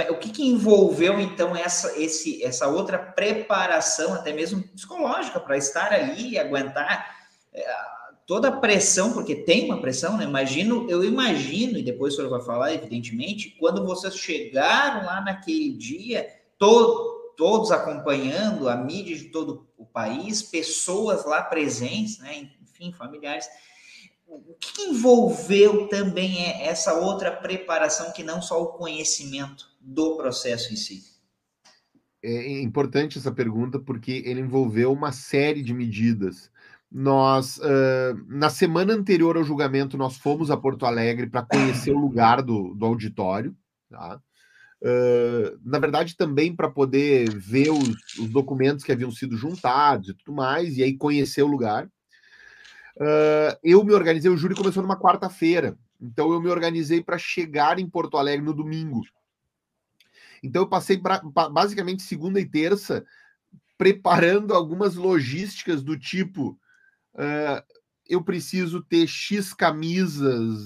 [0.00, 5.56] É, o que, que envolveu, então, essa, esse, essa outra preparação, até mesmo psicológica, para
[5.56, 7.16] estar ali e aguentar
[7.52, 7.64] é,
[8.26, 10.24] toda a pressão, porque tem uma pressão, né?
[10.24, 15.70] Imagino, eu imagino, e depois o senhor vai falar, evidentemente, quando vocês chegaram lá naquele
[15.76, 16.26] dia,
[16.58, 23.46] todo, todos acompanhando, a mídia de todo o país, pessoas lá presentes, né, enfim, familiares.
[24.26, 30.72] O que envolveu também é essa outra preparação que não só o conhecimento do processo
[30.72, 31.02] em si?
[32.22, 36.50] É importante essa pergunta porque ele envolveu uma série de medidas.
[36.90, 41.98] Nós, uh, na semana anterior ao julgamento, nós fomos a Porto Alegre para conhecer o
[41.98, 43.56] lugar do, do auditório.
[43.90, 44.20] Tá?
[44.82, 50.14] Uh, na verdade, também para poder ver os, os, documentos que haviam sido juntados e
[50.14, 51.86] tudo mais, e aí conhecer o lugar.
[52.96, 57.78] Uh, eu me organizei, o júri começou numa quarta-feira, então eu me organizei para chegar
[57.78, 59.02] em Porto Alegre no domingo.
[60.42, 63.04] Então eu passei pra, basicamente segunda e terça
[63.78, 66.58] preparando algumas logísticas do tipo:
[67.14, 67.62] uh,
[68.04, 70.60] eu preciso ter X camisas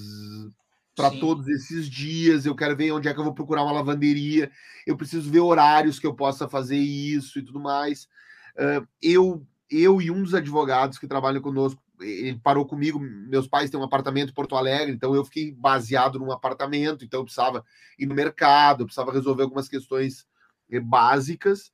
[0.97, 2.47] para todos esses dias.
[2.47, 4.51] Eu quero ver onde é que eu vou procurar uma lavanderia.
[4.87, 8.09] Eu preciso ver horários que eu possa fazer isso e tudo mais.
[8.57, 12.99] Uh, eu, eu e um dos advogados que trabalham conosco, ele parou comigo.
[12.99, 17.05] Meus pais têm um apartamento em Porto Alegre, então eu fiquei baseado num apartamento.
[17.05, 17.63] Então eu precisava
[17.99, 20.27] ir no mercado, eu precisava resolver algumas questões
[20.71, 21.71] eh, básicas.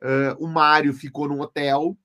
[0.00, 1.98] Uh, o Mário ficou num hotel.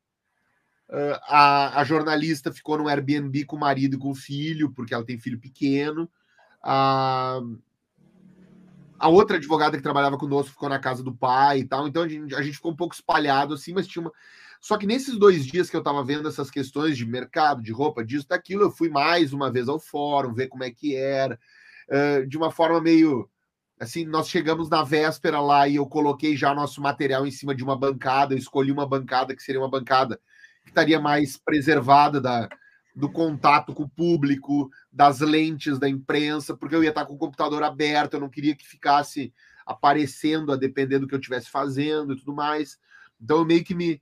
[0.89, 4.93] Uh, a, a jornalista ficou num Airbnb com o marido e com o filho, porque
[4.93, 6.09] ela tem filho pequeno.
[6.67, 7.41] A,
[8.97, 11.87] a outra advogada que trabalhava conosco ficou na casa do pai e tal.
[11.87, 14.11] Então a gente, a gente ficou um pouco espalhado assim, mas tinha uma.
[14.59, 18.03] Só que nesses dois dias que eu estava vendo essas questões de mercado, de roupa,
[18.03, 21.39] disso, daquilo, eu fui mais uma vez ao fórum, ver como é que era,
[21.87, 23.29] uh, de uma forma meio.
[23.79, 27.63] Assim, nós chegamos na véspera lá e eu coloquei já nosso material em cima de
[27.63, 30.19] uma bancada, eu escolhi uma bancada que seria uma bancada
[30.63, 32.49] que estaria mais preservada da,
[32.95, 37.17] do contato com o público, das lentes da imprensa, porque eu ia estar com o
[37.17, 39.33] computador aberto, eu não queria que ficasse
[39.65, 42.79] aparecendo a depender do que eu estivesse fazendo e tudo mais.
[43.21, 44.01] Então eu meio que me,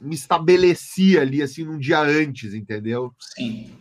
[0.00, 3.14] me estabeleci ali assim num dia antes, entendeu?
[3.18, 3.76] Sim.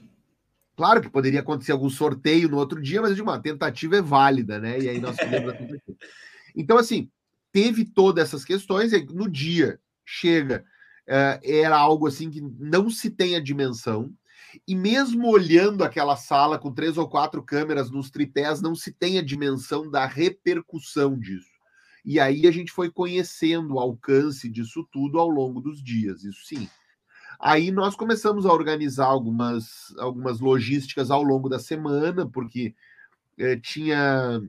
[0.75, 4.59] Claro que poderia acontecer algum sorteio no outro dia, mas de uma tentativa é válida,
[4.59, 4.79] né?
[4.79, 5.97] E aí nós fizemos a tentativa.
[6.59, 7.07] Então, assim,
[7.51, 10.65] teve todas essas questões, e no dia chega
[11.07, 14.13] era algo assim que não se tem a dimensão.
[14.67, 19.17] E mesmo olhando aquela sala com três ou quatro câmeras nos tripés, não se tem
[19.17, 21.57] a dimensão da repercussão disso.
[22.03, 26.45] E aí a gente foi conhecendo o alcance disso tudo ao longo dos dias, isso
[26.45, 26.69] sim.
[27.39, 32.73] Aí nós começamos a organizar algumas, algumas logísticas ao longo da semana, porque
[33.37, 34.41] eh, tinha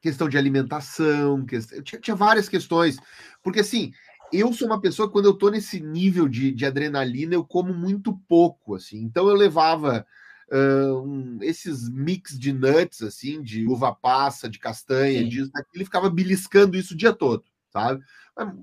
[0.00, 2.96] questão de alimentação, questão, tinha, tinha, várias questões.
[3.42, 3.92] Porque assim,
[4.32, 8.18] eu sou uma pessoa, quando eu tô nesse nível de, de adrenalina, eu como muito
[8.28, 8.98] pouco, assim.
[8.98, 10.06] Então eu levava
[10.50, 15.28] uh, um, esses mix de nuts, assim, de uva passa, de castanha, Sim.
[15.28, 18.02] disso, daquilo, e ficava beliscando isso o dia todo, sabe?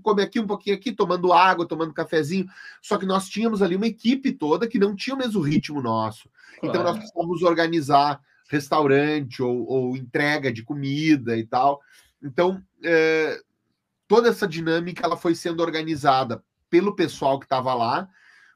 [0.04, 2.46] Comer aqui um pouquinho aqui, tomando água, tomando cafezinho.
[2.80, 6.30] Só que nós tínhamos ali uma equipe toda que não tinha o mesmo ritmo nosso.
[6.60, 6.68] Claro.
[6.70, 11.82] Então nós precisávamos organizar restaurante ou, ou entrega de comida e tal.
[12.22, 13.42] Então, é,
[14.14, 18.08] toda essa dinâmica ela foi sendo organizada pelo pessoal que estava lá,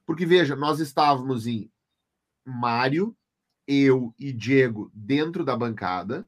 [0.05, 1.67] porque veja, nós estávamos em
[2.45, 3.17] Mário,
[3.67, 6.27] eu e Diego dentro da bancada,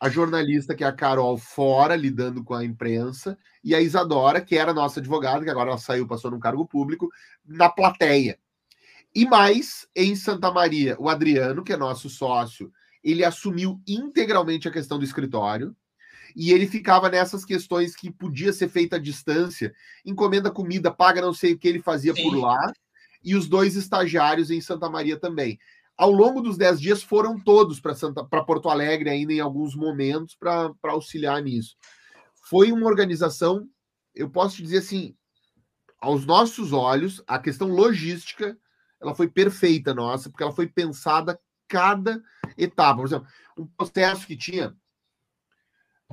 [0.00, 4.56] a jornalista que é a Carol fora lidando com a imprensa e a Isadora, que
[4.56, 7.10] era nossa advogada, que agora ela saiu, passou num cargo público,
[7.44, 8.38] na plateia.
[9.14, 12.72] E mais, em Santa Maria, o Adriano, que é nosso sócio,
[13.04, 15.76] ele assumiu integralmente a questão do escritório
[16.34, 19.72] e ele ficava nessas questões que podia ser feita à distância,
[20.04, 22.22] encomenda comida, paga não sei o que ele fazia Sim.
[22.22, 22.72] por lá,
[23.22, 25.58] e os dois estagiários em Santa Maria também.
[25.96, 30.72] Ao longo dos dez dias foram todos para Porto Alegre ainda em alguns momentos para
[30.84, 31.76] auxiliar nisso.
[32.48, 33.68] Foi uma organização,
[34.14, 35.14] eu posso te dizer assim,
[36.00, 38.56] aos nossos olhos, a questão logística
[39.00, 41.38] ela foi perfeita nossa, porque ela foi pensada
[41.68, 42.22] cada
[42.56, 42.96] etapa.
[42.96, 44.74] Por exemplo, um processo que tinha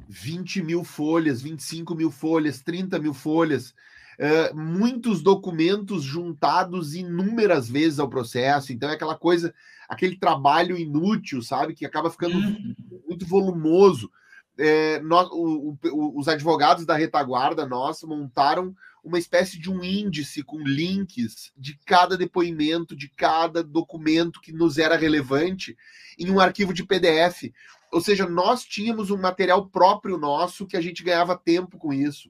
[0.07, 3.73] 20 mil folhas, 25 mil folhas, 30 mil folhas,
[4.19, 8.71] uh, muitos documentos juntados inúmeras vezes ao processo.
[8.71, 9.53] Então é aquela coisa,
[9.87, 12.75] aquele trabalho inútil, sabe, que acaba ficando uhum.
[13.07, 14.11] muito volumoso.
[14.59, 18.75] É, nós, o, o, os advogados da retaguarda nossa montaram
[19.07, 24.77] uma espécie de um índice com links de cada depoimento, de cada documento que nos
[24.77, 25.77] era relevante
[26.19, 27.53] em um arquivo de PDF.
[27.91, 32.29] Ou seja, nós tínhamos um material próprio nosso que a gente ganhava tempo com isso.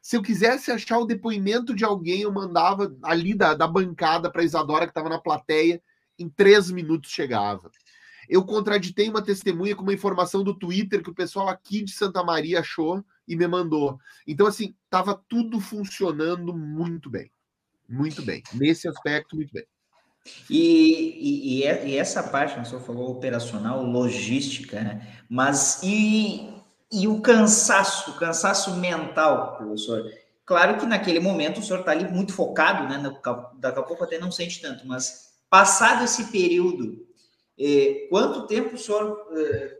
[0.00, 4.44] Se eu quisesse achar o depoimento de alguém, eu mandava ali da, da bancada para
[4.44, 5.82] Isadora, que estava na plateia,
[6.18, 7.70] em três minutos chegava.
[8.28, 12.22] Eu contraditei uma testemunha com uma informação do Twitter que o pessoal aqui de Santa
[12.22, 13.98] Maria achou e me mandou.
[14.26, 17.30] Então, assim, estava tudo funcionando muito bem.
[17.88, 18.42] Muito bem.
[18.52, 19.64] Nesse aspecto, muito bem.
[20.50, 25.06] E, e, e essa parte, o senhor falou operacional, logística, né?
[25.28, 26.48] Mas e,
[26.90, 30.10] e o cansaço, o cansaço mental, professor?
[30.44, 33.02] Claro que naquele momento o senhor está ali muito focado, né?
[33.58, 37.06] Daqui a pouco até não sente tanto, mas passado esse período,
[37.58, 39.78] eh, quanto tempo o senhor eh,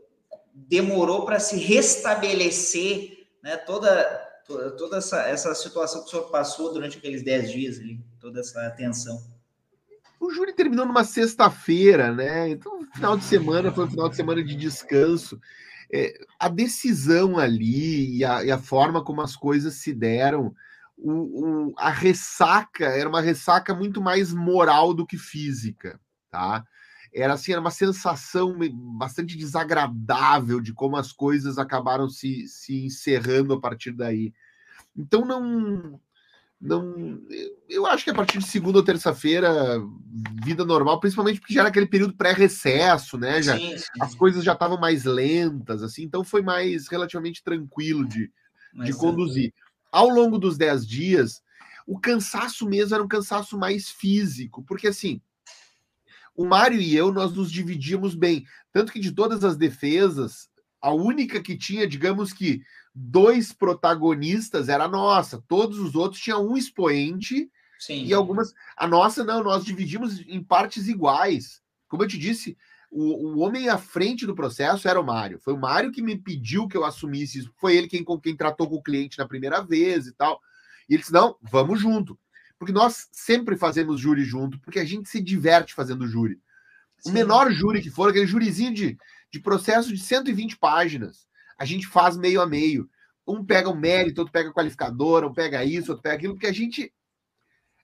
[0.53, 4.03] demorou para se restabelecer né, toda,
[4.45, 8.39] toda, toda essa, essa situação que o senhor passou durante aqueles 10 dias ali, toda
[8.39, 9.21] essa tensão?
[10.19, 12.49] O júri terminou numa sexta-feira, né?
[12.49, 15.39] Então, final de semana foi um final de semana de descanso.
[15.91, 20.53] É, a decisão ali e a, e a, forma como as coisas se deram,
[20.97, 21.11] o,
[21.69, 26.63] o, a ressaca era uma ressaca muito mais moral do que física, tá?
[27.13, 28.55] era assim, era uma sensação
[28.97, 34.33] bastante desagradável de como as coisas acabaram se, se encerrando a partir daí.
[34.95, 35.99] Então não
[36.61, 37.21] não
[37.69, 39.81] eu acho que a partir de segunda ou terça-feira
[40.43, 43.41] vida normal, principalmente porque já era aquele período pré-recesso, né?
[43.41, 43.85] Já sim, sim.
[44.01, 48.29] as coisas já estavam mais lentas, assim, então foi mais relativamente tranquilo de,
[48.83, 49.53] de conduzir.
[49.91, 51.41] Ao longo dos dez dias,
[51.87, 55.21] o cansaço mesmo era um cansaço mais físico, porque assim,
[56.35, 58.45] o Mário e eu, nós nos dividíamos bem.
[58.71, 60.49] Tanto que de todas as defesas,
[60.81, 62.61] a única que tinha, digamos que,
[62.93, 65.43] dois protagonistas era nossa.
[65.47, 67.49] Todos os outros tinham um expoente
[67.79, 68.05] Sim.
[68.05, 68.53] e algumas.
[68.75, 71.61] A nossa, não, nós dividimos em partes iguais.
[71.87, 72.57] Como eu te disse,
[72.91, 75.39] o, o homem à frente do processo era o Mário.
[75.39, 77.53] Foi o Mário que me pediu que eu assumisse isso.
[77.57, 80.39] Foi ele quem, quem tratou com o cliente na primeira vez e tal.
[80.87, 82.17] E ele disse: não, vamos junto
[82.59, 86.37] porque nós sempre fazemos júri junto, porque a gente se diverte fazendo júri.
[86.97, 87.11] Sim.
[87.11, 88.97] O menor júri que for, aquele jurizinho de,
[89.31, 91.25] de processo de 120 páginas,
[91.59, 92.89] a gente faz meio a meio.
[93.27, 96.47] Um pega o mérito, outro pega a qualificadora, um pega isso, outro pega aquilo, porque
[96.47, 96.91] a gente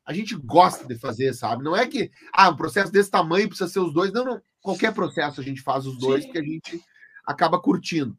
[0.06, 1.64] a gente gosta de fazer, sabe?
[1.64, 4.12] Não é que ah, um processo desse tamanho precisa ser os dois.
[4.12, 4.42] Não, não.
[4.62, 6.28] Qualquer processo a gente faz os dois, Sim.
[6.28, 6.82] porque a gente
[7.26, 8.16] acaba curtindo.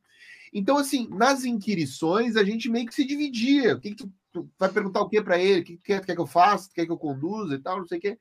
[0.53, 3.77] Então, assim, nas inquirições, a gente meio que se dividia.
[3.77, 6.15] O que, que tu tu vai perguntar o que para ele, o que quer, quer
[6.15, 8.19] que eu faça, quer que eu conduza e tal, não sei o quê.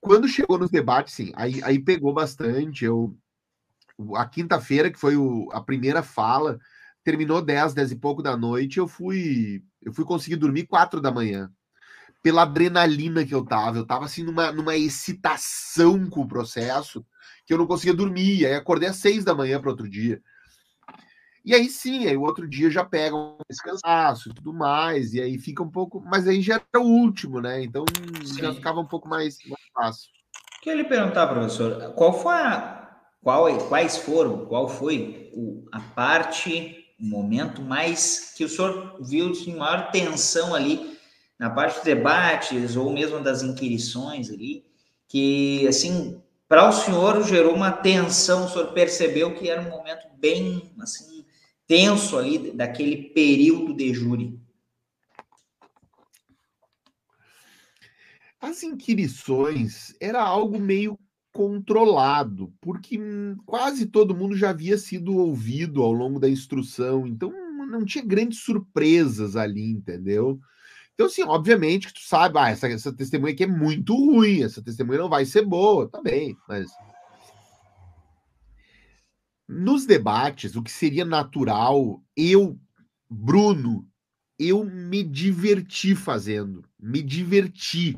[0.00, 2.84] Quando chegou nos debates, sim, aí, aí pegou bastante.
[2.84, 3.16] Eu,
[4.14, 6.58] a quinta-feira, que foi o, a primeira fala,
[7.02, 11.10] terminou 10, 10 e pouco da noite, eu fui eu fui conseguir dormir 4 da
[11.10, 11.50] manhã.
[12.22, 17.06] Pela adrenalina que eu tava, eu tava assim numa, numa excitação com o processo,
[17.46, 18.44] que eu não conseguia dormir.
[18.44, 20.20] Aí acordei às 6 da manhã para outro dia.
[21.44, 25.22] E aí sim, aí o outro dia já pega um cansaço e tudo mais, e
[25.22, 26.02] aí fica um pouco.
[26.04, 27.62] Mas aí já era o último, né?
[27.62, 27.84] Então
[28.24, 28.40] sim.
[28.40, 30.10] já ficava um pouco mais, mais fácil.
[30.60, 32.85] Queria lhe perguntar, professor, qual foi a.
[33.26, 39.32] Qual, quais foram, qual foi o, a parte, o momento mais que o senhor viu
[39.32, 40.96] de maior tensão ali
[41.36, 44.64] na parte dos debates ou mesmo das inquirições ali,
[45.08, 50.06] que assim, para o senhor gerou uma tensão, o senhor percebeu que era um momento
[50.16, 51.26] bem assim
[51.66, 54.40] tenso ali daquele período de júri?
[58.40, 60.96] As inquirições era algo meio
[61.36, 62.98] controlado, porque
[63.44, 67.30] quase todo mundo já havia sido ouvido ao longo da instrução, então
[67.66, 70.40] não tinha grandes surpresas ali, entendeu?
[70.94, 74.62] Então, assim, obviamente que tu sabe, ah, essa, essa testemunha aqui é muito ruim, essa
[74.62, 76.70] testemunha não vai ser boa, tá bem, mas.
[79.46, 82.58] Nos debates, o que seria natural, eu,
[83.10, 83.86] Bruno,
[84.38, 87.94] eu me diverti fazendo, me diverti.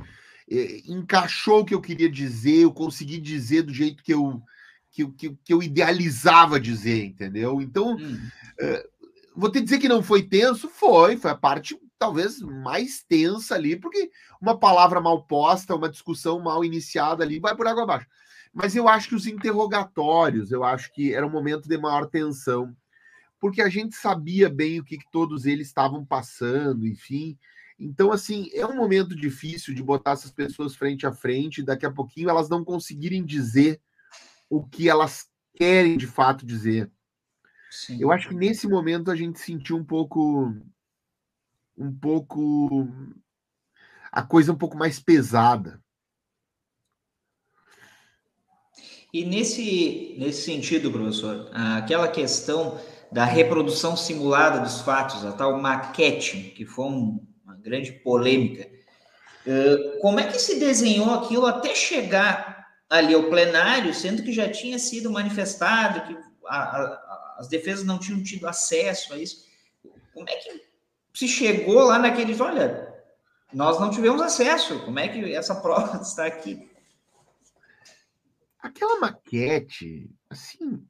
[0.51, 4.43] É, encaixou o que eu queria dizer, eu consegui dizer do jeito que eu,
[4.91, 7.61] que, que, que eu idealizava dizer, entendeu?
[7.61, 8.19] Então, hum.
[8.59, 8.89] é,
[9.37, 13.77] vou te dizer que não foi tenso, foi, foi a parte talvez mais tensa ali,
[13.77, 14.11] porque
[14.41, 18.07] uma palavra mal posta, uma discussão mal iniciada ali, vai por água abaixo.
[18.53, 22.75] Mas eu acho que os interrogatórios, eu acho que era um momento de maior tensão,
[23.41, 27.37] porque a gente sabia bem o que, que todos eles estavam passando, enfim.
[27.79, 31.93] Então, assim, é um momento difícil de botar essas pessoas frente a frente, daqui a
[31.93, 33.81] pouquinho elas não conseguirem dizer
[34.51, 36.91] o que elas querem de fato dizer.
[37.71, 38.01] Sim.
[38.01, 40.53] Eu acho que nesse momento a gente sentiu um pouco
[41.77, 42.89] um pouco
[44.11, 45.81] a coisa um pouco mais pesada.
[49.13, 52.79] E nesse, nesse sentido, professor, aquela questão
[53.11, 57.28] da reprodução simulada dos fatos, a tal maquete, que foi um,
[57.63, 58.69] grande polêmica,
[60.01, 64.79] como é que se desenhou aquilo até chegar ali ao plenário, sendo que já tinha
[64.79, 69.47] sido manifestado que a, a, as defesas não tinham tido acesso a isso?
[70.13, 70.69] Como é que
[71.15, 72.95] se chegou lá naqueles, olha,
[73.53, 76.71] nós não tivemos acesso, como é que essa prova está aqui?
[78.61, 80.85] Aquela maquete, assim,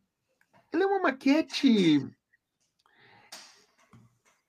[0.72, 2.08] ela é uma maquete.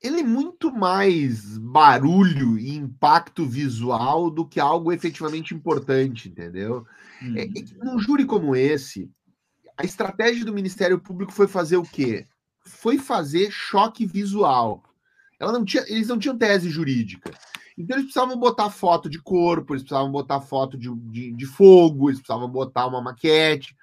[0.02, 6.86] Ele é muito mais barulho e impacto visual do que algo efetivamente importante, entendeu?
[7.22, 7.36] Hum.
[7.36, 9.12] É, é, num júri como esse,
[9.78, 12.26] a estratégia do Ministério Público foi fazer o quê?
[12.66, 14.84] Foi fazer choque visual.
[15.40, 17.32] Ela não tinha, eles não tinham tese jurídica.
[17.78, 22.10] Então eles precisavam botar foto de corpo, eles precisavam botar foto de, de, de fogo,
[22.10, 23.74] eles precisavam botar uma maquete.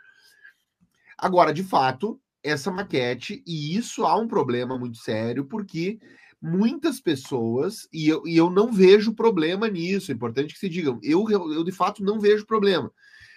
[1.17, 5.99] Agora, de fato, essa maquete, e isso há um problema muito sério, porque
[6.41, 11.01] muitas pessoas, e eu, e eu não vejo problema nisso, é importante que se digam,
[11.03, 12.93] eu, eu de fato não vejo problema,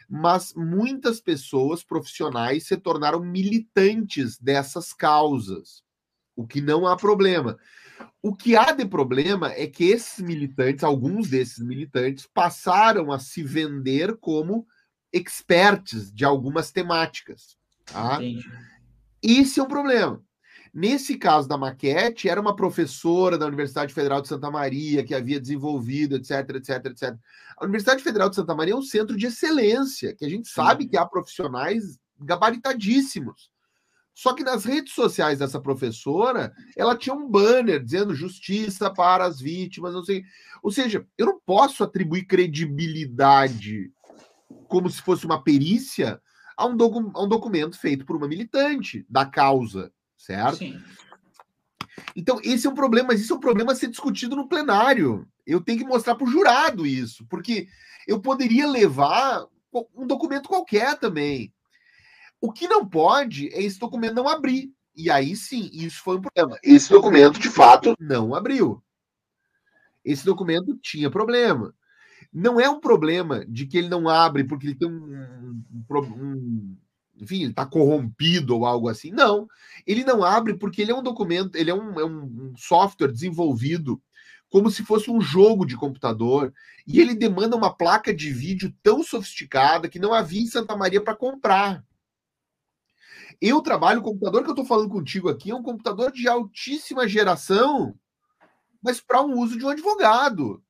[0.07, 5.83] mas muitas pessoas profissionais se tornaram militantes dessas causas,
[6.35, 7.57] o que não há problema.
[8.21, 13.43] O que há de problema é que esses militantes, alguns desses militantes, passaram a se
[13.43, 14.65] vender como
[15.11, 17.57] experts de algumas temáticas.
[17.85, 18.19] Tá?
[19.21, 20.23] Esse é um problema.
[20.73, 25.39] Nesse caso da maquete, era uma professora da Universidade Federal de Santa Maria que havia
[25.39, 27.15] desenvolvido, etc, etc, etc.
[27.57, 30.87] A Universidade Federal de Santa Maria é um centro de excelência, que a gente sabe
[30.87, 33.49] que há profissionais gabaritadíssimos.
[34.13, 39.39] Só que nas redes sociais dessa professora, ela tinha um banner dizendo justiça para as
[39.39, 40.23] vítimas, não sei.
[40.61, 43.91] Ou seja, eu não posso atribuir credibilidade
[44.67, 46.21] como se fosse uma perícia
[46.59, 50.57] a um, docu a um documento feito por uma militante da causa, certo?
[50.57, 50.79] Sim.
[52.15, 55.25] Então, esse é um problema, mas isso é um problema a ser discutido no plenário.
[55.45, 57.67] Eu tenho que mostrar para o jurado isso, porque
[58.05, 59.45] eu poderia levar
[59.95, 61.53] um documento qualquer também.
[62.41, 64.71] O que não pode é esse documento não abrir.
[64.95, 66.59] E aí sim, isso foi um problema.
[66.61, 68.83] Esse documento, de fato, não abriu.
[70.03, 71.73] Esse documento tinha problema.
[72.33, 75.38] Não é um problema de que ele não abre porque ele tem um,
[75.97, 76.77] um,
[77.19, 79.11] enfim, ele está corrompido ou algo assim.
[79.11, 79.47] Não,
[79.85, 84.01] ele não abre porque ele é um documento, ele é um, é um software desenvolvido
[84.49, 86.53] como se fosse um jogo de computador
[86.87, 91.01] e ele demanda uma placa de vídeo tão sofisticada que não havia em Santa Maria
[91.01, 91.83] para comprar.
[93.39, 97.07] Eu trabalho, o computador que eu estou falando contigo aqui é um computador de altíssima
[97.07, 97.95] geração,
[98.81, 100.61] mas para um uso de um advogado.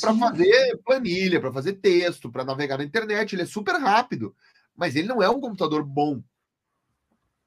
[0.00, 4.34] Para fazer planilha, para fazer texto, para navegar na internet, ele é super rápido.
[4.76, 6.22] Mas ele não é um computador bom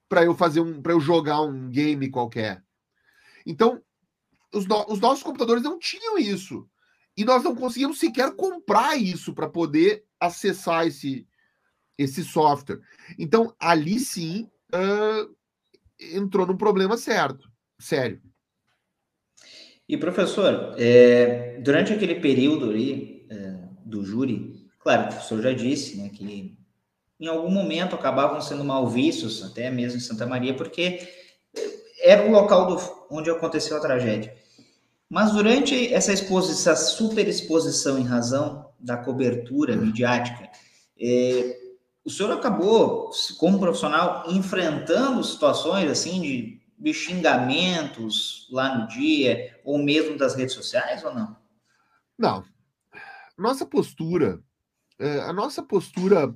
[0.08, 2.64] para eu fazer um, para eu jogar um game qualquer.
[3.46, 3.82] Então,
[4.54, 6.68] os, no, os nossos computadores não tinham isso.
[7.16, 11.28] E nós não conseguimos sequer comprar isso para poder acessar esse,
[11.98, 12.80] esse software.
[13.18, 15.36] Então, ali sim, uh,
[16.00, 18.22] entrou num problema certo, sério.
[19.88, 25.98] E professor, é, durante aquele período ali é, do júri, claro, o professor já disse,
[25.98, 26.59] né, que
[27.20, 31.08] em algum momento acabavam sendo mal vistos, até mesmo em Santa Maria, porque
[32.02, 34.36] era o local do, onde aconteceu a tragédia.
[35.10, 40.50] Mas durante essa exposição, super exposição em razão da cobertura midiática,
[41.00, 41.58] é,
[42.06, 49.78] o senhor acabou, como profissional, enfrentando situações assim de, de xingamentos lá no dia, ou
[49.78, 51.36] mesmo das redes sociais, ou não?
[52.18, 52.46] Não.
[53.38, 54.40] Nossa postura,
[54.98, 56.34] é, a nossa postura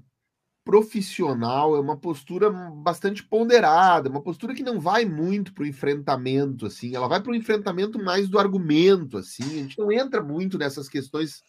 [0.63, 6.65] profissional é uma postura bastante ponderada, uma postura que não vai muito para o enfrentamento,
[6.65, 10.57] assim, ela vai para o enfrentamento mais do argumento, assim, a gente não entra muito
[10.57, 11.43] nessas questões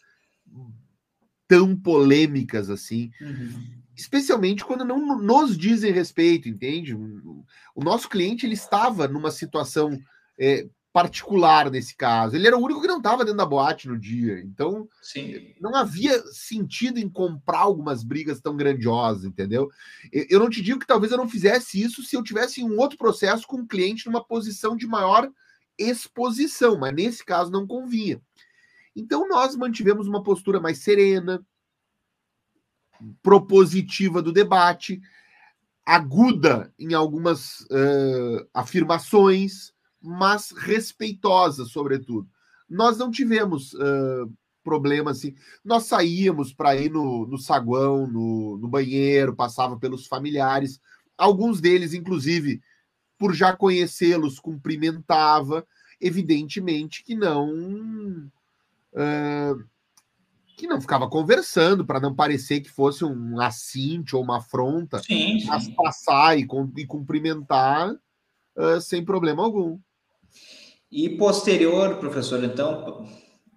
[1.46, 3.82] tão polêmicas assim, uhum.
[3.94, 6.94] especialmente quando não nos dizem respeito, entende?
[6.94, 9.96] O nosso cliente ele estava numa situação
[10.38, 12.36] é, particular nesse caso.
[12.36, 14.38] Ele era o único que não estava dentro da boate no dia.
[14.38, 15.52] Então, Sim.
[15.60, 19.68] não havia sentido em comprar algumas brigas tão grandiosas, entendeu?
[20.12, 22.96] Eu não te digo que talvez eu não fizesse isso se eu tivesse um outro
[22.96, 25.28] processo com um cliente numa posição de maior
[25.76, 28.22] exposição, mas nesse caso não convinha.
[28.94, 31.44] Então, nós mantivemos uma postura mais serena,
[33.20, 35.00] propositiva do debate,
[35.84, 39.73] aguda em algumas uh, afirmações,
[40.04, 42.28] mas respeitosa, sobretudo.
[42.68, 44.30] Nós não tivemos uh,
[44.62, 45.34] problema assim.
[45.64, 50.80] Nós saíamos para ir no, no saguão, no, no banheiro, passava pelos familiares.
[51.16, 52.60] Alguns deles, inclusive,
[53.18, 55.66] por já conhecê-los, cumprimentava.
[56.00, 57.50] Evidentemente que não.
[58.92, 59.64] Uh,
[60.56, 65.40] que não ficava conversando para não parecer que fosse um assinte ou uma afronta, sim,
[65.40, 65.46] sim.
[65.46, 69.78] mas passar e, e cumprimentar uh, sem problema algum.
[70.96, 73.04] E posterior, professor, então,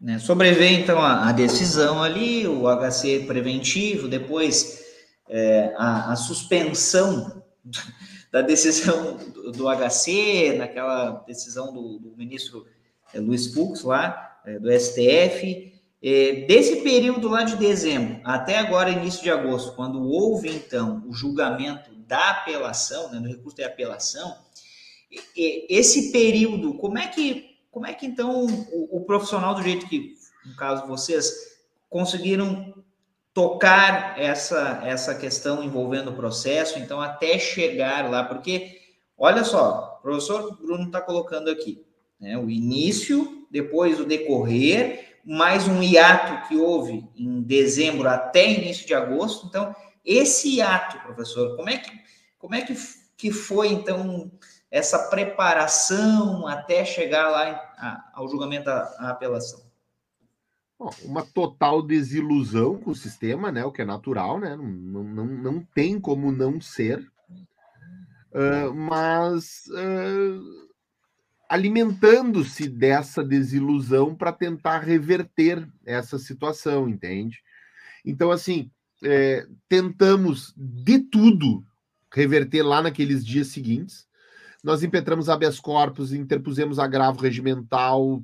[0.02, 4.84] né, sobreveio então a, a, decisão ali, o HC preventivo, depois
[5.30, 7.44] é, a, a, suspensão
[8.34, 12.66] da decisão do, do, HC, naquela decisão do, do ministro
[13.14, 15.74] é, Luiz Fux lá, é, do STF.
[16.02, 21.14] É, desse período lá de dezembro até agora, início de agosto, quando houve então o
[21.14, 24.36] julgamento da apelação, né, do recurso de apelação,
[25.36, 30.16] esse período, como é que, como é que então o, o, profissional do jeito que,
[30.46, 31.58] no caso vocês,
[31.90, 32.74] conseguiram
[33.34, 38.80] tocar essa essa questão envolvendo o processo, então até chegar lá, porque
[39.18, 41.86] olha só, o professor Bruno está colocando aqui,
[42.20, 48.88] né, o início, depois o decorrer, mais um hiato que houve em dezembro até início
[48.88, 49.46] de agosto.
[49.48, 51.92] Então, esse hiato, professor, como é que
[52.40, 52.74] como é que,
[53.18, 54.32] que foi então
[54.70, 59.66] essa preparação até chegar lá ao julgamento da apelação?
[60.78, 63.66] Bom, uma total desilusão com o sistema, né?
[63.66, 64.56] O que é natural, né?
[64.56, 67.00] Não, não, não tem como não ser.
[68.32, 70.68] Uh, mas uh,
[71.50, 77.42] alimentando-se dessa desilusão para tentar reverter essa situação, entende?
[78.06, 78.70] Então, assim,
[79.04, 81.66] é, tentamos de tudo
[82.14, 84.07] reverter lá naqueles dias seguintes
[84.64, 88.24] nós impetramos habeas corpus, interpusemos agravo regimental,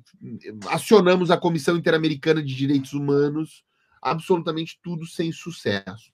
[0.68, 3.64] acionamos a Comissão Interamericana de Direitos Humanos,
[4.02, 6.12] absolutamente tudo sem sucesso.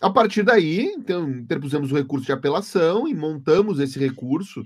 [0.00, 4.64] A partir daí, então, interpusemos o recurso de apelação e montamos esse recurso.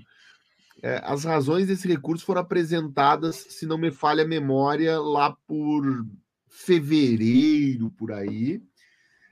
[0.81, 6.05] É, as razões desse recurso foram apresentadas, se não me falha a memória, lá por
[6.47, 8.57] fevereiro, por aí.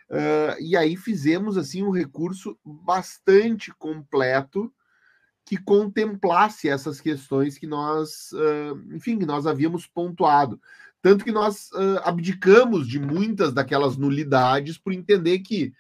[0.10, 4.72] Uh, e aí fizemos assim um recurso bastante completo
[5.48, 8.32] que contemplasse essas questões que nós,
[8.94, 10.60] enfim, que nós havíamos pontuado.
[11.02, 11.70] Tanto que nós
[12.04, 15.74] abdicamos de muitas daquelas nulidades por entender que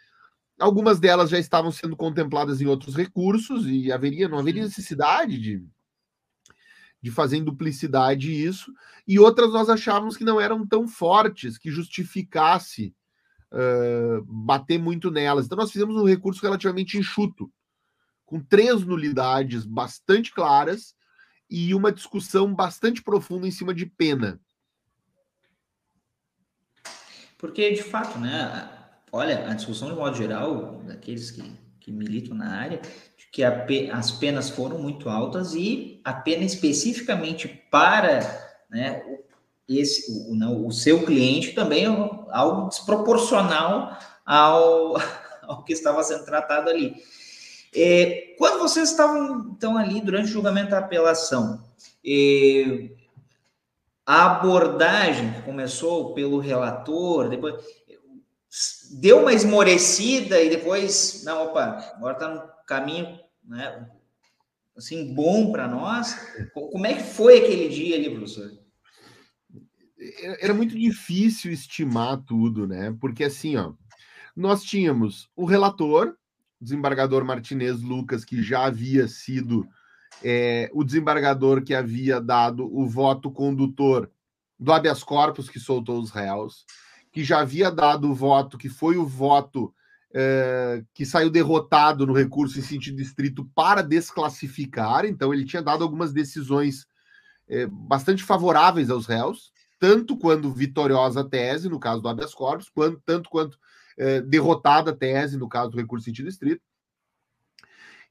[0.58, 5.62] algumas delas já estavam sendo contempladas em outros recursos e haveria, não haveria necessidade de,
[7.02, 8.74] de fazer em duplicidade isso,
[9.06, 12.96] e outras nós achávamos que não eram tão fortes que justificasse
[13.52, 15.46] uh, bater muito nelas.
[15.46, 17.52] Então nós fizemos um recurso relativamente enxuto
[18.28, 20.94] com três nulidades bastante claras
[21.50, 24.40] e uma discussão bastante profunda em cima de pena.
[27.38, 28.70] Porque, de fato, né,
[29.12, 31.42] olha, a discussão de modo geral, daqueles que,
[31.80, 32.82] que militam na área,
[33.18, 38.20] de que as penas foram muito altas e a pena especificamente para
[38.70, 39.02] né,
[39.70, 44.98] esse, o, não, o seu cliente também é algo desproporcional ao,
[45.44, 47.02] ao que estava sendo tratado ali.
[47.80, 51.64] É, quando vocês estavam então ali durante o julgamento da apelação,
[52.04, 52.90] é,
[54.04, 57.64] a abordagem que começou pelo relator, depois
[59.00, 63.88] deu uma esmorecida e depois, não, opa, agora está no caminho, né?
[64.76, 66.16] Assim, bom para nós.
[66.54, 68.52] Como é que foi aquele dia ali, professor?
[70.40, 72.96] Era muito difícil estimar tudo, né?
[73.00, 73.74] Porque assim, ó,
[74.36, 76.16] nós tínhamos o relator,
[76.60, 79.68] desembargador Martinez Lucas, que já havia sido
[80.24, 84.12] é, o desembargador que havia dado o voto condutor
[84.60, 86.66] do habeas corpus que soltou os réus,
[87.12, 89.74] que já havia dado o voto, que foi o voto
[90.14, 95.84] é, que saiu derrotado no recurso em sentido estrito para desclassificar, então ele tinha dado
[95.84, 96.88] algumas decisões
[97.48, 102.70] é, bastante favoráveis aos réus, tanto quando vitoriosa a tese, no caso do habeas corpus,
[102.70, 103.60] quanto, tanto quanto
[103.98, 106.62] é, derrotada a tese, no caso do recurso sentido estrito.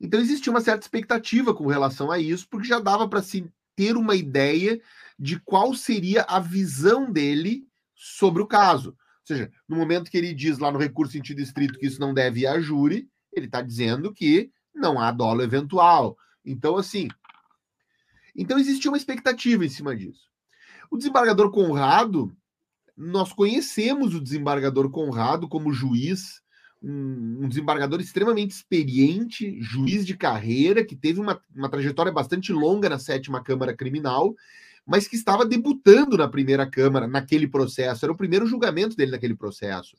[0.01, 3.97] Então existia uma certa expectativa com relação a isso, porque já dava para se ter
[3.97, 4.81] uma ideia
[5.19, 8.91] de qual seria a visão dele sobre o caso.
[8.91, 12.15] Ou seja, no momento que ele diz lá no recurso sentido estrito que isso não
[12.15, 16.17] deve ir a júri, ele está dizendo que não há dolo eventual.
[16.45, 17.09] Então, assim.
[18.35, 20.29] Então existia uma expectativa em cima disso.
[20.91, 22.37] O desembargador Conrado,
[22.97, 26.41] nós conhecemos o desembargador Conrado como juiz
[26.83, 32.89] um, um, desembargador extremamente experiente, juiz de carreira, que teve uma, uma trajetória bastante longa
[32.89, 34.35] na sétima Câmara Criminal,
[34.87, 38.05] mas que estava debutando na primeira Câmara naquele processo.
[38.05, 39.97] Era o primeiro julgamento dele naquele processo.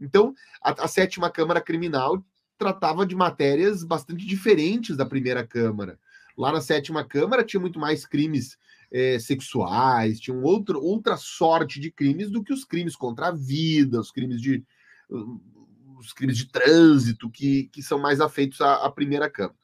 [0.00, 2.24] Então, a, a sétima Câmara Criminal
[2.58, 5.98] tratava de matérias bastante diferentes da primeira Câmara.
[6.36, 8.58] Lá na sétima Câmara tinha muito mais crimes
[8.90, 13.32] é, sexuais, tinha um outro, outra sorte de crimes do que os crimes contra a
[13.32, 14.64] vida, os crimes de
[15.98, 19.56] os crimes de trânsito que, que são mais afeitos à, à primeira Câmara.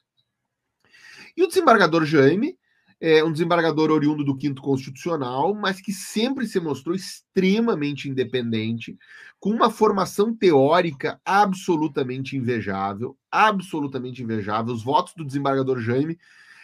[1.37, 2.59] E o desembargador Jaime
[3.01, 8.99] é um desembargador oriundo do Quinto Constitucional, mas que sempre se mostrou extremamente independente,
[9.39, 14.75] com uma formação teórica absolutamente invejável, absolutamente invejável.
[14.75, 16.19] Os votos do desembargador Jaime,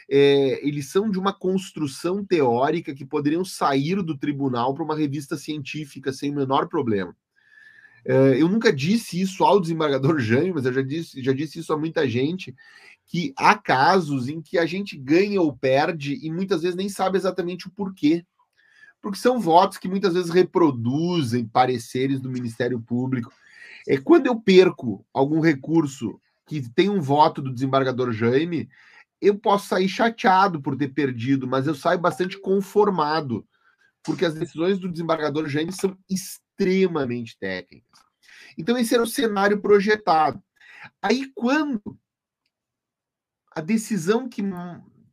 [0.08, 5.36] é, eles são de uma construção teórica que poderiam sair do tribunal para uma revista
[5.36, 7.14] científica sem o menor problema.
[8.06, 11.72] Eh, eu nunca disse isso ao desembargador Jânio, mas eu já disse, já disse isso
[11.72, 12.54] a muita gente,
[13.04, 17.18] que há casos em que a gente ganha ou perde e muitas vezes nem sabe
[17.18, 18.24] exatamente o porquê.
[19.02, 23.32] Porque são votos que muitas vezes reproduzem pareceres do Ministério Público.
[23.86, 28.68] É, quando eu perco algum recurso que tem um voto do desembargador Jaime,
[29.20, 33.46] eu posso sair chateado por ter perdido, mas eu saio bastante conformado,
[34.02, 38.00] porque as decisões do desembargador Jaime são extremamente técnicas.
[38.58, 40.42] Então, esse era o cenário projetado.
[41.02, 41.98] Aí, quando
[43.54, 44.42] a decisão que,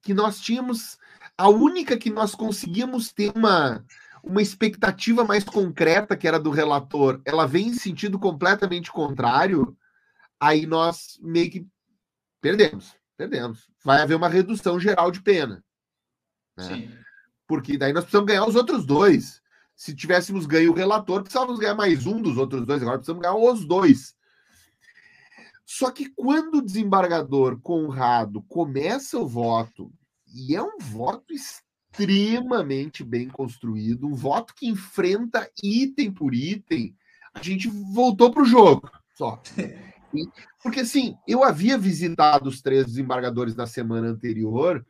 [0.01, 0.97] que nós tínhamos,
[1.37, 3.85] a única que nós conseguíamos ter uma,
[4.23, 9.77] uma expectativa mais concreta, que era do relator, ela vem em sentido completamente contrário,
[10.39, 11.67] aí nós meio que
[12.41, 13.69] perdemos, perdemos.
[13.83, 15.63] Vai haver uma redução geral de pena.
[16.57, 16.89] Né?
[17.47, 19.43] Porque daí nós precisamos ganhar os outros dois
[19.75, 23.35] se tivéssemos ganho o relator, precisávamos ganhar mais um dos outros dois, agora precisamos ganhar
[23.35, 24.15] os dois.
[25.65, 29.91] Só que quando o desembargador Conrado começa o voto,
[30.33, 36.95] e é um voto extremamente bem construído, um voto que enfrenta item por item,
[37.33, 39.41] a gente voltou para o jogo só.
[40.61, 44.85] Porque assim, eu havia visitado os três desembargadores na semana anterior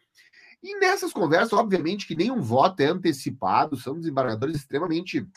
[0.62, 5.28] e nessas conversas, obviamente, que nenhum voto é antecipado, são desembargadores extremamente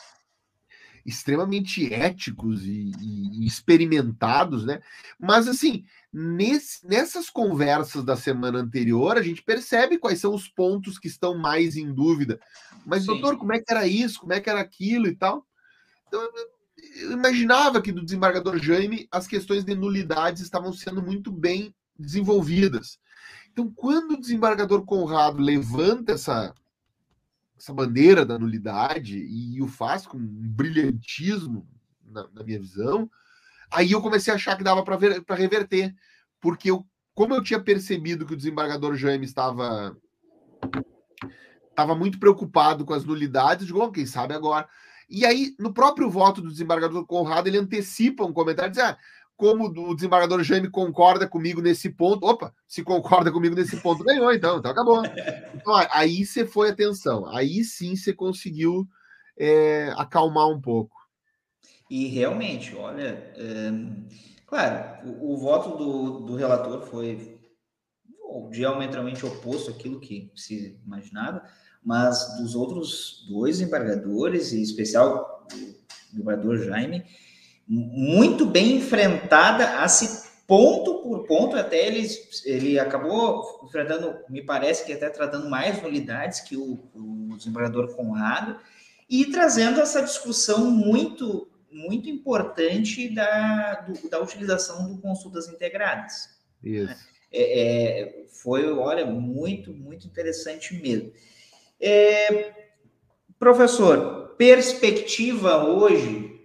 [1.04, 4.80] extremamente éticos e, e, e experimentados, né?
[5.20, 10.98] Mas assim, nesse, nessas conversas da semana anterior, a gente percebe quais são os pontos
[10.98, 12.40] que estão mais em dúvida.
[12.84, 13.06] Mas, Sim.
[13.06, 14.18] doutor, como é que era isso?
[14.18, 15.46] Como é que era aquilo e tal?
[16.08, 16.28] Então,
[16.76, 22.98] eu imaginava que do desembargador Jaime as questões de nulidades estavam sendo muito bem desenvolvidas.
[23.50, 26.54] Então, quando o desembargador Conrado levanta essa,
[27.58, 31.66] essa bandeira da nulidade e o faz com um brilhantismo,
[32.04, 33.10] na, na minha visão,
[33.70, 35.94] aí eu comecei a achar que dava para reverter.
[36.40, 39.96] Porque eu, como eu tinha percebido que o desembargador Jaime estava
[41.70, 44.66] estava muito preocupado com as nulidades, digo, oh, quem sabe agora.
[45.08, 48.98] E aí, no próprio voto do desembargador Conrado, ele antecipa um comentário, diz, ah,
[49.36, 54.32] como o desembargador Jaime concorda comigo nesse ponto, opa, se concorda comigo nesse ponto, ganhou,
[54.32, 55.02] então, então acabou.
[55.54, 58.88] Então, aí você foi atenção, aí sim você conseguiu
[59.38, 60.96] é, acalmar um pouco.
[61.90, 63.70] E realmente, olha, é,
[64.46, 67.38] claro, o, o, voto do, do relator foi
[68.50, 71.44] diametralmente oposto àquilo que se imaginava,
[71.86, 75.46] mas dos outros dois embargadores, em especial
[76.12, 77.04] o embargador Jaime,
[77.68, 80.08] muito bem enfrentada, assim,
[80.48, 82.04] ponto por ponto, até ele,
[82.44, 88.58] ele acabou enfrentando, me parece que até tratando mais nulidades que o, o desembargador Conrado,
[89.08, 96.30] e trazendo essa discussão muito, muito importante da, do, da utilização do consultas integradas.
[96.64, 96.92] Isso.
[97.32, 101.12] É, é, foi, olha, muito, muito interessante mesmo.
[101.80, 102.56] É,
[103.38, 106.40] Professor, perspectiva hoje,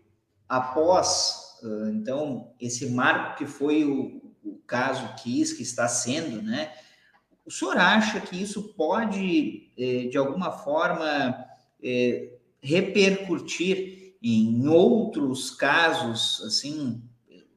[0.48, 1.58] após,
[1.94, 6.72] então, esse marco que foi o, o caso Kiss, que está sendo, né?
[7.46, 11.46] O senhor acha que isso pode, eh, de alguma forma,
[11.82, 17.02] eh, repercutir em outros casos, assim,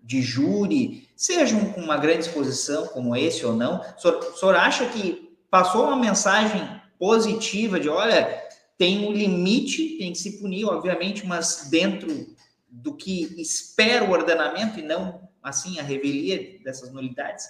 [0.03, 3.81] de júri, sejam com uma grande exposição como esse ou não?
[3.81, 6.63] O senhor, o senhor acha que passou uma mensagem
[6.99, 8.43] positiva de, olha,
[8.77, 12.09] tem um limite, tem que se punir, obviamente, mas dentro
[12.69, 17.47] do que espera o ordenamento e não, assim, a revelia dessas nulidades?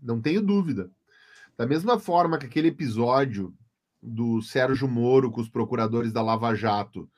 [0.00, 0.90] Não tenho dúvida.
[1.56, 3.52] Da mesma forma que aquele episódio
[4.00, 7.10] do Sérgio Moro com os procuradores da Lava Jato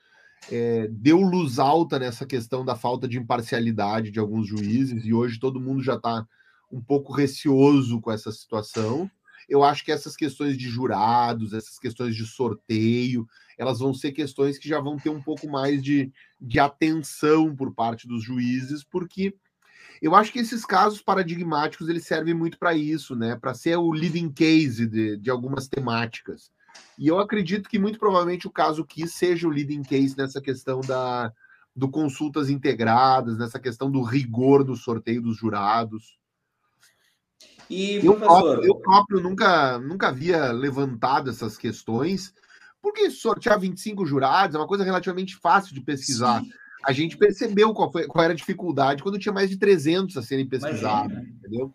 [0.51, 5.39] é, deu luz alta nessa questão da falta de imparcialidade de alguns juízes, e hoje
[5.39, 6.27] todo mundo já está
[6.73, 9.11] um pouco receoso com essa situação.
[9.51, 13.29] Eu acho que essas questões de jurados, essas questões de sorteio,
[13.59, 16.11] elas vão ser questões que já vão ter um pouco mais de,
[16.41, 19.35] de atenção por parte dos juízes, porque
[20.01, 23.37] eu acho que esses casos paradigmáticos eles servem muito para isso, né?
[23.37, 26.51] Para ser o living case de, de algumas temáticas.
[26.97, 30.81] E eu acredito que muito provavelmente o caso que seja o leading case nessa questão
[30.81, 31.33] da,
[31.75, 36.20] do consultas integradas, nessa questão do rigor do sorteio dos jurados.
[37.71, 42.35] E, eu, próprio, eu próprio nunca, nunca havia levantado essas questões,
[42.83, 46.43] porque sortear 25 jurados é uma coisa relativamente fácil de pesquisar.
[46.43, 46.51] Sim
[46.83, 50.23] a gente percebeu qual, foi, qual era a dificuldade quando tinha mais de 300 a
[50.23, 51.37] serem pesquisados, Imagina.
[51.39, 51.75] entendeu?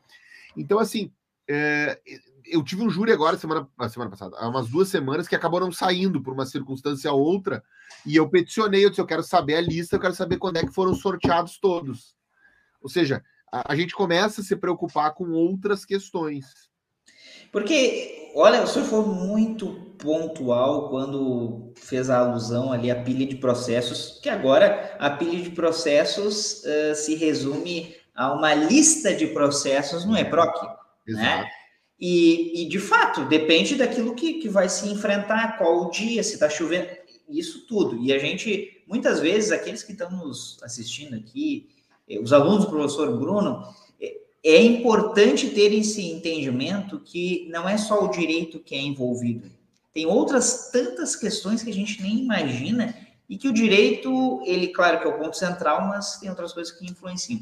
[0.58, 1.12] Então, assim,
[1.48, 2.00] é,
[2.46, 6.22] eu tive um júri agora, semana, semana passada, há umas duas semanas, que acabaram saindo
[6.22, 7.64] por uma circunstância ou outra,
[8.06, 10.66] e eu peticionei, eu disse, eu quero saber a lista, eu quero saber quando é
[10.66, 12.16] que foram sorteados todos.
[12.82, 13.24] Ou seja,
[13.56, 16.46] a, a gente começa a se preocupar com outras questões.
[17.52, 19.68] Porque, olha, o senhor foi muito
[19.98, 25.52] pontual quando fez a alusão ali à pilha de processos, que agora a pilha de
[25.52, 30.62] processos uh, se resume a uma lista de processos no EPROC.
[30.62, 30.74] Né?
[31.08, 31.44] Exato.
[31.44, 31.50] Né?
[31.98, 36.34] E, e, de fato, depende daquilo que, que vai se enfrentar, qual o dia, se
[36.34, 36.88] está chovendo,
[37.30, 37.98] isso tudo.
[38.04, 41.70] E a gente, muitas vezes, aqueles que estão nos assistindo aqui,
[42.22, 43.68] os alunos do professor Bruno,
[44.46, 49.50] é importante ter esse entendimento que não é só o direito que é envolvido.
[49.92, 52.96] Tem outras tantas questões que a gente nem imagina
[53.28, 56.72] e que o direito, ele, claro que é o ponto central, mas tem outras coisas
[56.72, 57.40] que influenciam.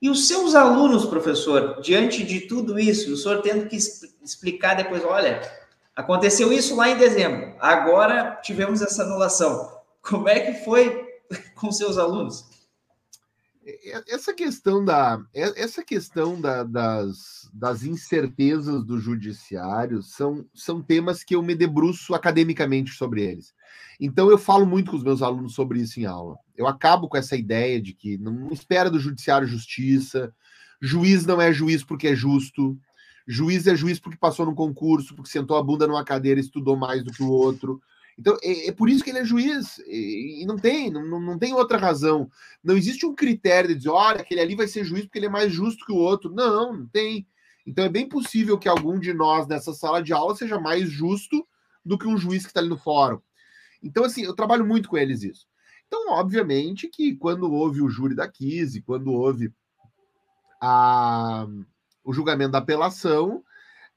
[0.00, 5.02] E os seus alunos, professor, diante de tudo isso, o senhor tendo que explicar depois,
[5.04, 5.40] olha,
[5.96, 9.78] aconteceu isso lá em dezembro, agora tivemos essa anulação.
[10.02, 11.06] Como é que foi
[11.54, 12.51] com seus alunos?
[14.08, 21.36] Essa questão da essa questão da, das, das incertezas do judiciário são, são temas que
[21.36, 23.54] eu me debruço academicamente sobre eles.
[24.00, 26.36] Então eu falo muito com os meus alunos sobre isso em aula.
[26.56, 30.34] Eu acabo com essa ideia de que não espera do judiciário justiça,
[30.80, 32.76] juiz não é juiz porque é justo,
[33.26, 36.76] juiz é juiz porque passou no concurso, porque sentou a bunda numa cadeira e estudou
[36.76, 37.80] mais do que o outro.
[38.18, 39.78] Então, é, é, por isso que ele é juiz.
[39.86, 42.30] E, e não tem, não, não tem outra razão.
[42.62, 45.30] Não existe um critério de dizer, olha, aquele ali vai ser juiz porque ele é
[45.30, 46.30] mais justo que o outro.
[46.32, 47.26] Não, não tem.
[47.66, 51.46] Então é bem possível que algum de nós nessa sala de aula seja mais justo
[51.84, 53.20] do que um juiz que está ali no fórum.
[53.82, 55.46] Então, assim, eu trabalho muito com eles isso.
[55.86, 59.52] Então, obviamente que quando houve o júri da Kise, quando houve
[60.60, 61.46] a,
[62.04, 63.42] o julgamento da apelação,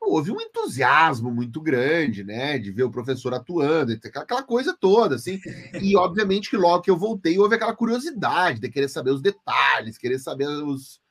[0.01, 5.39] houve um entusiasmo muito grande, né, de ver o professor atuando, aquela coisa toda, assim.
[5.81, 9.97] E obviamente que logo que eu voltei, houve aquela curiosidade de querer saber os detalhes,
[9.97, 11.01] querer saber os,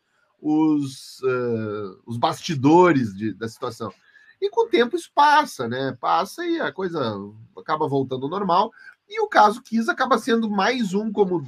[0.40, 3.92] os, uh, os bastidores de, da situação.
[4.40, 5.96] E com o tempo isso passa, né?
[5.98, 7.00] Passa e a coisa
[7.56, 8.70] acaba voltando ao normal.
[9.08, 11.46] E o caso Kiss acaba sendo mais um, como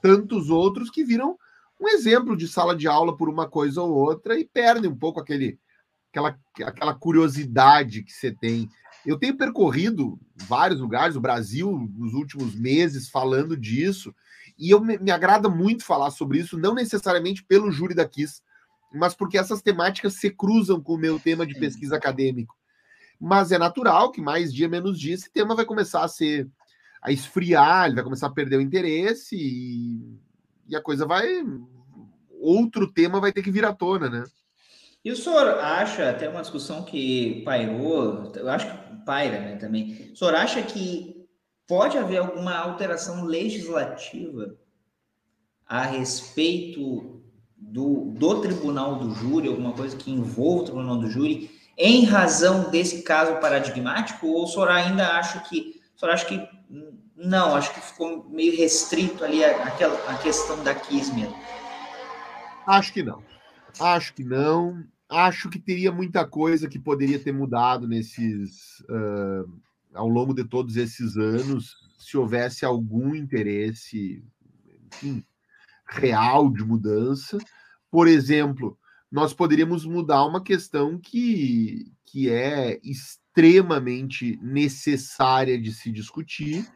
[0.00, 1.36] tantos outros, que viram
[1.80, 5.20] um exemplo de sala de aula por uma coisa ou outra e perdem um pouco
[5.20, 5.58] aquele
[6.12, 8.68] aquela, aquela curiosidade que você tem.
[9.04, 14.14] Eu tenho percorrido vários lugares, o Brasil, nos últimos meses, falando disso,
[14.58, 18.42] e eu me, me agrada muito falar sobre isso, não necessariamente pelo júri da KISS,
[18.94, 22.54] mas porque essas temáticas se cruzam com o meu tema de pesquisa acadêmico.
[23.18, 26.48] Mas é natural que mais dia menos dia esse tema vai começar a ser
[27.00, 30.18] a esfriar, ele vai começar a perder o interesse e,
[30.68, 31.26] e a coisa vai
[32.38, 34.24] outro tema vai ter que vir à tona, né?
[35.04, 40.10] E o senhor acha, até uma discussão que pairou, eu acho que paira né, também,
[40.12, 41.26] o senhor acha que
[41.66, 44.56] pode haver alguma alteração legislativa
[45.66, 47.20] a respeito
[47.56, 52.70] do, do tribunal do júri, alguma coisa que envolva o tribunal do júri, em razão
[52.70, 56.48] desse caso paradigmático, ou o senhor ainda acha que senhor acha que
[57.16, 61.30] não, acho que ficou meio restrito ali aquela a questão da Kismer.
[62.66, 63.22] Acho que não.
[63.78, 64.84] Acho que não.
[65.12, 69.60] Acho que teria muita coisa que poderia ter mudado nesses uh,
[69.94, 74.24] ao longo de todos esses anos, se houvesse algum interesse,
[74.86, 75.24] enfim,
[75.86, 77.38] real de mudança.
[77.90, 78.78] Por exemplo,
[79.10, 86.66] nós poderíamos mudar uma questão que, que é extremamente necessária de se discutir,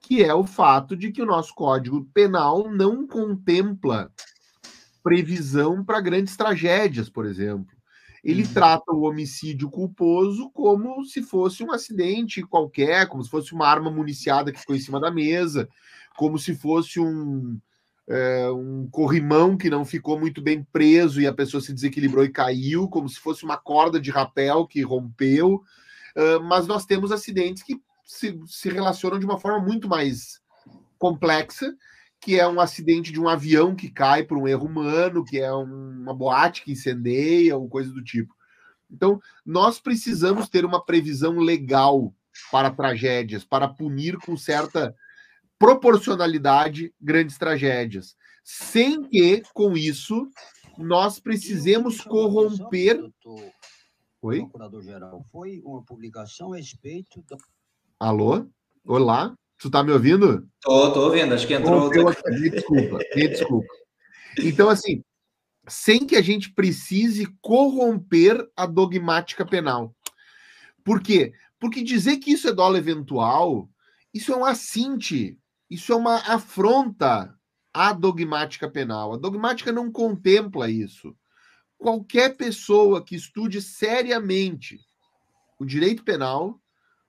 [0.00, 4.12] que é o fato de que o nosso Código Penal não contempla
[5.02, 7.76] previsão para grandes tragédias, por exemplo.
[8.22, 8.52] Ele uhum.
[8.52, 13.90] trata o homicídio culposo como se fosse um acidente qualquer, como se fosse uma arma
[13.90, 15.68] municiada que ficou em cima da mesa,
[16.16, 17.58] como se fosse um,
[18.08, 22.30] é, um corrimão que não ficou muito bem preso e a pessoa se desequilibrou e
[22.30, 25.62] caiu, como se fosse uma corda de rapel que rompeu.
[26.14, 30.40] Uh, mas nós temos acidentes que se, se relacionam de uma forma muito mais
[30.98, 31.74] complexa,
[32.22, 35.52] que é um acidente de um avião que cai por um erro humano, que é
[35.52, 38.32] um, uma boate que incendeia, ou coisa do tipo.
[38.88, 42.14] Então, nós precisamos ter uma previsão legal
[42.50, 44.94] para tragédias, para punir com certa
[45.58, 50.28] proporcionalidade grandes tragédias, sem que, com isso,
[50.78, 53.02] nós precisemos corromper.
[54.22, 54.40] Oi?
[54.40, 57.24] Procurador-geral, foi uma publicação a respeito.
[57.98, 58.46] Alô?
[58.84, 59.36] Olá?
[59.62, 60.44] Tu tá me ouvindo?
[60.60, 61.94] Tô, tô ouvindo, acho que entrou.
[61.94, 63.72] Eu, me desculpa, me desculpa.
[64.36, 65.04] Então, assim,
[65.68, 69.94] sem que a gente precise corromper a dogmática penal.
[70.82, 71.32] Por quê?
[71.60, 73.70] Porque dizer que isso é dolo eventual,
[74.12, 75.38] isso é um assinte,
[75.70, 77.32] isso é uma afronta
[77.72, 79.12] à dogmática penal.
[79.12, 81.16] A dogmática não contempla isso.
[81.78, 84.80] Qualquer pessoa que estude seriamente
[85.56, 86.60] o direito penal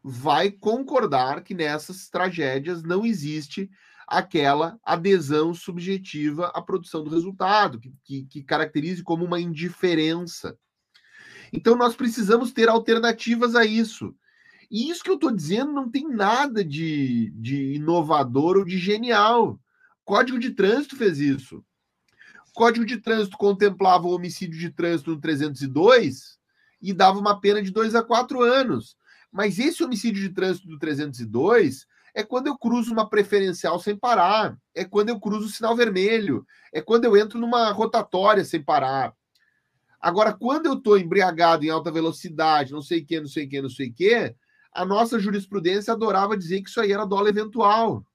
[0.04, 3.70] vai concordar que nessas tragédias não existe
[4.06, 10.58] aquela adesão subjetiva à produção do resultado, que, que, que caracterize como uma indiferença.
[11.54, 14.14] Então, nós precisamos ter alternativas a isso.
[14.70, 19.60] E isso que eu estou dizendo não tem nada de, de inovador ou de genial.
[20.04, 21.64] Código de Trânsito fez isso.
[22.54, 26.38] Código de Trânsito contemplava o homicídio de trânsito no 302
[26.82, 28.98] e dava uma pena de 2 a 4 anos.
[29.34, 34.56] Mas esse homicídio de trânsito do 302 é quando eu cruzo uma preferencial sem parar,
[34.76, 39.12] é quando eu cruzo o sinal vermelho, é quando eu entro numa rotatória sem parar.
[40.00, 43.50] Agora, quando eu estou embriagado em alta velocidade, não sei o que, não sei o
[43.50, 44.36] que, não sei o que,
[44.72, 48.06] a nossa jurisprudência adorava dizer que isso aí era dolo eventual.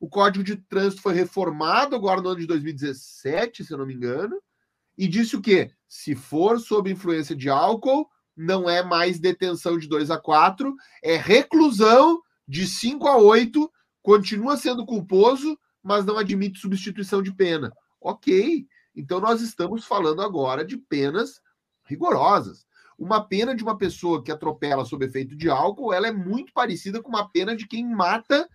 [0.00, 3.94] O Código de Trânsito foi reformado agora no ano de 2017, se eu não me
[3.94, 4.40] engano,
[4.96, 5.72] e disse o quê?
[5.86, 11.16] Se for sob influência de álcool, não é mais detenção de 2 a 4, é
[11.16, 13.70] reclusão de 5 a 8,
[14.02, 17.72] continua sendo culposo, mas não admite substituição de pena.
[18.00, 21.40] Ok, então nós estamos falando agora de penas
[21.84, 22.66] rigorosas.
[22.98, 27.02] Uma pena de uma pessoa que atropela sob efeito de álcool, ela é muito parecida
[27.02, 28.48] com uma pena de quem mata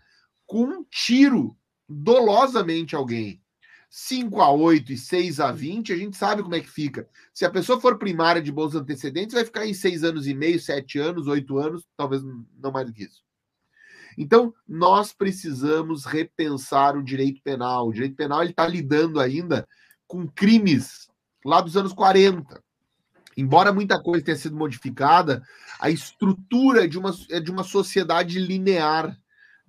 [0.46, 1.58] com um tiro
[1.88, 3.42] dolosamente alguém.
[3.90, 7.10] 5 a 8 e 6 a 20, a gente sabe como é que fica.
[7.34, 10.60] Se a pessoa for primária de bons antecedentes, vai ficar em 6 anos e meio,
[10.60, 12.22] 7 anos, 8 anos, talvez
[12.58, 13.24] não mais do que isso.
[14.18, 17.88] Então, nós precisamos repensar o direito penal.
[17.88, 19.68] O direito penal está lidando ainda
[20.08, 21.10] com crimes
[21.44, 22.62] lá dos anos 40.
[23.38, 25.42] Embora muita coisa tenha sido modificada,
[25.80, 29.18] a estrutura de uma, é de uma sociedade linear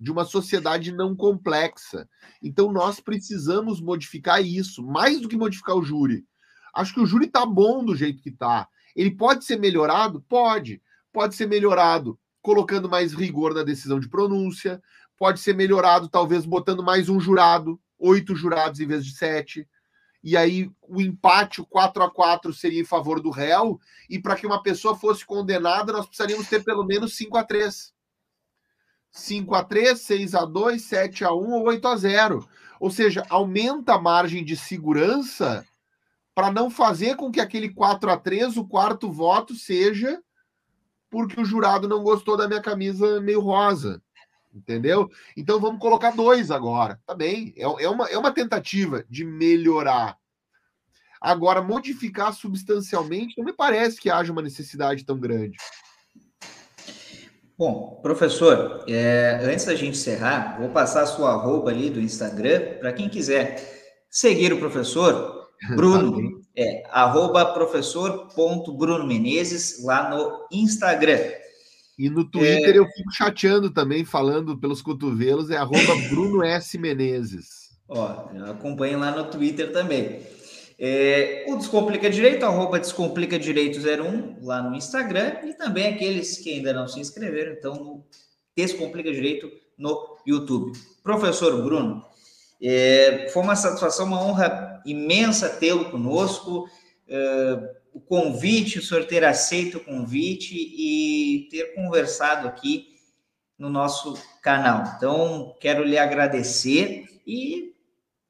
[0.01, 2.09] de uma sociedade não complexa.
[2.41, 6.25] Então nós precisamos modificar isso, mais do que modificar o júri.
[6.73, 8.67] Acho que o júri está bom do jeito que está.
[8.95, 10.19] Ele pode ser melhorado?
[10.27, 10.81] Pode.
[11.13, 14.81] Pode ser melhorado colocando mais rigor na decisão de pronúncia,
[15.15, 19.67] pode ser melhorado talvez botando mais um jurado, oito jurados em vez de sete.
[20.23, 23.79] E aí o empate, o 4 a 4 seria em favor do réu,
[24.09, 27.93] e para que uma pessoa fosse condenada, nós precisaríamos ter pelo menos 5 a 3.
[29.11, 32.47] 5 a 3, 6 a 2, 7 a 1 ou 8 a 0.
[32.79, 35.65] Ou seja, aumenta a margem de segurança
[36.33, 40.21] para não fazer com que aquele 4 a 3, o quarto voto, seja
[41.11, 44.01] porque o jurado não gostou da minha camisa meio rosa.
[44.53, 45.09] Entendeu?
[45.35, 46.99] Então vamos colocar dois agora.
[47.05, 47.53] Tá bem.
[47.55, 50.17] É, é, uma, é uma tentativa de melhorar.
[51.19, 55.57] Agora, modificar substancialmente não me parece que haja uma necessidade tão grande.
[57.61, 62.79] Bom, professor, é, antes da gente encerrar, vou passar a sua arroba ali do Instagram
[62.79, 71.19] para quem quiser seguir o professor Bruno, é arroba professor.bruno Menezes lá no Instagram.
[71.99, 72.79] E no Twitter é...
[72.79, 76.79] eu fico chateando também, falando pelos cotovelos, é arroba Bruno S.
[76.79, 77.77] Menezes.
[77.87, 80.21] Ó, acompanhem lá no Twitter também.
[80.83, 86.53] É, o Descomplica Direito, arroba Descomplica Direito 01, lá no Instagram, e também aqueles que
[86.53, 88.05] ainda não se inscreveram, então no
[88.57, 90.75] Descomplica Direito no YouTube.
[91.03, 92.03] Professor Bruno,
[92.59, 96.67] é, foi uma satisfação, uma honra imensa tê-lo conosco.
[97.07, 102.95] É, o convite, o senhor ter aceito o convite e ter conversado aqui
[103.55, 104.95] no nosso canal.
[104.97, 107.70] Então, quero lhe agradecer e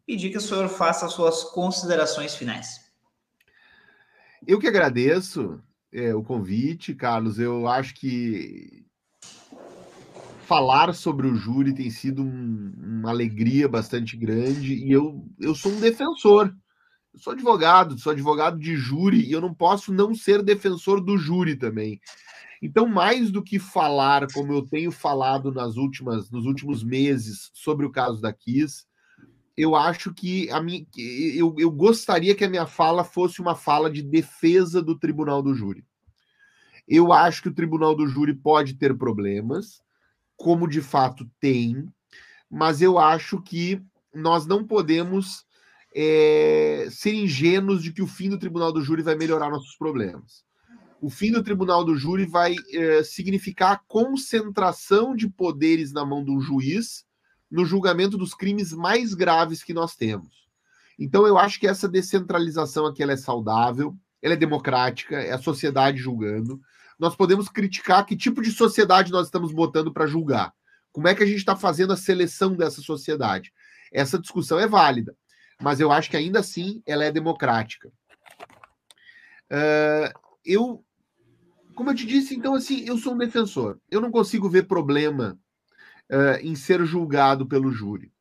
[0.06, 2.92] pedir que o senhor faça as suas considerações finais.
[4.46, 5.62] Eu que agradeço
[5.92, 7.38] é, o convite, Carlos.
[7.38, 8.86] Eu acho que
[10.48, 15.72] falar sobre o júri tem sido um, uma alegria bastante grande e eu, eu sou
[15.72, 16.54] um defensor.
[17.14, 21.18] Eu sou advogado, sou advogado de júri e eu não posso não ser defensor do
[21.18, 22.00] júri também.
[22.62, 27.86] Então, mais do que falar, como eu tenho falado nas últimas, nos últimos meses sobre
[27.86, 28.86] o caso da Kiss,
[29.56, 33.90] eu acho que a minha, eu, eu gostaria que a minha fala fosse uma fala
[33.92, 35.86] de defesa do tribunal do júri.
[36.88, 39.82] Eu acho que o tribunal do júri pode ter problemas,
[40.36, 41.88] como de fato tem,
[42.50, 43.82] mas eu acho que
[44.14, 45.46] nós não podemos
[45.96, 50.44] é, ser ingênuos de que o fim do tribunal do júri vai melhorar nossos problemas.
[51.02, 56.24] O fim do tribunal do júri vai é, significar a concentração de poderes na mão
[56.24, 57.06] do juiz
[57.52, 60.48] no julgamento dos crimes mais graves que nós temos.
[60.98, 65.98] Então, eu acho que essa descentralização aqui é saudável, ela é democrática, é a sociedade
[65.98, 66.62] julgando
[67.02, 70.54] nós podemos criticar que tipo de sociedade nós estamos botando para julgar.
[70.92, 73.52] Como é que a gente está fazendo a seleção dessa sociedade?
[73.92, 75.18] Essa discussão é válida,
[75.60, 77.92] mas eu acho que ainda assim ela é democrática.
[79.50, 80.14] Uh,
[80.46, 80.86] eu,
[81.74, 83.80] como eu te disse, então assim, eu sou um defensor.
[83.90, 85.40] Eu não consigo ver problema
[86.12, 88.12] uh, em ser julgado pelo júri.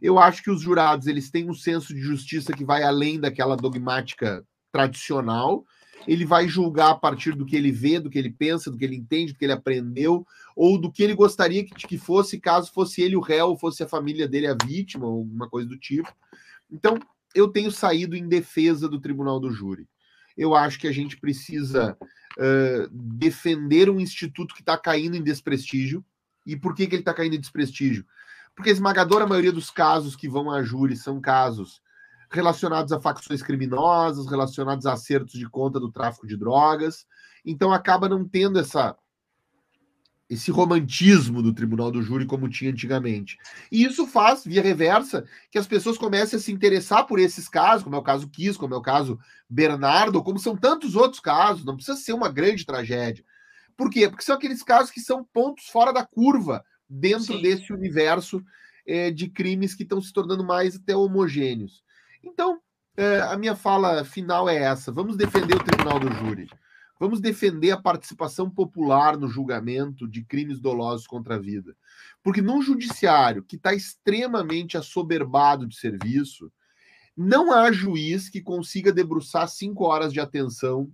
[0.00, 3.56] Eu acho que os jurados eles têm um senso de justiça que vai além daquela
[3.56, 5.64] dogmática tradicional
[6.06, 8.84] ele vai julgar a partir do que ele vê, do que ele pensa, do que
[8.84, 12.72] ele entende, do que ele aprendeu, ou do que ele gostaria que, que fosse, caso
[12.72, 16.12] fosse ele o réu, fosse a família dele a vítima, ou alguma coisa do tipo.
[16.70, 16.98] Então,
[17.34, 19.88] eu tenho saído em defesa do tribunal do júri.
[20.36, 21.96] Eu acho que a gente precisa
[22.38, 26.04] uh, defender um instituto que está caindo em desprestígio.
[26.46, 28.04] E por que, que ele está caindo em desprestígio?
[28.54, 31.80] Porque a esmagadora maioria dos casos que vão a júri são casos
[32.30, 37.06] relacionados a facções criminosas, relacionados a acertos de conta do tráfico de drogas.
[37.44, 38.96] Então acaba não tendo essa
[40.32, 43.36] esse romantismo do tribunal do júri como tinha antigamente.
[43.70, 47.84] E isso faz, via reversa, que as pessoas comecem a se interessar por esses casos,
[47.84, 51.66] como é o caso Kiss, como é o caso Bernardo, como são tantos outros casos,
[51.66, 53.22] não precisa ser uma grande tragédia.
[53.76, 54.08] Por quê?
[54.08, 57.42] Porque são aqueles casos que são pontos fora da curva dentro Sim.
[57.42, 58.42] desse universo
[58.86, 61.82] é, de crimes que estão se tornando mais até homogêneos.
[62.22, 62.60] Então,
[62.96, 66.48] é, a minha fala final é essa: vamos defender o tribunal do júri.
[67.00, 71.76] Vamos defender a participação popular no julgamento de crimes dolosos contra a vida.
[72.22, 76.52] Porque num judiciário que está extremamente assoberbado de serviço,
[77.16, 80.92] não há juiz que consiga debruçar cinco horas de atenção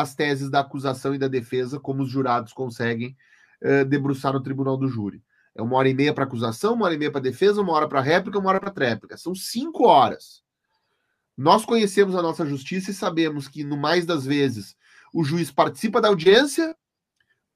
[0.00, 3.16] às teses da acusação e da defesa, como os jurados conseguem
[3.62, 5.22] uh, debruçar no tribunal do júri.
[5.54, 7.88] É uma hora e meia para acusação, uma hora e meia para defesa, uma hora
[7.88, 9.16] para réplica, uma hora para tréplica.
[9.16, 10.42] São cinco horas.
[11.36, 14.76] Nós conhecemos a nossa justiça e sabemos que, no mais das vezes,
[15.12, 16.76] o juiz participa da audiência,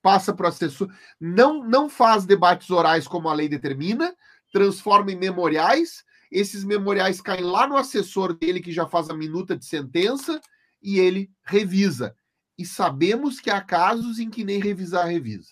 [0.02, 0.88] passa para o assessor,
[1.20, 4.14] não, não faz debates orais como a lei determina,
[4.52, 9.56] transforma em memoriais, esses memoriais caem lá no assessor dele, que já faz a minuta
[9.56, 10.40] de sentença,
[10.82, 12.16] e ele revisa.
[12.56, 15.50] E sabemos que há casos em que nem revisar revisa.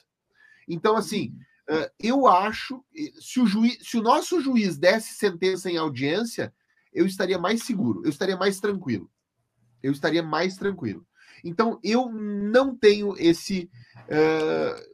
[0.69, 1.35] Então, assim,
[1.99, 2.85] eu acho,
[3.21, 6.53] se o, juiz, se o nosso juiz desse sentença em audiência,
[6.93, 9.11] eu estaria mais seguro, eu estaria mais tranquilo.
[9.83, 11.05] Eu estaria mais tranquilo.
[11.43, 13.69] Então, eu não tenho esse
[14.07, 14.93] uh,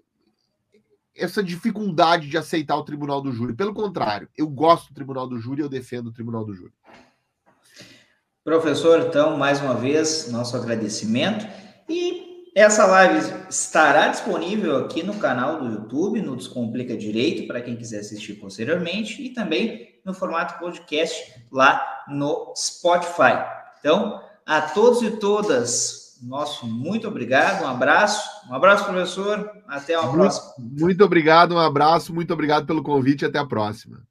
[1.14, 3.52] essa dificuldade de aceitar o tribunal do júri.
[3.52, 6.72] Pelo contrário, eu gosto do tribunal do júri, eu defendo o tribunal do júri.
[8.44, 11.44] Professor, então, mais uma vez, nosso agradecimento.
[11.89, 17.77] E essa live estará disponível aqui no canal do YouTube, no Descomplica Direito, para quem
[17.77, 23.44] quiser assistir posteriormente, e também no formato podcast lá no Spotify.
[23.78, 30.02] Então, a todos e todas, nosso muito obrigado, um abraço, um abraço, professor, até a
[30.09, 30.55] próxima.
[30.59, 34.07] Muito obrigado, um abraço, muito obrigado pelo convite, até a próxima.